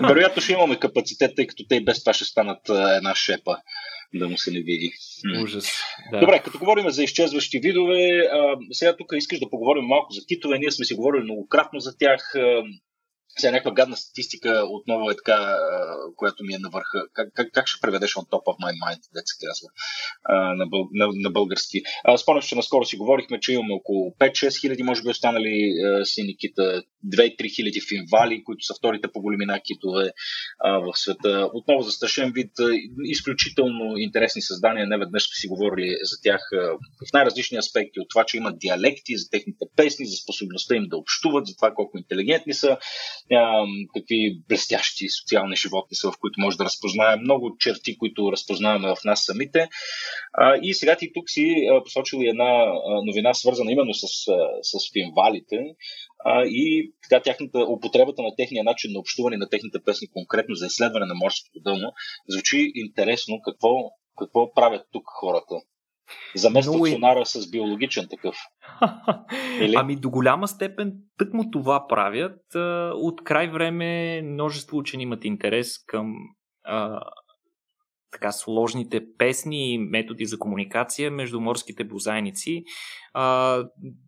Вероятно 0.08 0.42
ще 0.42 0.52
имаме 0.52 0.78
капацитет, 0.78 1.32
тъй 1.36 1.46
като 1.46 1.64
те 1.68 1.76
и 1.76 1.84
без 1.84 2.00
това 2.00 2.12
ще 2.12 2.24
станат 2.24 2.68
една 2.68 3.14
шепа 3.14 3.56
да 4.14 4.28
му 4.28 4.38
се 4.38 4.50
не 4.50 4.58
види. 4.58 4.92
Ужас. 5.42 5.68
Да. 6.12 6.20
Добре, 6.20 6.42
като 6.44 6.58
говорим 6.58 6.90
за 6.90 7.04
изчезващи 7.04 7.60
видове, 7.60 8.18
а, 8.32 8.56
сега 8.72 8.96
тук 8.96 9.12
искаш 9.14 9.40
да 9.40 9.50
поговорим 9.50 9.84
малко 9.84 10.12
за 10.12 10.20
китове. 10.26 10.58
Ние 10.58 10.70
сме 10.70 10.84
си 10.84 10.94
говорили 10.94 11.22
многократно 11.22 11.80
за 11.80 11.98
тях. 11.98 12.34
А, 12.34 12.62
сега 13.38 13.50
някаква 13.50 13.72
гадна 13.72 13.96
статистика 13.96 14.62
отново 14.68 15.10
е 15.10 15.16
така, 15.16 15.56
която 16.16 16.44
ми 16.44 16.54
е 16.54 16.58
на 16.58 16.70
върха. 16.70 17.06
Как, 17.12 17.28
как, 17.34 17.48
как 17.52 17.66
ще 17.66 17.80
преведеш 17.80 18.14
on 18.14 18.28
top 18.30 18.44
of 18.50 18.56
my 18.64 18.72
mind, 18.84 19.00
се 19.24 19.46
казва, 19.46 19.68
на, 20.56 20.66
бъл, 20.66 20.88
на, 20.92 21.08
на 21.14 21.30
български? 21.30 21.82
Спомням, 22.16 22.42
че 22.42 22.56
наскоро 22.56 22.84
си 22.84 22.96
говорихме, 22.96 23.40
че 23.40 23.52
имаме 23.52 23.74
около 23.74 24.14
5-6 24.20 24.60
хиляди, 24.60 24.82
може 24.82 25.02
би 25.02 25.08
останали 25.08 25.72
сини 26.04 26.36
кита, 26.36 26.82
2-3 27.06 27.54
хиляди 27.56 27.80
финвали, 27.88 28.44
които 28.44 28.64
са 28.64 28.74
вторите 28.78 29.08
по 29.12 29.20
големина 29.20 29.60
китове 29.60 30.10
в 30.64 30.92
света. 30.94 31.48
Отново 31.52 31.82
застрашен 31.82 32.32
вид, 32.34 32.50
изключително 33.04 33.96
интересни 33.96 34.42
създания, 34.42 34.86
не 34.86 34.98
веднъж 34.98 35.22
сме 35.22 35.34
си 35.34 35.48
говорили 35.48 35.96
за 36.02 36.16
тях 36.22 36.40
в 37.08 37.12
най-различни 37.14 37.58
аспекти, 37.58 38.00
от 38.00 38.08
това, 38.08 38.24
че 38.24 38.36
имат 38.36 38.58
диалекти, 38.58 39.16
за 39.16 39.30
техните 39.30 39.64
песни, 39.76 40.06
за 40.06 40.16
способността 40.16 40.74
им 40.74 40.86
да 40.88 40.96
общуват, 40.96 41.46
за 41.46 41.56
това 41.56 41.74
колко 41.74 41.98
интелигентни 41.98 42.54
са, 42.54 42.78
какви 43.94 44.38
блестящи 44.48 45.08
социални 45.08 45.56
животни 45.56 45.96
са, 45.96 46.10
в 46.10 46.18
които 46.20 46.40
може 46.40 46.56
да 46.56 46.64
разпознаем 46.64 47.20
много 47.20 47.56
черти, 47.58 47.98
които 47.98 48.32
разпознаваме 48.32 48.88
в 48.88 49.04
нас 49.04 49.24
самите. 49.24 49.68
И 50.62 50.74
сега 50.74 50.96
ти 50.96 51.12
тук 51.14 51.30
си 51.30 51.54
посочил 51.84 52.18
една 52.18 52.72
новина, 53.06 53.34
свързана 53.34 53.72
именно 53.72 53.94
с, 53.94 54.06
с 54.62 54.92
финвалите 54.92 55.56
и 56.44 56.92
така 57.02 57.22
тяхната, 57.22 57.58
употребата 57.58 58.22
на 58.22 58.36
техния 58.36 58.64
начин 58.64 58.92
на 58.92 58.98
общуване, 59.00 59.36
на 59.36 59.48
техните 59.48 59.78
песни, 59.84 60.08
конкретно 60.12 60.54
за 60.54 60.66
изследване 60.66 61.06
на 61.06 61.14
морското 61.14 61.60
дъно, 61.60 61.92
звучи 62.28 62.72
интересно 62.74 63.40
какво, 63.44 63.70
какво 64.18 64.54
правят 64.54 64.86
тук 64.92 65.04
хората. 65.20 65.54
Заместват 66.36 66.74
Много... 66.74 66.86
сонара 66.86 67.26
с 67.26 67.50
биологичен 67.50 68.06
такъв. 68.10 68.36
Или? 69.60 69.74
Ами 69.76 69.96
до 69.96 70.10
голяма 70.10 70.48
степен 70.48 70.92
тъкмо 71.18 71.50
това 71.50 71.86
правят. 71.88 72.40
От 72.94 73.24
край 73.24 73.48
време 73.48 74.22
множество 74.22 74.78
учени 74.78 75.02
имат 75.02 75.24
интерес 75.24 75.84
към 75.86 76.14
а, 76.64 77.00
така 78.12 78.32
сложните 78.32 79.02
песни 79.18 79.74
и 79.74 79.78
методи 79.78 80.26
за 80.26 80.38
комуникация 80.38 81.10
между 81.10 81.40
морските 81.40 81.84
бозайници. 81.84 82.64
А, 83.14 83.64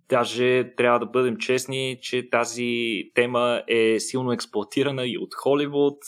даже 0.09 0.75
трябва 0.77 0.99
да 0.99 1.07
бъдем 1.07 1.37
честни, 1.37 1.99
че 2.03 2.31
тази 2.31 3.03
тема 3.15 3.63
е 3.69 4.01
силно 4.01 4.33
експлуатирана 4.33 5.07
и 5.07 5.19
от 5.19 5.35
Холивуд, 5.35 5.99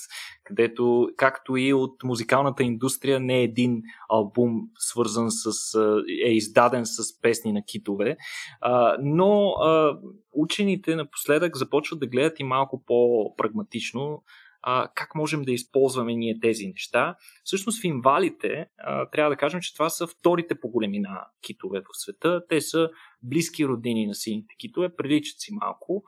където, 0.44 1.08
както 1.16 1.56
и 1.56 1.72
от 1.72 2.02
музикалната 2.04 2.62
индустрия, 2.62 3.20
не 3.20 3.38
е 3.38 3.42
един 3.42 3.82
албум 4.08 4.60
свързан 4.78 5.26
с, 5.30 5.78
е 6.24 6.30
издаден 6.30 6.86
с 6.86 7.20
песни 7.20 7.52
на 7.52 7.62
китове. 7.64 8.16
А, 8.60 8.96
но 9.02 9.48
а, 9.48 9.98
учените 10.32 10.96
напоследък 10.96 11.56
започват 11.56 12.00
да 12.00 12.06
гледат 12.06 12.40
и 12.40 12.44
малко 12.44 12.82
по-прагматично 12.86 14.22
а, 14.62 14.88
как 14.94 15.14
можем 15.14 15.42
да 15.42 15.52
използваме 15.52 16.14
ние 16.14 16.40
тези 16.40 16.66
неща. 16.66 17.16
Всъщност 17.44 17.80
финвалите, 17.80 18.66
а, 18.78 19.10
трябва 19.10 19.30
да 19.30 19.36
кажем, 19.36 19.60
че 19.60 19.74
това 19.74 19.90
са 19.90 20.06
вторите 20.06 20.60
по 20.60 20.68
големина 20.68 21.26
китове 21.42 21.80
в 21.80 21.84
света. 21.92 22.42
Те 22.48 22.60
са 22.60 22.88
близки 23.22 23.66
родини 23.66 24.06
на 24.06 24.14
сините 24.14 24.54
китове, 24.58 24.96
приличат 24.96 25.40
си 25.40 25.54
малко, 25.54 26.04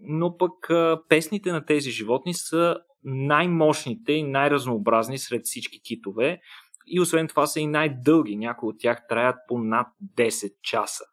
но 0.00 0.36
пък 0.36 0.70
а, 0.70 1.02
песните 1.08 1.52
на 1.52 1.64
тези 1.64 1.90
животни 1.90 2.34
са 2.34 2.76
най-мощните 3.04 4.12
и 4.12 4.22
най-разнообразни 4.22 5.18
сред 5.18 5.44
всички 5.44 5.82
китове. 5.82 6.40
И 6.86 7.00
освен 7.00 7.28
това 7.28 7.46
са 7.46 7.60
и 7.60 7.66
най-дълги. 7.66 8.36
Някои 8.36 8.68
от 8.68 8.76
тях 8.78 9.06
траят 9.08 9.36
по 9.48 9.58
над 9.58 9.86
10 10.16 10.52
часа. 10.62 11.04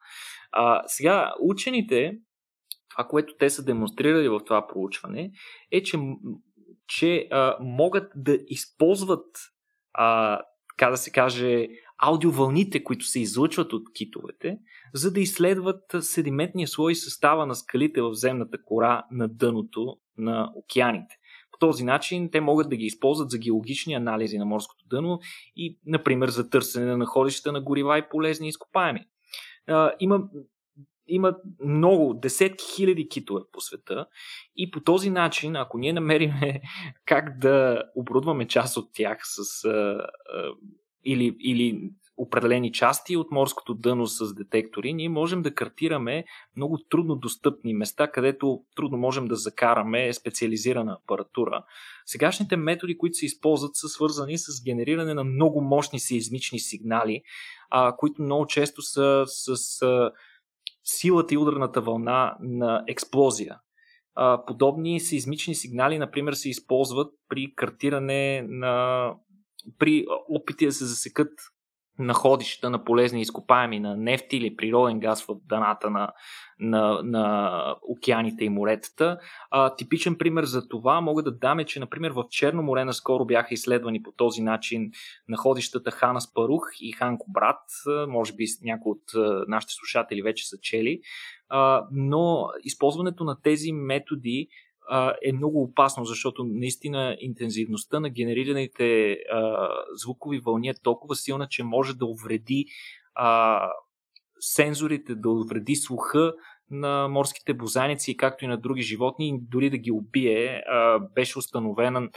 А, 0.51 0.83
сега, 0.87 1.33
учените, 1.39 2.17
това, 2.89 3.03
което 3.03 3.35
те 3.39 3.49
са 3.49 3.65
демонстрирали 3.65 4.29
в 4.29 4.39
това 4.45 4.67
проучване, 4.67 5.31
е, 5.71 5.83
че 5.83 5.97
че 6.97 7.27
а, 7.31 7.57
могат 7.61 8.11
да 8.15 8.37
използват, 8.47 9.25
а, 9.93 10.39
така 10.69 10.91
да 10.91 10.97
се 10.97 11.11
каже, 11.11 11.67
аудиовълните, 11.97 12.83
които 12.83 13.05
се 13.05 13.19
излъчват 13.19 13.73
от 13.73 13.83
китовете, 13.93 14.57
за 14.93 15.13
да 15.13 15.19
изследват 15.19 15.83
седиментния 15.99 16.67
слой 16.67 16.95
състава 16.95 17.45
на 17.45 17.55
скалите 17.55 18.01
в 18.01 18.13
земната 18.13 18.63
кора 18.63 19.03
на 19.11 19.27
дъното 19.27 19.97
на 20.17 20.51
океаните. 20.55 21.15
По 21.51 21.57
този 21.57 21.83
начин 21.83 22.29
те 22.31 22.41
могат 22.41 22.69
да 22.69 22.75
ги 22.75 22.85
използват 22.85 23.29
за 23.29 23.37
геологични 23.37 23.93
анализи 23.93 24.37
на 24.37 24.45
морското 24.45 24.85
дъно 24.87 25.19
и, 25.55 25.79
например, 25.85 26.29
за 26.29 26.49
търсене 26.49 26.85
на 26.85 26.97
находища 26.97 27.51
на 27.51 27.61
горива 27.61 27.97
и 27.97 28.09
полезни 28.09 28.47
изкопаеми. 28.47 29.05
Има 29.99 30.23
има 31.07 31.35
много, 31.65 32.13
десетки 32.13 32.65
хиляди 32.75 33.09
китове 33.09 33.41
по 33.51 33.61
света 33.61 34.05
и 34.55 34.71
по 34.71 34.79
този 34.79 35.09
начин, 35.09 35.55
ако 35.55 35.77
ние 35.77 35.93
намерим 35.93 36.31
как 37.05 37.39
да 37.39 37.83
оборудваме 37.95 38.47
част 38.47 38.77
от 38.77 38.89
тях 38.93 39.19
с 39.23 39.65
а, 39.65 39.69
а, 39.69 40.07
или, 41.05 41.35
или 41.39 41.91
определени 42.17 42.71
части 42.71 43.17
от 43.17 43.31
морското 43.31 43.73
дъно 43.73 44.07
с 44.07 44.33
детектори, 44.33 44.93
ние 44.93 45.09
можем 45.09 45.41
да 45.41 45.53
картираме 45.53 46.25
много 46.57 46.77
трудно 46.89 47.15
достъпни 47.15 47.73
места, 47.73 48.07
където 48.07 48.61
трудно 48.75 48.97
можем 48.97 49.27
да 49.27 49.35
закараме 49.35 50.13
специализирана 50.13 50.97
апаратура. 51.03 51.63
Сегашните 52.05 52.57
методи, 52.57 52.97
които 52.97 53.13
се 53.13 53.25
използват, 53.25 53.75
са 53.75 53.87
свързани 53.87 54.37
с 54.37 54.63
генериране 54.65 55.13
на 55.13 55.23
много 55.23 55.61
мощни 55.61 55.99
сеизмични 55.99 56.59
сигнали, 56.59 57.21
а, 57.69 57.95
които 57.95 58.21
много 58.21 58.47
често 58.47 58.81
са 58.81 59.23
с 59.27 59.81
а, 59.81 60.11
силата 60.83 61.33
и 61.33 61.37
ударната 61.37 61.81
вълна 61.81 62.35
на 62.39 62.83
експлозия. 62.87 63.59
Подобни 64.47 64.99
сеизмични 64.99 65.55
сигнали, 65.55 65.97
например, 65.97 66.33
се 66.33 66.49
използват 66.49 67.13
при 67.29 67.53
картиране 67.55 68.45
на 68.47 69.07
при 69.77 70.05
опити 70.29 70.65
да 70.65 70.71
се 70.71 70.85
засекат 70.85 71.31
находища 71.99 72.69
на 72.69 72.83
полезни 72.83 73.21
изкопаеми 73.21 73.79
на 73.79 73.97
нефти 73.97 74.37
или 74.37 74.55
природен 74.55 74.99
газ 74.99 75.23
в 75.23 75.35
дъната 75.49 75.89
на, 75.89 76.11
на, 76.59 77.01
на 77.03 77.75
океаните 77.81 78.45
и 78.45 78.49
моретата. 78.49 79.19
А, 79.51 79.75
типичен 79.75 80.17
пример 80.17 80.43
за 80.43 80.67
това 80.67 81.01
мога 81.01 81.23
да 81.23 81.31
дам 81.31 81.59
е, 81.59 81.65
че 81.65 81.79
например 81.79 82.11
в 82.11 82.23
Черно 82.29 82.63
море 82.63 82.85
наскоро 82.85 83.25
бяха 83.25 83.53
изследвани 83.53 84.03
по 84.03 84.11
този 84.11 84.41
начин 84.41 84.91
находищата 85.27 85.91
Хана 85.91 86.21
Спарух 86.21 86.63
и 86.81 86.91
Ханко 86.91 87.25
Брат. 87.31 87.61
Може 88.07 88.33
би 88.33 88.45
някои 88.63 88.91
от 88.91 89.03
нашите 89.47 89.73
слушатели 89.73 90.21
вече 90.21 90.47
са 90.47 90.57
чели. 90.61 91.01
А, 91.49 91.87
но 91.91 92.47
използването 92.63 93.23
на 93.23 93.41
тези 93.41 93.71
методи 93.71 94.47
а, 94.93 95.15
е 95.25 95.33
много 95.33 95.63
опасно, 95.63 96.05
защото 96.05 96.43
наистина 96.43 97.17
интензивността 97.19 97.99
на 97.99 98.09
генерираните 98.09 99.11
а, 99.11 99.69
звукови 99.93 100.39
вълни 100.39 100.69
е 100.69 100.73
толкова 100.83 101.15
силна, 101.15 101.47
че 101.49 101.63
може 101.63 101.93
да 101.93 102.05
увреди 102.05 102.65
а, 103.15 103.61
сензорите, 104.39 105.15
да 105.15 105.29
увреди 105.29 105.75
слуха 105.75 106.33
на 106.71 107.07
морските 107.07 107.53
бозаници, 107.53 108.17
както 108.17 108.45
и 108.45 108.47
на 108.47 108.57
други 108.57 108.81
животни, 108.81 109.39
дори 109.41 109.69
да 109.69 109.77
ги 109.77 109.91
убие. 109.91 110.63
А, 110.67 110.99
беше 110.99 111.39
установена 111.39 112.09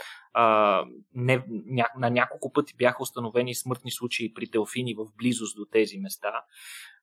ня, 1.15 1.87
на 1.99 2.09
няколко 2.09 2.51
пъти 2.53 2.73
бяха 2.77 3.03
установени 3.03 3.55
смъртни 3.55 3.91
случаи 3.91 4.33
при 4.33 4.47
телфини 4.47 4.93
в 4.93 5.05
близост 5.17 5.55
до 5.55 5.65
тези 5.71 5.97
места. 5.97 6.43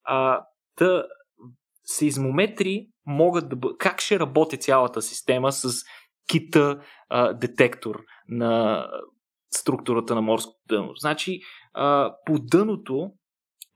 А, 0.04 0.44
та, 0.76 1.04
Сейзмометри 1.84 2.86
могат 3.06 3.48
да 3.48 3.56
бъдат... 3.56 3.78
Как 3.78 4.00
ще 4.00 4.20
работи 4.20 4.58
цялата 4.58 5.02
система 5.02 5.52
с 5.52 5.84
кита 6.28 6.80
а, 7.08 7.32
детектор 7.32 8.00
на 8.28 8.86
структурата 9.50 10.14
на 10.14 10.22
морското 10.22 10.58
дъно? 10.68 10.92
Значи, 10.96 11.40
а, 11.74 12.14
по 12.26 12.38
дъното 12.38 13.10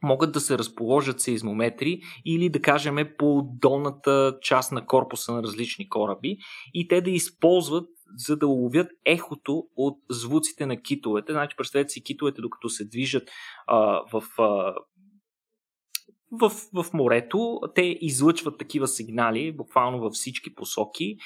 могат 0.02 0.32
да 0.32 0.40
се 0.40 0.58
разположат 0.58 1.20
сейзмометри 1.20 2.00
или 2.24 2.50
да 2.50 2.62
кажем 2.62 2.96
по 3.18 3.42
долната 3.60 4.38
част 4.42 4.72
на 4.72 4.86
корпуса 4.86 5.32
на 5.32 5.42
различни 5.42 5.88
кораби 5.88 6.36
и 6.74 6.88
те 6.88 7.00
да 7.00 7.10
използват 7.10 7.88
за 8.16 8.36
да 8.36 8.46
уловят 8.46 8.88
ехото 9.04 9.64
от 9.76 9.98
звуците 10.10 10.66
на 10.66 10.82
китовете. 10.82 11.32
Значи, 11.32 11.56
представете 11.56 11.88
си 11.88 12.02
китовете, 12.02 12.40
докато 12.40 12.68
се 12.68 12.84
движат 12.84 13.28
а, 13.66 14.02
в 14.12 14.22
а, 14.38 14.74
в, 16.40 16.50
в 16.50 16.86
морето. 16.92 17.60
Те 17.74 17.82
излъчват 18.00 18.58
такива 18.58 18.88
сигнали, 18.88 19.52
буквално 19.52 20.00
във 20.00 20.12
всички 20.12 20.54
посоки. 20.54 21.16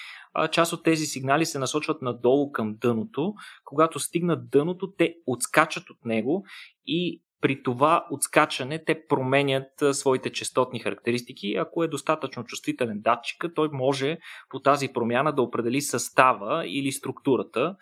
Част 0.52 0.72
от 0.72 0.84
тези 0.84 1.06
сигнали 1.06 1.46
се 1.46 1.58
насочват 1.58 2.02
надолу 2.02 2.52
към 2.52 2.76
дъното. 2.80 3.34
Когато 3.64 3.98
стигнат 3.98 4.50
дъното, 4.50 4.92
те 4.98 5.14
отскачат 5.26 5.90
от 5.90 6.04
него 6.04 6.44
и 6.86 7.22
при 7.40 7.62
това 7.62 8.06
отскачане 8.10 8.84
те 8.84 9.06
променят 9.08 9.68
своите 9.92 10.30
частотни 10.32 10.80
характеристики. 10.80 11.54
Ако 11.54 11.84
е 11.84 11.88
достатъчно 11.88 12.44
чувствителен 12.44 13.00
датчика, 13.00 13.54
той 13.54 13.68
може 13.72 14.18
по 14.50 14.60
тази 14.60 14.88
промяна 14.88 15.32
да 15.32 15.42
определи 15.42 15.80
състава 15.80 16.64
или 16.66 16.92
структурата 16.92 17.76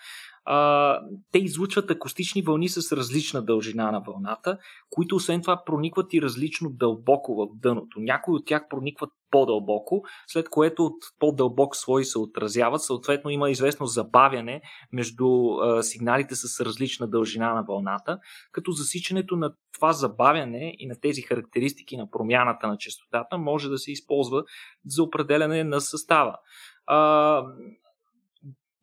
а, 0.51 1.01
те 1.32 1.38
излучват 1.38 1.90
акустични 1.90 2.42
вълни 2.42 2.68
с 2.68 2.96
различна 2.96 3.44
дължина 3.44 3.92
на 3.92 4.01
вълната, 4.07 4.59
които 4.90 5.16
освен 5.16 5.42
това 5.42 5.62
проникват 5.66 6.14
и 6.14 6.22
различно 6.22 6.70
дълбоко 6.70 7.34
в 7.34 7.46
дъното. 7.61 8.01
Някои 8.01 8.34
от 8.34 8.46
тях 8.46 8.62
проникват 8.70 9.11
по-дълбоко, 9.30 10.03
след 10.26 10.49
което 10.49 10.84
от 10.84 10.96
по-дълбок 11.18 11.76
слой 11.76 12.05
се 12.05 12.18
отразяват. 12.18 12.82
Съответно 12.82 13.30
има 13.30 13.51
известно 13.51 13.86
забавяне 13.86 14.61
между 14.92 15.26
а, 15.51 15.82
сигналите 15.82 16.34
с 16.34 16.64
различна 16.64 17.09
дължина 17.09 17.55
на 17.55 17.64
вълната, 17.68 18.18
като 18.53 18.70
засичането 18.70 19.36
на 19.36 19.53
това 19.74 19.92
забавяне 19.92 20.74
и 20.78 20.86
на 20.86 21.01
тези 21.01 21.22
характеристики 21.22 21.96
на 21.96 22.11
промяната 22.11 22.68
на 22.68 22.76
частотата 22.78 23.38
може 23.38 23.68
да 23.68 23.78
се 23.78 23.92
използва 23.92 24.44
за 24.86 25.03
определяне 25.03 25.64
на 25.64 25.80
състава. 25.80 26.36
А, 26.86 27.42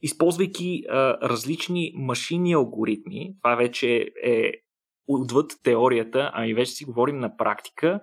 използвайки 0.02 0.84
а, 0.90 1.30
различни 1.30 1.94
машинни 1.96 2.54
алгоритми, 2.54 3.36
това 3.42 3.56
вече 3.56 4.10
е 4.24 4.52
отвъд 5.08 5.52
теорията, 5.64 6.32
ами 6.34 6.54
вече 6.54 6.72
си 6.72 6.86
говорим 6.86 7.20
на 7.20 7.38
практика, 7.38 8.00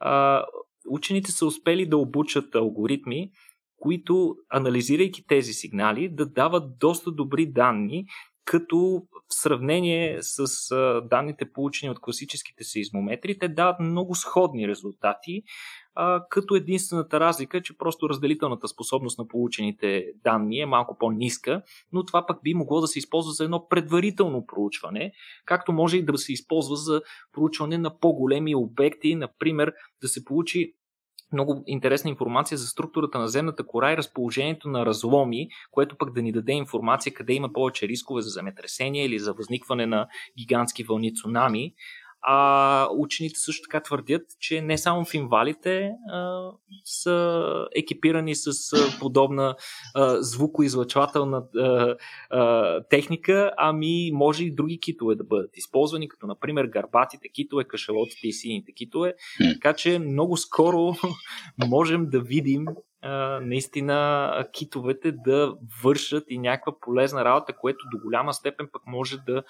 а, 0.00 0.44
учените 0.90 1.30
са 1.30 1.46
успели 1.46 1.88
да 1.88 1.96
обучат 1.96 2.54
алгоритми, 2.54 3.30
които, 3.76 4.34
анализирайки 4.50 5.26
тези 5.26 5.52
сигнали, 5.52 6.08
да 6.08 6.26
дават 6.26 6.78
доста 6.78 7.12
добри 7.12 7.52
данни, 7.52 8.04
като 8.44 9.02
в 9.12 9.34
сравнение 9.34 10.18
с 10.20 10.70
а, 10.70 11.02
данните 11.10 11.52
получени 11.52 11.90
от 11.90 12.00
класическите 12.00 12.64
сейзмометри, 12.64 13.38
те 13.38 13.48
дават 13.48 13.80
много 13.80 14.14
сходни 14.14 14.68
резултати, 14.68 15.42
като 16.30 16.54
единствената 16.54 17.20
разлика 17.20 17.58
е, 17.58 17.62
че 17.62 17.78
просто 17.78 18.08
разделителната 18.08 18.68
способност 18.68 19.18
на 19.18 19.28
получените 19.28 20.06
данни 20.24 20.60
е 20.60 20.66
малко 20.66 20.96
по-ниска, 20.98 21.62
но 21.92 22.04
това 22.04 22.26
пък 22.26 22.42
би 22.42 22.54
могло 22.54 22.80
да 22.80 22.86
се 22.86 22.98
използва 22.98 23.32
за 23.32 23.44
едно 23.44 23.68
предварително 23.68 24.46
проучване, 24.46 25.12
както 25.44 25.72
може 25.72 25.96
и 25.96 26.04
да 26.04 26.18
се 26.18 26.32
използва 26.32 26.76
за 26.76 27.02
проучване 27.32 27.78
на 27.78 27.98
по-големи 27.98 28.54
обекти, 28.54 29.14
например 29.14 29.72
да 30.02 30.08
се 30.08 30.24
получи 30.24 30.72
много 31.32 31.62
интересна 31.66 32.10
информация 32.10 32.58
за 32.58 32.66
структурата 32.66 33.18
на 33.18 33.28
земната 33.28 33.66
кора 33.66 33.92
и 33.92 33.96
разположението 33.96 34.68
на 34.68 34.86
разломи, 34.86 35.48
което 35.70 35.96
пък 35.98 36.14
да 36.14 36.22
ни 36.22 36.32
даде 36.32 36.52
информация 36.52 37.14
къде 37.14 37.32
има 37.32 37.52
повече 37.52 37.88
рискове 37.88 38.22
за 38.22 38.30
земетресение 38.30 39.04
или 39.04 39.18
за 39.18 39.32
възникване 39.32 39.86
на 39.86 40.08
гигантски 40.38 40.84
вълни 40.84 41.14
цунами. 41.14 41.74
А 42.28 42.88
учените 42.92 43.40
също 43.40 43.62
така 43.62 43.82
твърдят, 43.82 44.22
че 44.40 44.62
не 44.62 44.78
само 44.78 45.04
в 45.04 45.14
инвалите 45.14 45.90
а, 46.12 46.50
са 46.84 47.66
екипирани 47.76 48.34
с 48.34 48.72
а, 48.72 48.98
подобна 49.00 49.56
а, 49.94 50.22
звукоизлъчвателна 50.22 51.42
а, 51.56 51.96
а, 52.30 52.82
техника, 52.90 53.52
ами 53.56 54.10
може 54.12 54.44
и 54.44 54.54
други 54.54 54.80
китове 54.80 55.14
да 55.14 55.24
бъдат 55.24 55.56
използвани, 55.56 56.08
като 56.08 56.26
например 56.26 56.66
гарбатите 56.66 57.28
китове, 57.28 57.64
кашалотите 57.64 58.28
и 58.28 58.32
сините 58.32 58.72
китове. 58.72 59.14
Така 59.54 59.72
че 59.72 59.98
много 59.98 60.36
скоро 60.36 60.94
можем 61.68 62.06
да 62.10 62.20
видим 62.20 62.64
наистина 63.42 64.46
китовете 64.52 65.12
да 65.12 65.54
вършат 65.82 66.24
и 66.28 66.38
някаква 66.38 66.80
полезна 66.80 67.24
работа, 67.24 67.52
което 67.52 67.84
до 67.92 67.98
голяма 67.98 68.34
степен 68.34 68.68
пък 68.72 68.82
може 68.86 69.16
да 69.26 69.42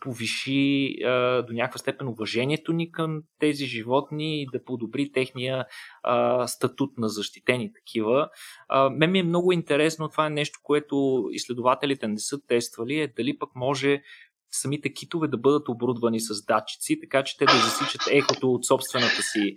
повиши 0.00 0.94
а, 1.04 1.42
до 1.42 1.52
някаква 1.52 1.78
степен 1.78 2.08
уважението 2.08 2.72
ни 2.72 2.92
към 2.92 3.22
тези 3.40 3.66
животни 3.66 4.42
и 4.42 4.46
да 4.52 4.64
подобри 4.64 5.12
техния 5.12 5.66
а, 6.02 6.46
статут 6.46 6.98
на 6.98 7.08
защитени 7.08 7.72
такива. 7.72 8.28
А, 8.68 8.90
мен 8.90 9.10
ми 9.10 9.18
е 9.18 9.22
много 9.22 9.52
интересно, 9.52 10.08
това 10.08 10.26
е 10.26 10.30
нещо, 10.30 10.58
което 10.62 11.24
изследователите 11.32 12.08
не 12.08 12.18
са 12.18 12.38
тествали, 12.46 13.00
е 13.00 13.12
дали 13.16 13.38
пък 13.38 13.50
може 13.54 14.02
самите 14.50 14.92
китове 14.92 15.28
да 15.28 15.38
бъдат 15.38 15.68
оборудвани 15.68 16.20
с 16.20 16.44
датчици, 16.44 17.00
така 17.00 17.24
че 17.24 17.36
те 17.36 17.44
да 17.44 17.52
засичат 17.52 18.02
ехото 18.10 18.52
от 18.52 18.66
собствената 18.66 19.22
си 19.22 19.56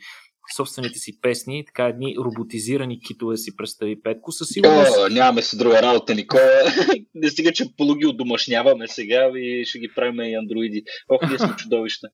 собствените 0.56 1.00
си 1.00 1.22
песни, 1.22 1.66
така 1.66 1.86
едни 1.86 2.16
роботизирани 2.18 3.00
китове 3.00 3.38
си 3.38 3.56
представи 3.56 4.02
Петко. 4.02 4.32
Със 4.32 4.48
сигурност... 4.50 4.98
О, 4.98 5.10
нямаме 5.10 5.42
си 5.42 5.58
друга 5.58 5.82
работа, 5.82 6.16
Никола. 6.16 6.42
Не 7.16 7.30
стига, 7.30 7.52
че 7.52 7.76
пологи 7.78 8.06
удомашняваме 8.06 8.88
сега 8.88 9.32
и 9.36 9.66
ще 9.66 9.80
ги 9.80 9.94
правим 9.96 10.20
и 10.20 10.36
андроиди. 10.36 10.84
Ох, 11.10 11.30
ние 11.30 11.40
сме 11.40 11.56
чудовища. 11.58 12.08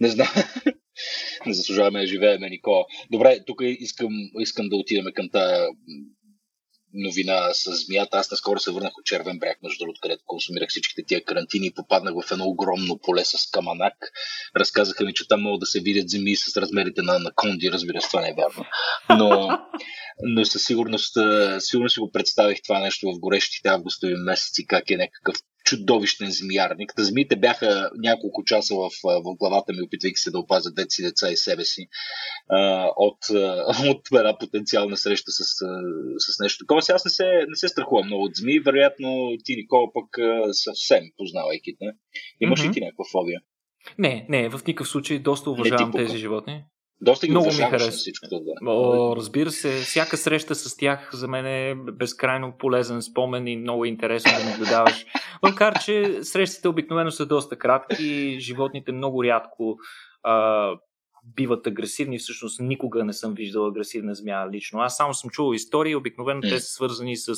не 0.00 0.08
знам. 0.08 0.28
Не 1.46 1.54
заслужаваме 1.54 2.00
да 2.00 2.06
живееме, 2.06 2.50
Никола. 2.50 2.84
Добре, 3.10 3.38
тук 3.46 3.58
искам, 3.62 4.12
искам 4.40 4.68
да 4.68 4.76
отидем 4.76 5.04
към 5.14 5.28
тая 5.32 5.68
новина 6.94 7.48
с 7.52 7.72
змията. 7.86 8.18
Аз 8.18 8.30
наскоро 8.30 8.58
се 8.58 8.70
върнах 8.70 8.98
от 8.98 9.04
Червен 9.04 9.38
бряг, 9.38 9.58
между 9.62 9.78
другото, 9.78 10.00
където 10.02 10.22
консумирах 10.26 10.68
всичките 10.68 11.02
тия 11.06 11.24
карантини 11.24 11.66
и 11.66 11.74
попаднах 11.74 12.14
в 12.14 12.32
едно 12.32 12.44
огромно 12.44 12.98
поле 12.98 13.24
с 13.24 13.50
каманак. 13.50 13.94
Разказаха 14.56 15.04
ми, 15.04 15.14
че 15.14 15.28
там 15.28 15.42
могат 15.42 15.60
да 15.60 15.66
се 15.66 15.80
видят 15.80 16.08
земи 16.08 16.36
с 16.36 16.56
размерите 16.56 17.02
на 17.02 17.16
анаконди. 17.16 17.72
Разбира 17.72 18.00
се, 18.00 18.08
това 18.08 18.20
не 18.20 18.28
е 18.28 18.34
вярно. 18.34 18.64
Но, 19.18 19.58
но 20.22 20.44
със 20.44 20.64
сигурност, 20.64 21.16
сигурно 21.58 21.88
си 21.88 22.00
го 22.00 22.10
представих 22.10 22.62
това 22.62 22.78
нещо 22.78 23.06
в 23.06 23.20
горещите 23.20 23.68
августови 23.68 24.14
месеци, 24.14 24.66
как 24.66 24.90
е 24.90 24.96
някакъв 24.96 25.36
чудовищен 25.64 26.30
змиярник. 26.30 26.92
Та 26.96 27.04
змиите 27.04 27.36
бяха 27.36 27.90
няколко 27.98 28.44
часа 28.44 28.74
в, 28.74 28.90
в 29.04 29.36
главата 29.36 29.72
ми, 29.72 29.82
опитвайки 29.82 30.16
се 30.16 30.30
да 30.30 30.38
опазят 30.38 30.74
деци, 30.74 31.02
деца 31.02 31.30
и 31.30 31.36
себе 31.36 31.64
си 31.64 31.86
а, 32.48 32.88
от, 32.96 33.18
от 33.90 34.08
една 34.12 34.38
потенциална 34.38 34.96
среща 34.96 35.30
с, 35.32 35.44
с 36.18 36.40
нещо 36.40 36.64
такова. 36.64 36.82
Сега 36.82 36.96
аз 36.96 37.04
не 37.04 37.10
се, 37.10 37.24
не 37.48 37.56
се 37.56 37.68
страхувам 37.68 38.06
много 38.06 38.24
от 38.24 38.34
змии, 38.34 38.60
вероятно 38.60 39.36
ти, 39.44 39.56
Никола, 39.56 39.92
пък 39.94 40.18
съвсем 40.52 41.04
познавайки 41.16 41.76
те. 41.78 41.86
Имаш 42.40 42.60
mm-hmm. 42.60 42.68
ли 42.68 42.72
ти 42.72 42.80
някаква 42.80 43.04
фобия? 43.12 43.40
Не, 43.98 44.26
не, 44.28 44.48
в 44.48 44.60
никакъв 44.66 44.88
случай 44.88 45.18
доста 45.18 45.50
уважавам 45.50 45.92
тези 45.92 46.18
животни. 46.18 46.64
Доста 47.04 47.26
ги 47.26 47.30
Много 47.30 47.46
ми 47.46 47.52
харесва. 47.52 47.90
всичко 47.90 48.26
да. 48.30 48.70
О, 48.70 49.16
разбира 49.16 49.50
се, 49.50 49.80
всяка 49.80 50.16
среща 50.16 50.54
с 50.54 50.76
тях 50.76 51.10
за 51.12 51.28
мен 51.28 51.46
е 51.46 51.74
безкрайно 51.74 52.52
полезен 52.58 53.02
спомен 53.02 53.48
и 53.48 53.56
много 53.56 53.84
интересно 53.84 54.32
да 54.38 54.50
наблюдаваш. 54.50 55.06
Макар, 55.42 55.78
че 55.84 56.18
срещите 56.22 56.68
обикновено 56.68 57.10
са 57.10 57.26
доста 57.26 57.56
кратки, 57.56 58.36
животните 58.40 58.92
много 58.92 59.24
рядко 59.24 59.76
а, 60.22 60.68
биват 61.36 61.66
агресивни. 61.66 62.18
Всъщност 62.18 62.60
никога 62.60 63.04
не 63.04 63.12
съм 63.12 63.34
виждал 63.34 63.66
агресивна 63.66 64.14
змия 64.14 64.50
лично. 64.50 64.80
Аз 64.80 64.96
само 64.96 65.14
съм 65.14 65.30
чувал 65.30 65.54
истории, 65.54 65.96
обикновено 65.96 66.40
те 66.40 66.60
са 66.60 66.72
свързани 66.72 67.16
с 67.16 67.34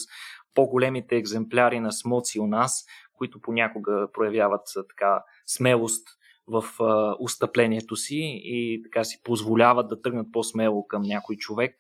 по-големите 0.55 1.17
екземпляри 1.17 1.81
на 1.81 1.93
смоци 1.93 2.41
у 2.41 2.47
нас, 2.47 2.85
които 3.13 3.41
понякога 3.41 4.09
проявяват 4.13 4.63
така 4.89 5.25
смелост 5.47 6.09
в 6.47 6.65
а, 6.81 7.17
устъплението 7.21 7.97
си 7.97 8.41
и 8.45 8.81
така 8.83 9.05
си 9.05 9.21
позволяват 9.25 9.89
да 9.89 10.03
тръгнат 10.03 10.27
по-смело 10.33 10.87
към 10.87 11.03
някой 11.03 11.37
човек, 11.37 11.77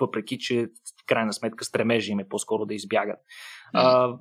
въпреки 0.00 0.38
че 0.38 0.66
в 1.02 1.06
крайна 1.06 1.32
сметка 1.32 1.64
стремежи 1.64 2.12
им 2.12 2.18
е 2.18 2.28
по-скоро 2.28 2.66
да 2.66 2.74
избягат. 2.74 3.18
А, 3.72 4.14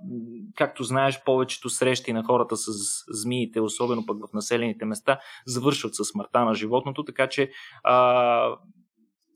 както 0.56 0.84
знаеш, 0.84 1.24
повечето 1.24 1.70
срещи 1.70 2.14
на 2.14 2.24
хората 2.24 2.58
с 2.58 2.72
змиите, 3.10 3.62
особено 3.62 4.06
пък 4.06 4.18
в 4.18 4.34
населените 4.34 4.86
места, 4.86 5.20
завършват 5.46 5.96
с 5.96 6.06
смъртта 6.06 6.46
на 6.46 6.56
животното, 6.56 7.04
така 7.04 7.30
че 7.30 7.52
а, 7.84 8.58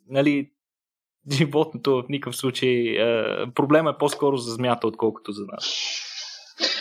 нали, 0.09 0.51
животното 1.31 1.91
в 1.97 2.09
никакъв 2.09 2.35
случай 2.35 3.01
а, 3.01 3.51
проблема 3.55 3.89
е 3.89 3.97
по-скоро 3.97 4.37
за 4.37 4.53
змията, 4.53 4.87
отколкото 4.87 5.31
за 5.31 5.45
нас. 5.45 5.65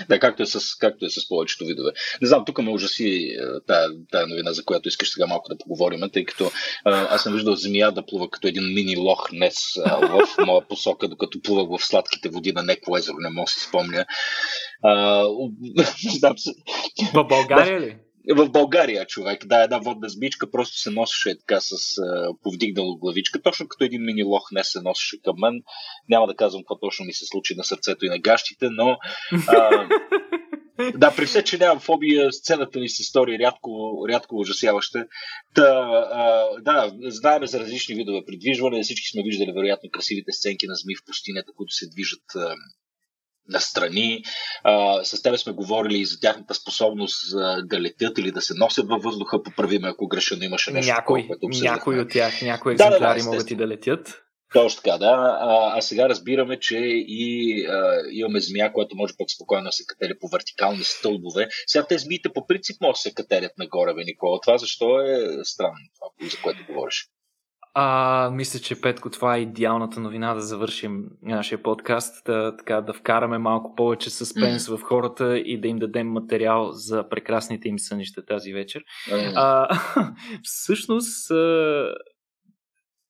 Да, 0.09 0.19
както 0.19 0.43
е, 0.43 0.47
с, 0.47 0.79
както 0.79 1.05
е 1.05 1.11
с 1.11 1.29
повечето 1.29 1.65
видове. 1.65 1.91
Не 2.23 2.29
знам, 2.29 2.45
тук 2.45 2.63
ме 2.63 2.71
ужаси 2.71 3.07
е, 3.07 3.61
тая, 3.67 3.89
тая 4.11 4.27
новина, 4.27 4.53
за 4.53 4.65
която 4.65 4.89
искаш 4.89 5.11
сега 5.11 5.27
малко 5.27 5.49
да 5.49 5.59
поговорим, 5.59 6.01
тъй 6.13 6.25
като 6.25 6.51
а, 6.85 7.15
аз 7.15 7.23
съм 7.23 7.33
виждал 7.33 7.57
змия 7.57 7.93
да 7.93 8.07
плува 8.07 8.31
като 8.31 8.49
един 8.49 8.75
мини 8.75 8.97
лох 8.97 9.31
днес 9.31 9.57
в 10.03 10.47
моя 10.47 10.69
посока, 10.69 11.09
докато 11.09 11.43
плувах 11.43 11.81
в 11.81 11.87
сладките 11.87 12.29
води 12.29 12.53
на 12.53 12.63
Неко 12.63 12.97
езеро, 12.97 13.17
не 13.19 13.31
мога 13.31 13.49
си 13.49 13.61
спомня. 13.61 14.05
А, 14.83 15.25
в 17.15 17.25
България 17.25 17.81
ли? 17.81 17.97
В 18.29 18.51
България, 18.51 19.07
човек, 19.07 19.47
да, 19.47 19.63
една 19.63 19.79
водна 19.79 20.09
змичка 20.09 20.51
просто 20.51 20.79
се 20.79 20.91
носеше 20.91 21.39
така 21.39 21.61
с 21.61 21.71
uh, 21.71 22.37
повдигнало 22.43 22.97
главичка, 22.97 23.43
точно 23.43 23.69
като 23.69 23.85
един 23.85 24.05
мини 24.05 24.25
лох 24.25 24.49
не 24.53 24.65
се 24.65 24.81
носеше 24.81 25.23
към 25.23 25.35
мен. 25.39 25.63
Няма 26.09 26.27
да 26.27 26.37
казвам 26.37 26.63
какво 26.63 26.79
точно 26.79 27.05
ми 27.05 27.13
се 27.13 27.27
случи 27.27 27.55
на 27.55 27.65
сърцето 27.65 28.07
и 28.07 28.09
на 28.09 28.19
гащите, 28.19 28.69
но 28.71 28.97
uh, 29.33 29.89
да, 30.95 31.15
при 31.17 31.27
все, 31.27 31.45
че 31.45 31.59
нямам 31.59 31.81
фобия, 31.81 32.33
сцената 32.33 32.79
ни 32.79 32.89
се 32.89 33.03
стори 33.03 33.39
рядко, 33.39 34.05
рядко 34.09 34.37
ужасяваща. 34.37 35.07
Та, 35.55 35.63
а, 36.13 36.47
да, 36.61 36.93
знаеме 37.03 37.47
за 37.47 37.61
различни 37.61 37.95
видове 37.95 38.21
придвижване. 38.27 38.83
Всички 38.83 39.09
сме 39.09 39.23
виждали, 39.23 39.53
вероятно, 39.53 39.91
красивите 39.91 40.33
сценки 40.33 40.67
на 40.67 40.75
зми 40.75 40.95
в 40.97 41.05
пустинята, 41.07 41.53
които 41.57 41.75
се 41.75 41.89
движат 41.89 42.23
а, 42.37 42.55
настрани. 43.51 44.23
А, 44.65 45.05
с 45.05 45.23
тебе 45.23 45.39
сме 45.39 45.53
говорили 45.53 45.99
и 45.99 46.05
за 46.05 46.21
тяхната 46.21 46.55
способност 46.55 47.35
а, 47.35 47.63
да 47.63 47.81
летят 47.81 48.19
или 48.19 48.33
да 48.33 48.41
се 48.41 48.55
носят 48.57 48.89
във 48.89 49.03
въздуха. 49.03 49.43
Поправиме, 49.43 49.89
ако 49.89 50.09
греша, 50.09 50.37
но 50.37 50.45
имаше 50.45 50.71
нещо. 50.71 50.93
Някой, 50.93 51.29
някой 51.63 52.01
от 52.01 52.11
тях, 52.11 52.43
някои 52.43 52.73
екземпляри 52.73 53.19
да, 53.19 53.25
да, 53.25 53.31
могат 53.31 53.51
и 53.51 53.57
да 53.57 53.67
летят. 53.67 54.23
Точно 54.53 54.83
така, 54.83 54.99
да. 54.99 55.39
А, 55.41 55.79
а 55.79 55.81
сега 55.81 56.09
разбираме, 56.09 56.61
че 56.61 56.79
и 56.79 57.67
а, 57.67 58.03
имаме 58.11 58.41
змия, 58.41 58.73
която 58.73 58.97
може 58.97 59.15
пък 59.19 59.31
спокойно 59.31 59.65
да 59.65 59.73
се 59.73 59.87
катери 59.87 60.19
по 60.21 60.29
вертикални 60.29 60.85
стълбове. 60.85 61.49
Сега 61.67 61.87
те 61.87 61.99
змиите 61.99 62.29
по 62.35 62.47
принцип 62.47 62.77
може 62.81 62.93
да 62.93 63.01
се 63.01 63.15
катерят 63.15 63.53
нагоре, 63.59 63.95
бе, 63.95 64.05
Никола. 64.05 64.41
Това 64.41 64.59
защо 64.59 65.01
е 65.01 65.45
странно, 65.45 65.75
това, 65.95 66.31
за 66.31 66.37
което 66.43 66.65
говориш? 66.69 67.07
А, 67.75 68.31
мисля, 68.33 68.61
че 68.61 68.81
Петко, 68.81 69.11
това 69.11 69.37
е 69.37 69.41
идеалната 69.41 70.01
новина 70.01 70.35
да 70.35 70.41
завършим 70.41 71.05
нашия 71.23 71.63
подкаст, 71.63 72.25
да, 72.27 72.57
така, 72.57 72.81
да 72.81 72.93
вкараме 72.93 73.39
малко 73.39 73.75
повече 73.75 74.11
съспенс 74.11 74.67
mm. 74.67 74.77
в 74.77 74.83
хората 74.83 75.39
и 75.39 75.61
да 75.61 75.69
им 75.69 75.79
дадем 75.79 76.09
материал 76.09 76.73
за 76.73 77.09
прекрасните 77.09 77.69
им 77.69 77.79
сънища 77.79 78.25
тази 78.27 78.53
вечер. 78.53 78.83
Mm. 79.11 79.33
А, 79.37 79.69
всъщност, 80.43 81.31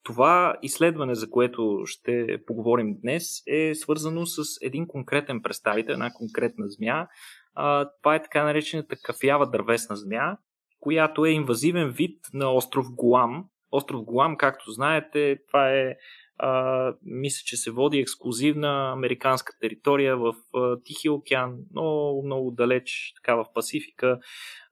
това 0.03 0.57
изследване, 0.63 1.15
за 1.15 1.31
което 1.31 1.83
ще 1.85 2.39
поговорим 2.47 2.97
днес, 3.03 3.43
е 3.47 3.75
свързано 3.75 4.27
с 4.27 4.43
един 4.63 4.87
конкретен 4.87 5.43
представител, 5.43 5.93
една 5.93 6.11
конкретна 6.15 6.69
змия. 6.69 7.09
А, 7.55 7.91
това 8.03 8.15
е 8.15 8.23
така 8.23 8.45
наречената 8.45 8.97
кафява 9.03 9.51
дървесна 9.51 9.97
змия, 9.97 10.37
която 10.81 11.25
е 11.25 11.31
инвазивен 11.31 11.91
вид 11.91 12.19
на 12.35 12.55
остров 12.55 12.87
Гуам, 12.95 13.45
Остров 13.73 14.05
Гуам, 14.05 14.37
както 14.37 14.71
знаете, 14.71 15.39
това 15.49 15.71
е 15.71 15.97
а, 16.39 16.93
мисля, 17.03 17.43
че 17.45 17.57
се 17.57 17.71
води 17.71 17.99
ексклюзивна 17.99 18.93
американска 18.93 19.53
територия 19.61 20.17
в 20.17 20.35
а, 20.55 20.81
Тихия 20.85 21.13
океан, 21.13 21.57
много, 21.71 22.27
много 22.27 22.51
далеч, 22.51 23.13
така 23.17 23.35
в 23.35 23.47
Пасифика. 23.55 24.19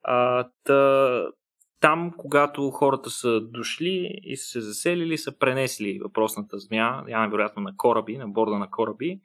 А, 0.03 0.49
та, 0.63 1.23
там, 1.79 2.11
когато 2.17 2.69
хората 2.69 3.09
са 3.09 3.41
дошли 3.41 4.19
и 4.23 4.37
са 4.37 4.45
се 4.45 4.61
заселили, 4.61 5.17
са 5.17 5.37
пренесли 5.37 5.99
въпросната 6.03 6.59
змия, 6.59 7.03
най-вероятно 7.07 7.61
на 7.61 7.77
кораби, 7.77 8.17
на 8.17 8.27
борда 8.27 8.57
на 8.57 8.69
кораби. 8.69 9.19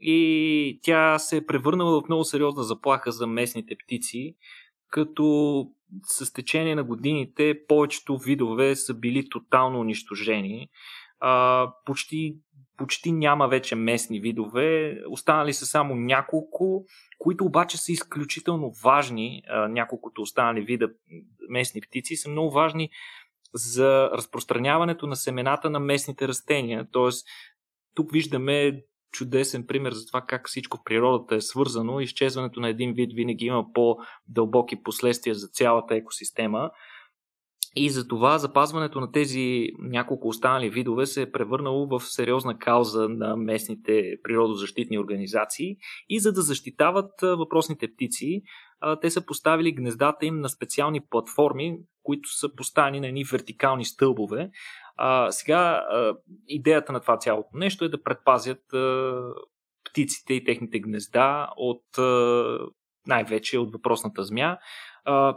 И 0.00 0.80
тя 0.82 1.18
се 1.18 1.36
е 1.36 1.46
превърнала 1.46 2.00
в 2.00 2.08
много 2.08 2.24
сериозна 2.24 2.62
заплаха 2.62 3.12
за 3.12 3.26
местните 3.26 3.76
птици, 3.84 4.36
като 4.92 5.66
с 6.04 6.32
течение 6.32 6.74
на 6.74 6.84
годините 6.84 7.60
повечето 7.68 8.18
видове 8.18 8.76
са 8.76 8.94
били 8.94 9.28
тотално 9.28 9.80
унищожени. 9.80 10.68
А, 11.20 11.72
почти, 11.86 12.36
почти 12.76 13.12
няма 13.12 13.48
вече 13.48 13.74
местни 13.74 14.20
видове, 14.20 14.98
останали 15.10 15.52
са 15.52 15.66
само 15.66 15.94
няколко, 15.94 16.84
които 17.18 17.44
обаче 17.44 17.78
са 17.78 17.92
изключително 17.92 18.72
важни. 18.84 19.42
А, 19.48 19.68
няколкото 19.68 20.22
останали 20.22 20.60
вида 20.60 20.90
местни 21.48 21.80
птици 21.80 22.16
са 22.16 22.30
много 22.30 22.50
важни 22.50 22.90
за 23.54 24.10
разпространяването 24.12 25.06
на 25.06 25.16
семената 25.16 25.70
на 25.70 25.80
местните 25.80 26.28
растения. 26.28 26.86
Тоест, 26.92 27.26
тук 27.94 28.12
виждаме 28.12 28.82
чудесен 29.12 29.66
пример 29.66 29.92
за 29.92 30.06
това 30.06 30.20
как 30.20 30.48
всичко 30.48 30.76
в 30.76 30.84
природата 30.84 31.34
е 31.34 31.40
свързано. 31.40 32.00
Изчезването 32.00 32.60
на 32.60 32.68
един 32.68 32.92
вид 32.92 33.12
винаги 33.14 33.44
има 33.44 33.64
по-дълбоки 33.74 34.82
последствия 34.82 35.34
за 35.34 35.48
цялата 35.48 35.94
екосистема. 35.94 36.70
И 37.76 37.90
за 37.90 38.08
това 38.08 38.38
запазването 38.38 39.00
на 39.00 39.12
тези 39.12 39.68
няколко 39.78 40.28
останали 40.28 40.70
видове 40.70 41.06
се 41.06 41.22
е 41.22 41.32
превърнало 41.32 41.86
в 41.86 42.00
сериозна 42.00 42.58
кауза 42.58 43.08
на 43.08 43.36
местните 43.36 44.02
природозащитни 44.22 44.98
организации. 44.98 45.76
И 46.08 46.20
за 46.20 46.32
да 46.32 46.42
защитават 46.42 47.10
въпросните 47.22 47.88
птици, 47.94 48.42
те 49.00 49.10
са 49.10 49.26
поставили 49.26 49.72
гнездата 49.72 50.26
им 50.26 50.40
на 50.40 50.48
специални 50.48 51.00
платформи, 51.10 51.78
които 52.02 52.28
са 52.28 52.54
поставени 52.56 53.00
на 53.00 53.08
едни 53.08 53.24
вертикални 53.24 53.84
стълбове. 53.84 54.50
А, 54.96 55.32
сега 55.32 55.58
а, 55.58 56.14
идеята 56.48 56.92
на 56.92 57.00
това 57.00 57.18
цялото 57.18 57.48
нещо 57.54 57.84
е 57.84 57.88
да 57.88 58.02
предпазят 58.02 58.72
а, 58.72 59.12
птиците 59.90 60.34
и 60.34 60.44
техните 60.44 60.80
гнезда 60.80 61.48
от 61.56 61.98
а, 61.98 62.58
най-вече 63.06 63.58
от 63.58 63.72
въпросната 63.72 64.24
змия. 64.24 64.58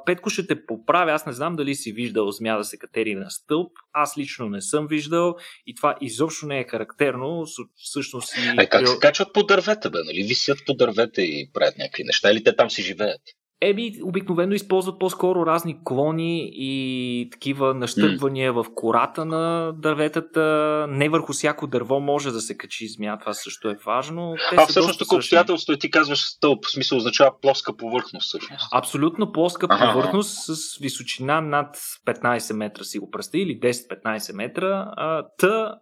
Петко 0.06 0.30
ще 0.30 0.48
те 0.48 0.66
поправя, 0.66 1.12
аз 1.12 1.26
не 1.26 1.34
знам 1.34 1.56
дали 1.56 1.76
си 1.76 1.92
виждал 1.92 2.32
змия 2.32 2.58
да 2.58 2.64
се 2.64 2.78
катери 2.78 3.16
на 3.16 3.30
стълб, 3.30 3.72
аз 3.94 4.18
лично 4.18 4.50
не 4.50 4.62
съм 4.62 4.88
виждал 4.88 5.36
и 5.66 5.76
това 5.76 5.96
изобщо 6.02 6.46
не 6.46 6.60
е 6.60 6.68
характерно. 6.68 7.46
Всъщност 7.76 8.34
и... 8.38 8.54
А 8.58 8.68
как 8.68 8.88
се 8.88 9.00
качват 9.00 9.34
по 9.34 9.44
дървета, 9.44 9.90
бе? 9.90 9.98
Нали? 10.06 10.24
Висят 10.24 10.58
по 10.66 10.74
дървета 10.74 11.22
и 11.22 11.50
правят 11.54 11.78
някакви 11.78 12.04
неща 12.04 12.32
или 12.32 12.44
те 12.44 12.56
там 12.56 12.70
си 12.70 12.82
живеят? 12.82 13.22
Еби 13.62 13.92
обикновено 14.04 14.54
използват 14.54 15.00
по-скоро 15.00 15.46
разни 15.46 15.78
клони 15.84 16.50
и 16.54 17.30
такива 17.32 17.74
нащърбвания 17.74 18.54
mm. 18.54 18.64
в 18.64 18.66
кората 18.76 19.26
на 19.26 19.74
дърветата. 19.78 20.42
Не 20.90 21.10
върху 21.10 21.34
всяко 21.34 21.68
дърво 21.68 22.00
може 22.00 22.32
да 22.32 22.42
се 22.42 22.58
качи 22.58 22.88
змия, 22.88 23.18
това 23.20 23.34
също 23.34 23.70
е 23.70 23.76
важно. 23.86 24.36
Те 24.50 24.56
а 24.60 24.66
всъщност 24.66 25.00
тук 25.00 25.12
обстоятелство 25.12 25.78
ти 25.78 25.92
казваш 25.92 26.26
стълб, 26.26 26.66
в 26.66 26.72
смисъл 26.72 26.98
означава 26.98 27.32
плоска 27.42 27.78
повърхност 27.78 28.28
всъщност. 28.28 28.68
Абсолютно 28.74 29.32
плоска 29.32 29.68
ага. 29.70 29.94
повърхност 29.94 30.46
с 30.46 30.78
височина 30.78 31.42
над 31.42 31.78
15 32.08 32.54
метра 32.54 32.84
си 32.84 33.00
го 33.00 33.12
представи 33.12 33.44
или 33.44 33.60
10-15 33.60 34.36
метра. 34.36 34.94
А, 34.98 35.24
та 35.38 35.76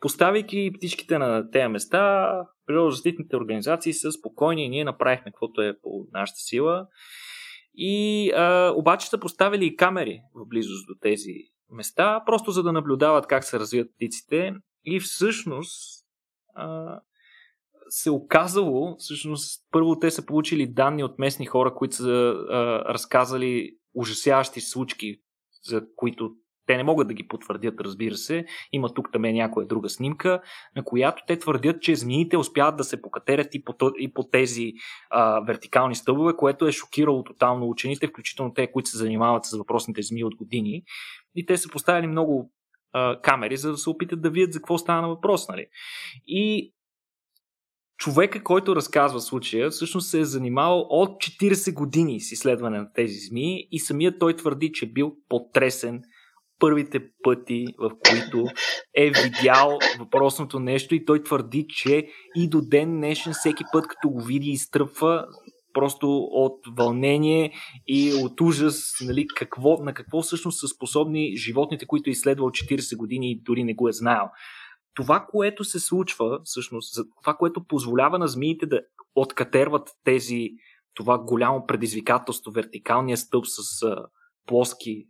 Поставяйки 0.00 0.72
птичките 0.74 1.18
на 1.18 1.50
тези 1.50 1.68
места, 1.68 2.32
природозащитните 2.66 3.36
организации 3.36 3.92
са 3.92 4.12
спокойни 4.12 4.64
и 4.64 4.68
ние 4.68 4.84
направихме 4.84 5.30
каквото 5.30 5.60
е 5.60 5.78
по 5.82 6.06
нашата 6.12 6.38
сила. 6.38 6.86
И 7.74 8.30
а, 8.30 8.72
обаче 8.76 9.08
са 9.08 9.20
поставили 9.20 9.66
и 9.66 9.76
камери 9.76 10.20
в 10.34 10.48
близост 10.48 10.86
до 10.86 10.94
тези 11.00 11.32
места, 11.70 12.22
просто 12.26 12.50
за 12.50 12.62
да 12.62 12.72
наблюдават 12.72 13.26
как 13.26 13.44
се 13.44 13.58
развиват 13.58 13.94
птиците. 13.94 14.54
И 14.84 15.00
всъщност 15.00 16.04
а, 16.54 17.00
се 17.88 18.10
оказало, 18.10 18.96
всъщност, 18.98 19.62
първо 19.70 19.98
те 19.98 20.10
са 20.10 20.26
получили 20.26 20.72
данни 20.72 21.04
от 21.04 21.18
местни 21.18 21.46
хора, 21.46 21.74
които 21.74 21.96
са 21.96 22.34
а, 22.50 22.84
разказали 22.94 23.76
ужасяващи 23.94 24.60
случки, 24.60 25.20
за 25.64 25.82
които 25.96 26.30
те 26.68 26.76
не 26.76 26.82
могат 26.82 27.08
да 27.08 27.14
ги 27.14 27.28
потвърдят, 27.28 27.80
разбира 27.80 28.16
се. 28.16 28.44
Има 28.72 28.94
тук 28.94 29.08
там 29.12 29.22
някоя 29.22 29.66
друга 29.66 29.88
снимка, 29.88 30.42
на 30.76 30.84
която 30.84 31.22
те 31.26 31.38
твърдят, 31.38 31.82
че 31.82 31.96
змиите 31.96 32.36
успяват 32.36 32.76
да 32.76 32.84
се 32.84 33.02
покатерят 33.02 33.54
и 33.54 33.64
по, 33.64 33.74
и 33.98 34.12
по 34.12 34.28
тези 34.28 34.72
а, 35.10 35.40
вертикални 35.40 35.94
стълбове, 35.94 36.36
което 36.36 36.66
е 36.66 36.72
шокирало 36.72 37.24
тотално 37.24 37.68
учените, 37.68 38.06
включително 38.06 38.54
те, 38.54 38.72
които 38.72 38.90
се 38.90 38.98
занимават 38.98 39.44
с 39.44 39.56
въпросните 39.56 40.02
змии 40.02 40.24
от 40.24 40.34
години. 40.34 40.82
И 41.34 41.46
те 41.46 41.56
са 41.56 41.68
поставили 41.68 42.06
много 42.06 42.52
а, 42.92 43.20
камери, 43.20 43.56
за 43.56 43.70
да 43.70 43.76
се 43.76 43.90
опитат 43.90 44.22
да 44.22 44.30
видят 44.30 44.52
за 44.52 44.58
какво 44.58 44.78
стана 44.78 45.08
въпрос. 45.08 45.48
Нали? 45.48 45.66
И 46.26 46.72
човека, 47.98 48.42
който 48.42 48.76
разказва 48.76 49.20
случая, 49.20 49.70
всъщност 49.70 50.10
се 50.10 50.20
е 50.20 50.24
занимавал 50.24 50.86
от 50.90 51.10
40 51.10 51.74
години 51.74 52.20
с 52.20 52.32
изследване 52.32 52.78
на 52.78 52.92
тези 52.92 53.18
змии 53.18 53.68
и 53.70 53.80
самият 53.80 54.18
той 54.18 54.36
твърди, 54.36 54.72
че 54.72 54.92
бил 54.92 55.16
потресен 55.28 56.02
първите 56.58 57.00
пъти, 57.22 57.66
в 57.78 57.90
които 58.08 58.46
е 58.94 59.10
видял 59.10 59.78
въпросното 59.98 60.60
нещо 60.60 60.94
и 60.94 61.04
той 61.04 61.22
твърди, 61.22 61.66
че 61.68 62.08
и 62.36 62.48
до 62.48 62.60
ден 62.60 62.96
днешен 62.96 63.32
всеки 63.32 63.64
път, 63.72 63.86
като 63.88 64.10
го 64.10 64.22
види, 64.22 64.50
изтръпва 64.50 65.26
просто 65.74 66.16
от 66.16 66.60
вълнение 66.76 67.52
и 67.86 68.12
от 68.24 68.40
ужас, 68.40 68.92
нали, 69.02 69.26
какво, 69.36 69.82
на 69.82 69.94
какво 69.94 70.22
всъщност 70.22 70.60
са 70.60 70.68
способни 70.68 71.36
животните, 71.36 71.86
които 71.86 72.10
е 72.10 72.12
изследвал 72.12 72.48
40 72.48 72.96
години 72.96 73.30
и 73.30 73.40
дори 73.42 73.64
не 73.64 73.74
го 73.74 73.88
е 73.88 73.92
знаел. 73.92 74.24
Това, 74.94 75.26
което 75.30 75.64
се 75.64 75.80
случва, 75.80 76.40
всъщност, 76.44 77.06
това, 77.22 77.34
което 77.34 77.64
позволява 77.64 78.18
на 78.18 78.28
змиите 78.28 78.66
да 78.66 78.80
откатерват 79.14 79.88
тези, 80.04 80.48
това 80.94 81.18
голямо 81.18 81.66
предизвикателство, 81.66 82.52
вертикалния 82.52 83.16
стълб 83.16 83.44
с 83.46 83.86
плоски, 84.48 85.06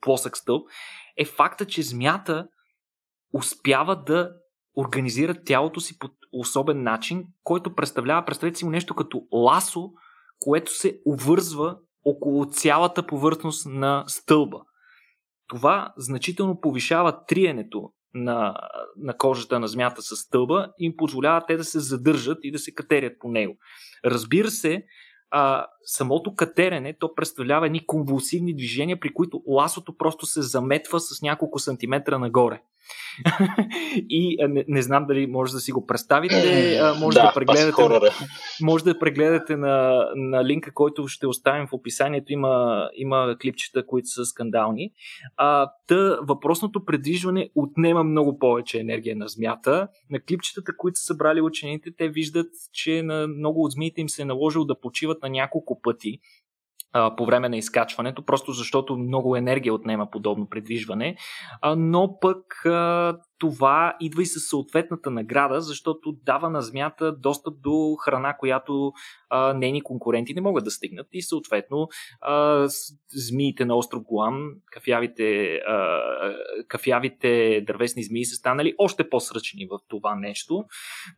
плосък 0.00 0.36
стълб, 0.36 0.68
е 1.16 1.24
факта, 1.24 1.66
че 1.66 1.82
змията 1.82 2.48
успява 3.32 4.02
да 4.02 4.32
организира 4.76 5.44
тялото 5.44 5.80
си 5.80 5.98
по 5.98 6.08
особен 6.32 6.82
начин, 6.82 7.24
който 7.44 7.74
представлява, 7.74 8.24
представете 8.24 8.58
си 8.58 8.64
му 8.64 8.70
нещо 8.70 8.94
като 8.94 9.22
ласо, 9.32 9.90
което 10.38 10.72
се 10.72 11.00
увързва 11.06 11.78
около 12.04 12.46
цялата 12.46 13.06
повърхност 13.06 13.66
на 13.66 14.04
стълба. 14.06 14.60
Това 15.48 15.92
значително 15.96 16.60
повишава 16.60 17.24
триенето 17.26 17.92
на, 18.14 18.54
на 18.96 19.16
кожата 19.16 19.60
на 19.60 19.68
змията 19.68 20.02
с 20.02 20.16
стълба 20.16 20.68
и 20.78 20.86
им 20.86 20.92
позволява 20.96 21.44
те 21.46 21.56
да 21.56 21.64
се 21.64 21.80
задържат 21.80 22.38
и 22.42 22.52
да 22.52 22.58
се 22.58 22.74
катерят 22.74 23.12
по 23.20 23.28
него. 23.28 23.56
Разбира 24.04 24.50
се, 24.50 24.84
а, 25.38 25.66
самото 25.84 26.34
катерене, 26.34 26.96
то 27.00 27.14
представлява 27.14 27.66
едни 27.66 27.86
конвулсивни 27.86 28.56
движения, 28.56 29.00
при 29.00 29.14
които 29.14 29.42
ласото 29.46 29.96
просто 29.98 30.26
се 30.26 30.42
заметва 30.42 31.00
с 31.00 31.22
няколко 31.22 31.58
сантиметра 31.58 32.18
нагоре. 32.18 32.62
и 34.08 34.36
не, 34.48 34.64
не 34.68 34.82
знам 34.82 35.06
дали 35.06 35.26
може 35.26 35.52
да 35.52 35.60
си 35.60 35.72
го 35.72 35.86
представите. 35.86 36.80
Може 37.00 37.18
да, 37.18 37.22
да 37.22 37.32
прегледате. 37.34 37.82
Може 38.62 38.84
да 38.84 38.98
прегледате 38.98 39.56
на, 39.56 40.06
на 40.14 40.44
линка, 40.44 40.74
който 40.74 41.08
ще 41.08 41.26
оставим 41.26 41.66
в 41.66 41.72
описанието. 41.72 42.32
Има, 42.32 42.88
има 42.94 43.36
клипчета, 43.42 43.86
които 43.86 44.08
са 44.08 44.24
скандални. 44.24 44.90
А, 45.36 45.70
та, 45.88 46.18
въпросното 46.22 46.84
предвижване 46.84 47.50
отнема 47.54 48.04
много 48.04 48.38
повече 48.38 48.78
енергия 48.78 49.16
на 49.16 49.28
змята. 49.28 49.88
На 50.10 50.20
клипчетата, 50.20 50.76
които 50.76 50.98
са 50.98 51.04
събрали 51.04 51.40
учените, 51.40 51.90
те 51.98 52.08
виждат, 52.08 52.50
че 52.72 53.02
на 53.02 53.26
много 53.26 53.64
от 53.64 53.72
змиите 53.72 54.00
им 54.00 54.08
се 54.08 54.22
е 54.22 54.24
наложило 54.24 54.64
да 54.64 54.80
почиват 54.80 55.22
на 55.22 55.28
няколко 55.28 55.80
пъти 55.80 56.18
а, 56.92 57.16
по 57.16 57.26
време 57.26 57.48
на 57.48 57.56
изкачването, 57.56 58.24
просто 58.24 58.52
защото 58.52 58.96
много 58.96 59.36
енергия 59.36 59.74
отнема 59.74 60.10
подобно 60.10 60.48
предвижване, 60.48 61.16
а, 61.62 61.76
но 61.76 62.18
пък 62.20 62.66
а, 62.66 63.16
това 63.38 63.96
идва 64.00 64.22
и 64.22 64.26
със 64.26 64.48
съответната 64.48 65.10
награда, 65.10 65.60
защото 65.60 66.12
дава 66.12 66.50
на 66.50 66.62
змята 66.62 67.16
достъп 67.16 67.60
до 67.60 67.96
храна, 68.00 68.36
която 68.36 68.92
а, 69.30 69.54
нейни 69.54 69.82
конкуренти 69.82 70.34
не 70.34 70.40
могат 70.40 70.64
да 70.64 70.70
стигнат. 70.70 71.06
И 71.12 71.22
съответно 71.22 71.88
а, 72.20 72.66
змиите 73.14 73.64
на 73.64 73.76
остров 73.76 74.02
Гуам, 74.02 74.50
кафявите, 74.66 75.54
а, 75.54 76.00
кафявите 76.68 77.60
дървесни 77.66 78.04
змии 78.04 78.24
са 78.24 78.36
станали 78.36 78.74
още 78.78 79.08
по-сръчни 79.08 79.66
в 79.66 79.78
това 79.88 80.14
нещо, 80.14 80.64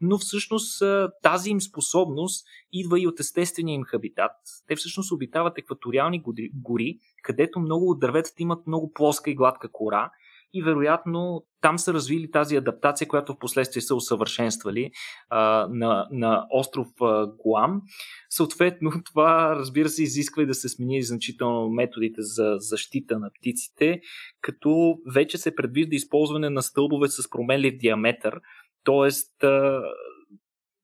но 0.01 0.19
всъщност 0.19 0.83
а, 0.83 1.11
тази 1.23 1.51
им 1.51 1.61
способност 1.61 2.47
идва 2.73 3.01
и 3.01 3.07
от 3.07 3.21
естествения 3.21 3.75
им 3.75 3.83
хабитат. 3.83 4.33
Те 4.66 4.77
всъщност 4.77 5.12
обитават 5.12 5.59
екваториални 5.59 6.23
гори, 6.55 6.99
където 7.23 7.61
много 7.61 7.91
от 7.91 8.01
дърветата 8.01 8.43
имат 8.43 8.66
много 8.66 8.93
плоска 8.93 9.31
и 9.31 9.35
гладка 9.35 9.69
кора 9.73 10.11
и 10.53 10.63
вероятно 10.63 11.45
там 11.61 11.79
са 11.79 11.95
развили 11.95 12.31
тази 12.31 12.57
адаптация, 12.57 13.09
която 13.09 13.33
в 13.33 13.39
последствие 13.39 13.83
са 13.83 13.95
усъвършенствали 13.95 14.91
а, 15.31 15.69
на, 15.71 16.09
на 16.11 16.47
остров 16.51 16.89
а, 17.01 17.27
Гуам. 17.27 17.83
Съответно, 18.31 18.91
това 19.05 19.57
разбира 19.57 19.89
се 19.89 20.03
изисква 20.03 20.43
и 20.43 20.47
да 20.47 20.55
се 20.55 20.69
смени 20.69 21.03
значително 21.03 21.69
методите 21.69 22.23
за 22.23 22.57
защита 22.59 23.19
на 23.19 23.31
птиците, 23.39 24.01
като 24.41 24.99
вече 25.15 25.39
се 25.39 25.55
предвижда 25.55 25.97
използване 25.97 26.51
на 26.51 26.63
стълбове 26.63 27.09
с 27.09 27.31
променлив 27.31 27.75
диаметър, 27.79 28.41
т.е 28.85 29.11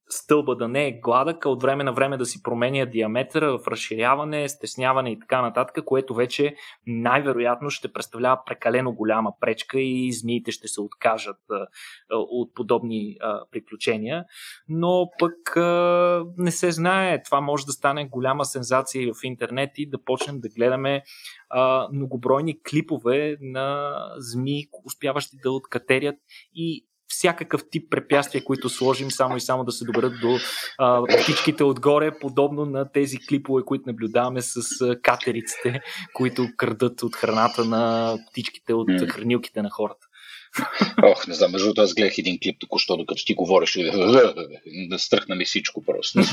стълба 0.09 0.57
да 0.57 0.69
не 0.69 0.87
е 0.87 1.01
гладък, 1.01 1.47
а 1.47 1.49
от 1.49 1.63
време 1.63 1.85
на 1.85 1.93
време 1.93 2.17
да 2.17 2.27
си 2.27 2.43
променя 2.43 2.87
диаметъра 2.87 3.59
в 3.59 3.69
разширяване, 3.69 4.49
стесняване 4.49 5.11
и 5.13 5.19
така 5.19 5.43
нататък, 5.43 5.85
което 5.85 6.15
вече 6.15 6.57
най-вероятно 6.87 7.71
ще 7.71 7.93
представлява 7.93 8.41
прекалено 8.47 8.93
голяма 8.93 9.33
пречка 9.41 9.81
и 9.81 10.13
змиите 10.13 10.53
ще 10.53 10.69
се 10.69 10.81
откажат 10.81 11.37
а, 11.51 11.67
от 12.11 12.55
подобни 12.55 13.17
а, 13.21 13.41
приключения. 13.51 14.25
Но 14.69 15.11
пък 15.19 15.57
а, 15.57 16.25
не 16.37 16.51
се 16.51 16.73
знае. 16.73 17.23
Това 17.23 17.41
може 17.41 17.67
да 17.67 17.73
стане 17.73 18.09
голяма 18.09 18.45
сензация 18.45 19.13
в 19.15 19.25
интернет 19.25 19.71
и 19.77 19.91
да 19.91 20.05
почнем 20.05 20.41
да 20.41 20.49
гледаме 20.49 21.03
а, 21.51 21.89
многобройни 21.93 22.63
клипове 22.63 23.37
на 23.41 23.97
змии, 24.17 24.67
успяващи 24.85 25.37
да 25.43 25.51
откатерят 25.51 26.17
и 26.55 26.87
всякакъв 27.09 27.63
тип 27.71 27.91
препятствия, 27.91 28.45
които 28.45 28.69
сложим 28.69 29.11
само 29.11 29.37
и 29.37 29.41
само 29.41 29.65
да 29.65 29.73
се 29.73 29.85
доберат 29.85 30.13
до 30.21 30.39
а, 30.79 31.03
птичките 31.23 31.65
отгоре, 31.65 32.19
подобно 32.21 32.65
на 32.65 32.93
тези 32.93 33.19
клипове, 33.29 33.63
които 33.67 33.85
наблюдаваме 33.87 34.43
с 34.43 34.57
а, 34.81 35.01
катериците, 35.03 35.81
които 36.15 36.49
крадат 36.57 37.03
от 37.03 37.17
храната 37.17 37.65
на 37.65 38.17
птичките 38.31 38.75
от 38.75 38.89
mm. 38.89 39.09
хранилките 39.09 39.63
на 39.63 39.71
хората. 39.71 40.07
Ох, 41.03 41.27
не 41.27 41.35
знам, 41.35 41.53
между 41.53 41.67
другото 41.67 41.81
аз 41.81 41.95
гледах 41.95 42.19
един 42.19 42.39
клип 42.43 42.57
току-що, 42.61 42.97
докато 42.97 43.25
ти 43.25 43.35
говориш, 43.35 43.79
да 44.89 44.99
стръхна 44.99 45.35
ми 45.35 45.45
всичко 45.45 45.85
просто. 45.85 46.21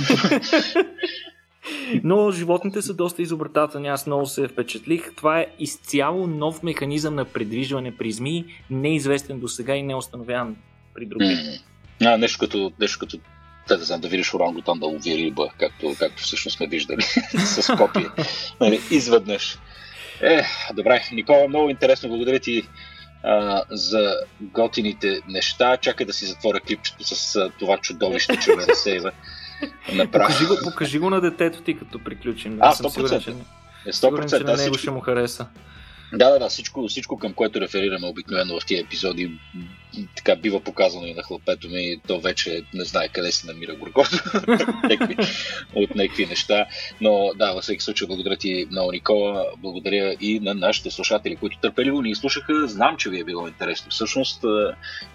Но 2.04 2.32
животните 2.32 2.82
са 2.82 2.94
доста 2.94 3.22
изобретателни, 3.22 3.88
аз 3.88 4.08
много 4.08 4.26
се 4.26 4.48
впечатлих. 4.48 5.16
Това 5.16 5.40
е 5.40 5.48
изцяло 5.60 6.28
нов 6.28 6.64
механизъм 6.64 7.16
на 7.16 7.26
предвижване 7.26 7.98
при 7.98 8.12
змии, 8.12 8.46
неизвестен 8.70 9.40
до 9.40 9.48
сега 9.48 9.76
и 9.76 9.84
неустановяван 9.84 10.56
при 10.94 11.06
други. 11.06 11.26
Mm. 11.26 11.62
А, 12.06 12.18
нещо 12.18 12.40
като, 12.40 12.72
нещо 12.80 13.00
като 13.00 13.18
да, 13.68 13.78
да 13.78 13.84
знам, 13.84 14.02
да 14.02 14.08
видиш 14.08 14.34
орангутан 14.34 14.80
да 14.80 14.86
лови 14.86 15.18
риба, 15.18 15.50
както, 15.58 15.96
както 16.00 16.24
всъщност 16.24 16.58
сме 16.58 16.68
виждали 16.68 17.02
с 17.46 17.76
копия. 17.78 18.12
Нали, 18.62 18.80
изведнъж. 18.92 19.58
Е, 20.22 20.44
добре, 20.74 21.04
Никола, 21.12 21.48
много 21.48 21.70
интересно. 21.70 22.10
Благодаря 22.10 22.40
ти 22.40 22.64
а, 23.24 23.64
за 23.70 24.16
готините 24.42 25.20
неща. 25.28 25.78
Чакай 25.78 26.06
да 26.06 26.14
си 26.14 26.26
затворя 26.26 26.60
клипчето 26.60 27.04
с 27.04 27.36
а, 27.36 27.50
това 27.60 27.78
чудовище, 27.78 28.38
че 28.38 28.56
ме 28.56 28.68
разсейва. 28.68 29.12
Направо. 29.96 30.12
Покажи 30.28 30.46
го, 30.46 30.58
покажи 30.64 31.00
го 31.00 31.10
на 31.10 31.22
детето 31.22 31.62
ти, 31.62 31.80
като 31.80 32.00
приключим. 32.00 32.58
А, 32.62 32.68
Аз 32.68 32.78
съм 32.78 32.86
100%. 32.86 32.94
сигурен, 32.94 33.20
че, 33.22 33.30
Е, 33.88 33.94
сигурен, 33.94 34.30
че 34.30 34.36
100%. 34.36 34.44
на 34.44 34.58
него 34.58 34.78
ще 34.78 34.92
му 34.92 35.00
хареса. 35.00 35.46
Да, 36.14 36.30
да, 36.30 36.40
да, 36.40 36.50
всичко, 36.50 36.88
всичко 36.88 37.18
към 37.18 37.34
което 37.34 37.62
реферираме 37.62 38.08
обикновено 38.08 38.60
в 38.60 38.66
тези 38.66 38.82
епизоди, 38.82 39.32
така 40.16 40.36
бива 40.36 40.64
показано 40.64 41.06
и 41.06 41.14
на 41.14 41.24
хлапето 41.24 41.70
ми, 41.70 41.98
то 42.08 42.20
вече 42.20 42.64
не 42.74 42.86
знае 42.86 43.08
къде 43.08 43.32
се 43.32 43.48
намира 43.48 43.76
горкото 43.76 44.16
от 45.76 45.96
някакви 45.96 46.26
неща. 46.26 46.66
Но 47.02 47.32
да, 47.36 47.54
във 47.54 47.64
всеки 47.64 47.84
случай 47.84 48.08
благодаря 48.08 48.38
ти 48.38 48.68
много, 48.72 48.92
Никола. 48.92 49.46
Благодаря 49.58 50.16
и 50.22 50.40
на 50.40 50.54
нашите 50.54 50.92
слушатели, 50.92 51.36
които 51.36 51.58
търпеливо 51.60 52.02
ни 52.02 52.16
слушаха. 52.16 52.68
Знам, 52.68 52.98
че 52.98 53.10
ви 53.10 53.20
е 53.20 53.24
било 53.24 53.48
интересно. 53.48 53.92
Всъщност, 53.92 54.44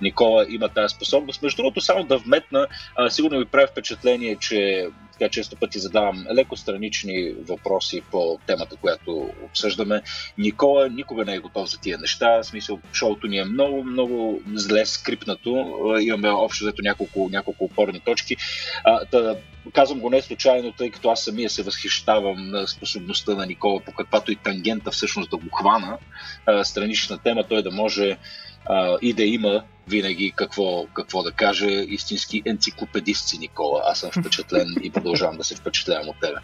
Никола 0.02 0.46
има 0.48 0.68
тази 0.68 0.94
способност. 0.94 1.42
Между 1.42 1.56
другото, 1.56 1.80
само 1.80 2.04
да 2.04 2.18
вметна, 2.18 2.66
сигурно 3.08 3.38
ви 3.38 3.44
прави 3.44 3.66
впечатление, 3.66 4.36
че 4.40 4.88
така 5.18 5.28
често 5.30 5.56
пъти 5.56 5.78
задавам 5.78 6.26
леко 6.34 6.56
странични 6.56 7.34
въпроси 7.48 8.02
по 8.10 8.38
темата, 8.46 8.76
която 8.76 9.30
обсъждаме. 9.44 10.02
Никола 10.38 10.85
никога 10.88 11.24
не 11.24 11.34
е 11.34 11.38
готов 11.38 11.70
за 11.70 11.78
тия 11.80 11.98
неща. 11.98 12.38
В 12.42 12.44
смисъл, 12.44 12.80
шоуто 12.92 13.26
ни 13.26 13.38
е 13.38 13.44
много, 13.44 13.84
много 13.84 14.42
зле 14.54 14.86
скрипнато. 14.86 15.74
Имаме 16.00 16.28
общо 16.28 16.64
взето 16.64 16.82
няколко, 16.82 17.28
няколко 17.32 17.64
опорни 17.64 18.00
точки. 18.00 18.36
А, 18.84 19.04
да, 19.04 19.36
казвам 19.72 20.00
го 20.00 20.10
не 20.10 20.22
случайно, 20.22 20.72
тъй 20.72 20.90
като 20.90 21.10
аз 21.10 21.24
самия 21.24 21.50
се 21.50 21.62
възхищавам 21.62 22.50
на 22.50 22.68
способността 22.68 23.34
на 23.34 23.46
Никола 23.46 23.80
по 23.80 23.92
каквато 23.92 24.32
и 24.32 24.36
тангента 24.36 24.90
всъщност 24.90 25.30
да 25.30 25.36
го 25.36 25.56
хвана. 25.56 25.98
А, 26.46 26.64
странична 26.64 27.18
тема, 27.18 27.44
той 27.48 27.62
да 27.62 27.70
може 27.70 28.18
а, 28.66 28.96
и 29.02 29.12
да 29.12 29.24
има 29.24 29.62
винаги 29.88 30.32
какво, 30.36 30.86
какво 30.86 31.22
да 31.22 31.32
каже. 31.32 31.66
Истински 31.66 32.42
енциклопедист 32.46 33.28
си, 33.28 33.38
Никола. 33.38 33.82
Аз 33.84 33.98
съм 33.98 34.10
впечатлен 34.10 34.74
и 34.82 34.90
продължавам 34.90 35.36
да 35.36 35.44
се 35.44 35.56
впечатлявам 35.56 36.08
от 36.08 36.20
тебе. 36.20 36.38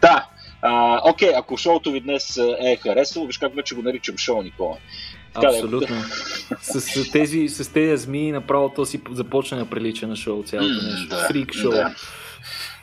Да, 0.00 0.26
а, 0.68 1.00
окей, 1.10 1.32
ако 1.36 1.56
шоуто 1.56 1.92
ви 1.92 2.00
днес 2.00 2.36
е 2.60 2.76
харесало, 2.76 3.26
виж 3.26 3.38
как 3.38 3.54
вече 3.54 3.74
го 3.74 3.82
наричам 3.82 4.18
шоу, 4.18 4.42
Никола. 4.42 4.76
Така 5.34 5.46
е. 5.46 5.50
Абсолютно. 5.50 5.96
С, 6.62 6.80
с, 6.80 7.10
тези, 7.10 7.48
с 7.48 7.72
тези 7.72 7.96
змии 7.96 8.32
направо 8.32 8.68
то 8.68 8.86
си 8.86 9.00
започна 9.10 9.58
да 9.58 9.66
прилича 9.66 10.06
на 10.06 10.16
шоу 10.16 10.42
цялото 10.42 10.86
нещо. 10.90 11.08
да, 11.08 11.28
Фрик 11.28 11.52
шоу. 11.52 11.70
да. 11.70 11.94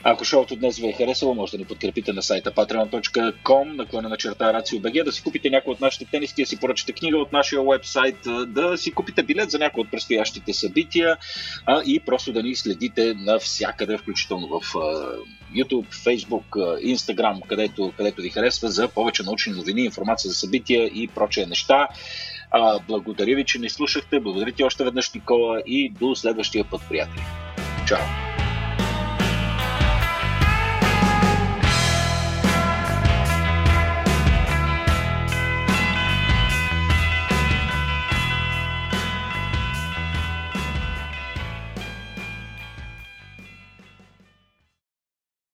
Ако 0.05 0.25
шоуто 0.25 0.55
днес 0.55 0.77
ви 0.77 0.87
е 0.87 0.93
харесало, 0.93 1.35
може 1.35 1.51
да 1.51 1.57
ни 1.57 1.65
подкрепите 1.65 2.13
на 2.13 2.21
сайта 2.21 2.51
patreon.com, 2.51 3.75
наклона 3.75 4.09
на 4.09 4.17
черта 4.17 4.53
RACIO.BG, 4.53 5.03
да 5.03 5.11
си 5.11 5.23
купите 5.23 5.49
някои 5.49 5.73
от 5.73 5.81
нашите 5.81 6.05
тениски, 6.05 6.41
да 6.41 6.45
си 6.45 6.59
поръчате 6.59 6.93
книга 6.93 7.17
от 7.17 7.31
нашия 7.31 7.61
вебсайт, 7.71 8.17
да 8.47 8.77
си 8.77 8.91
купите 8.91 9.23
билет 9.23 9.51
за 9.51 9.59
някои 9.59 9.81
от 9.81 9.91
предстоящите 9.91 10.53
събития 10.53 11.17
а, 11.65 11.81
и 11.85 11.99
просто 11.99 12.33
да 12.33 12.43
ни 12.43 12.55
следите 12.55 13.13
навсякъде, 13.13 13.97
включително 13.97 14.47
в 14.47 14.75
а, 14.75 14.79
YouTube, 15.55 15.93
Facebook, 15.93 16.45
Instagram, 16.95 17.47
където, 17.47 17.93
където 17.97 18.21
ви 18.21 18.29
харесва 18.29 18.71
за 18.71 18.87
повече 18.87 19.23
научни 19.23 19.53
новини, 19.53 19.81
информация 19.81 20.29
за 20.29 20.35
събития 20.35 20.85
и 20.85 21.07
прочие 21.07 21.45
неща. 21.45 21.87
А, 22.51 22.79
благодаря 22.87 23.35
ви, 23.35 23.45
че 23.45 23.59
ни 23.59 23.69
слушахте. 23.69 24.19
Благодаря 24.19 24.51
ти 24.51 24.63
още 24.63 24.83
веднъж, 24.83 25.13
Никола, 25.13 25.61
и 25.65 25.89
до 25.89 26.15
следващия 26.15 26.65
път, 26.69 26.81
приятели. 26.89 27.23
Чао! 27.87 28.42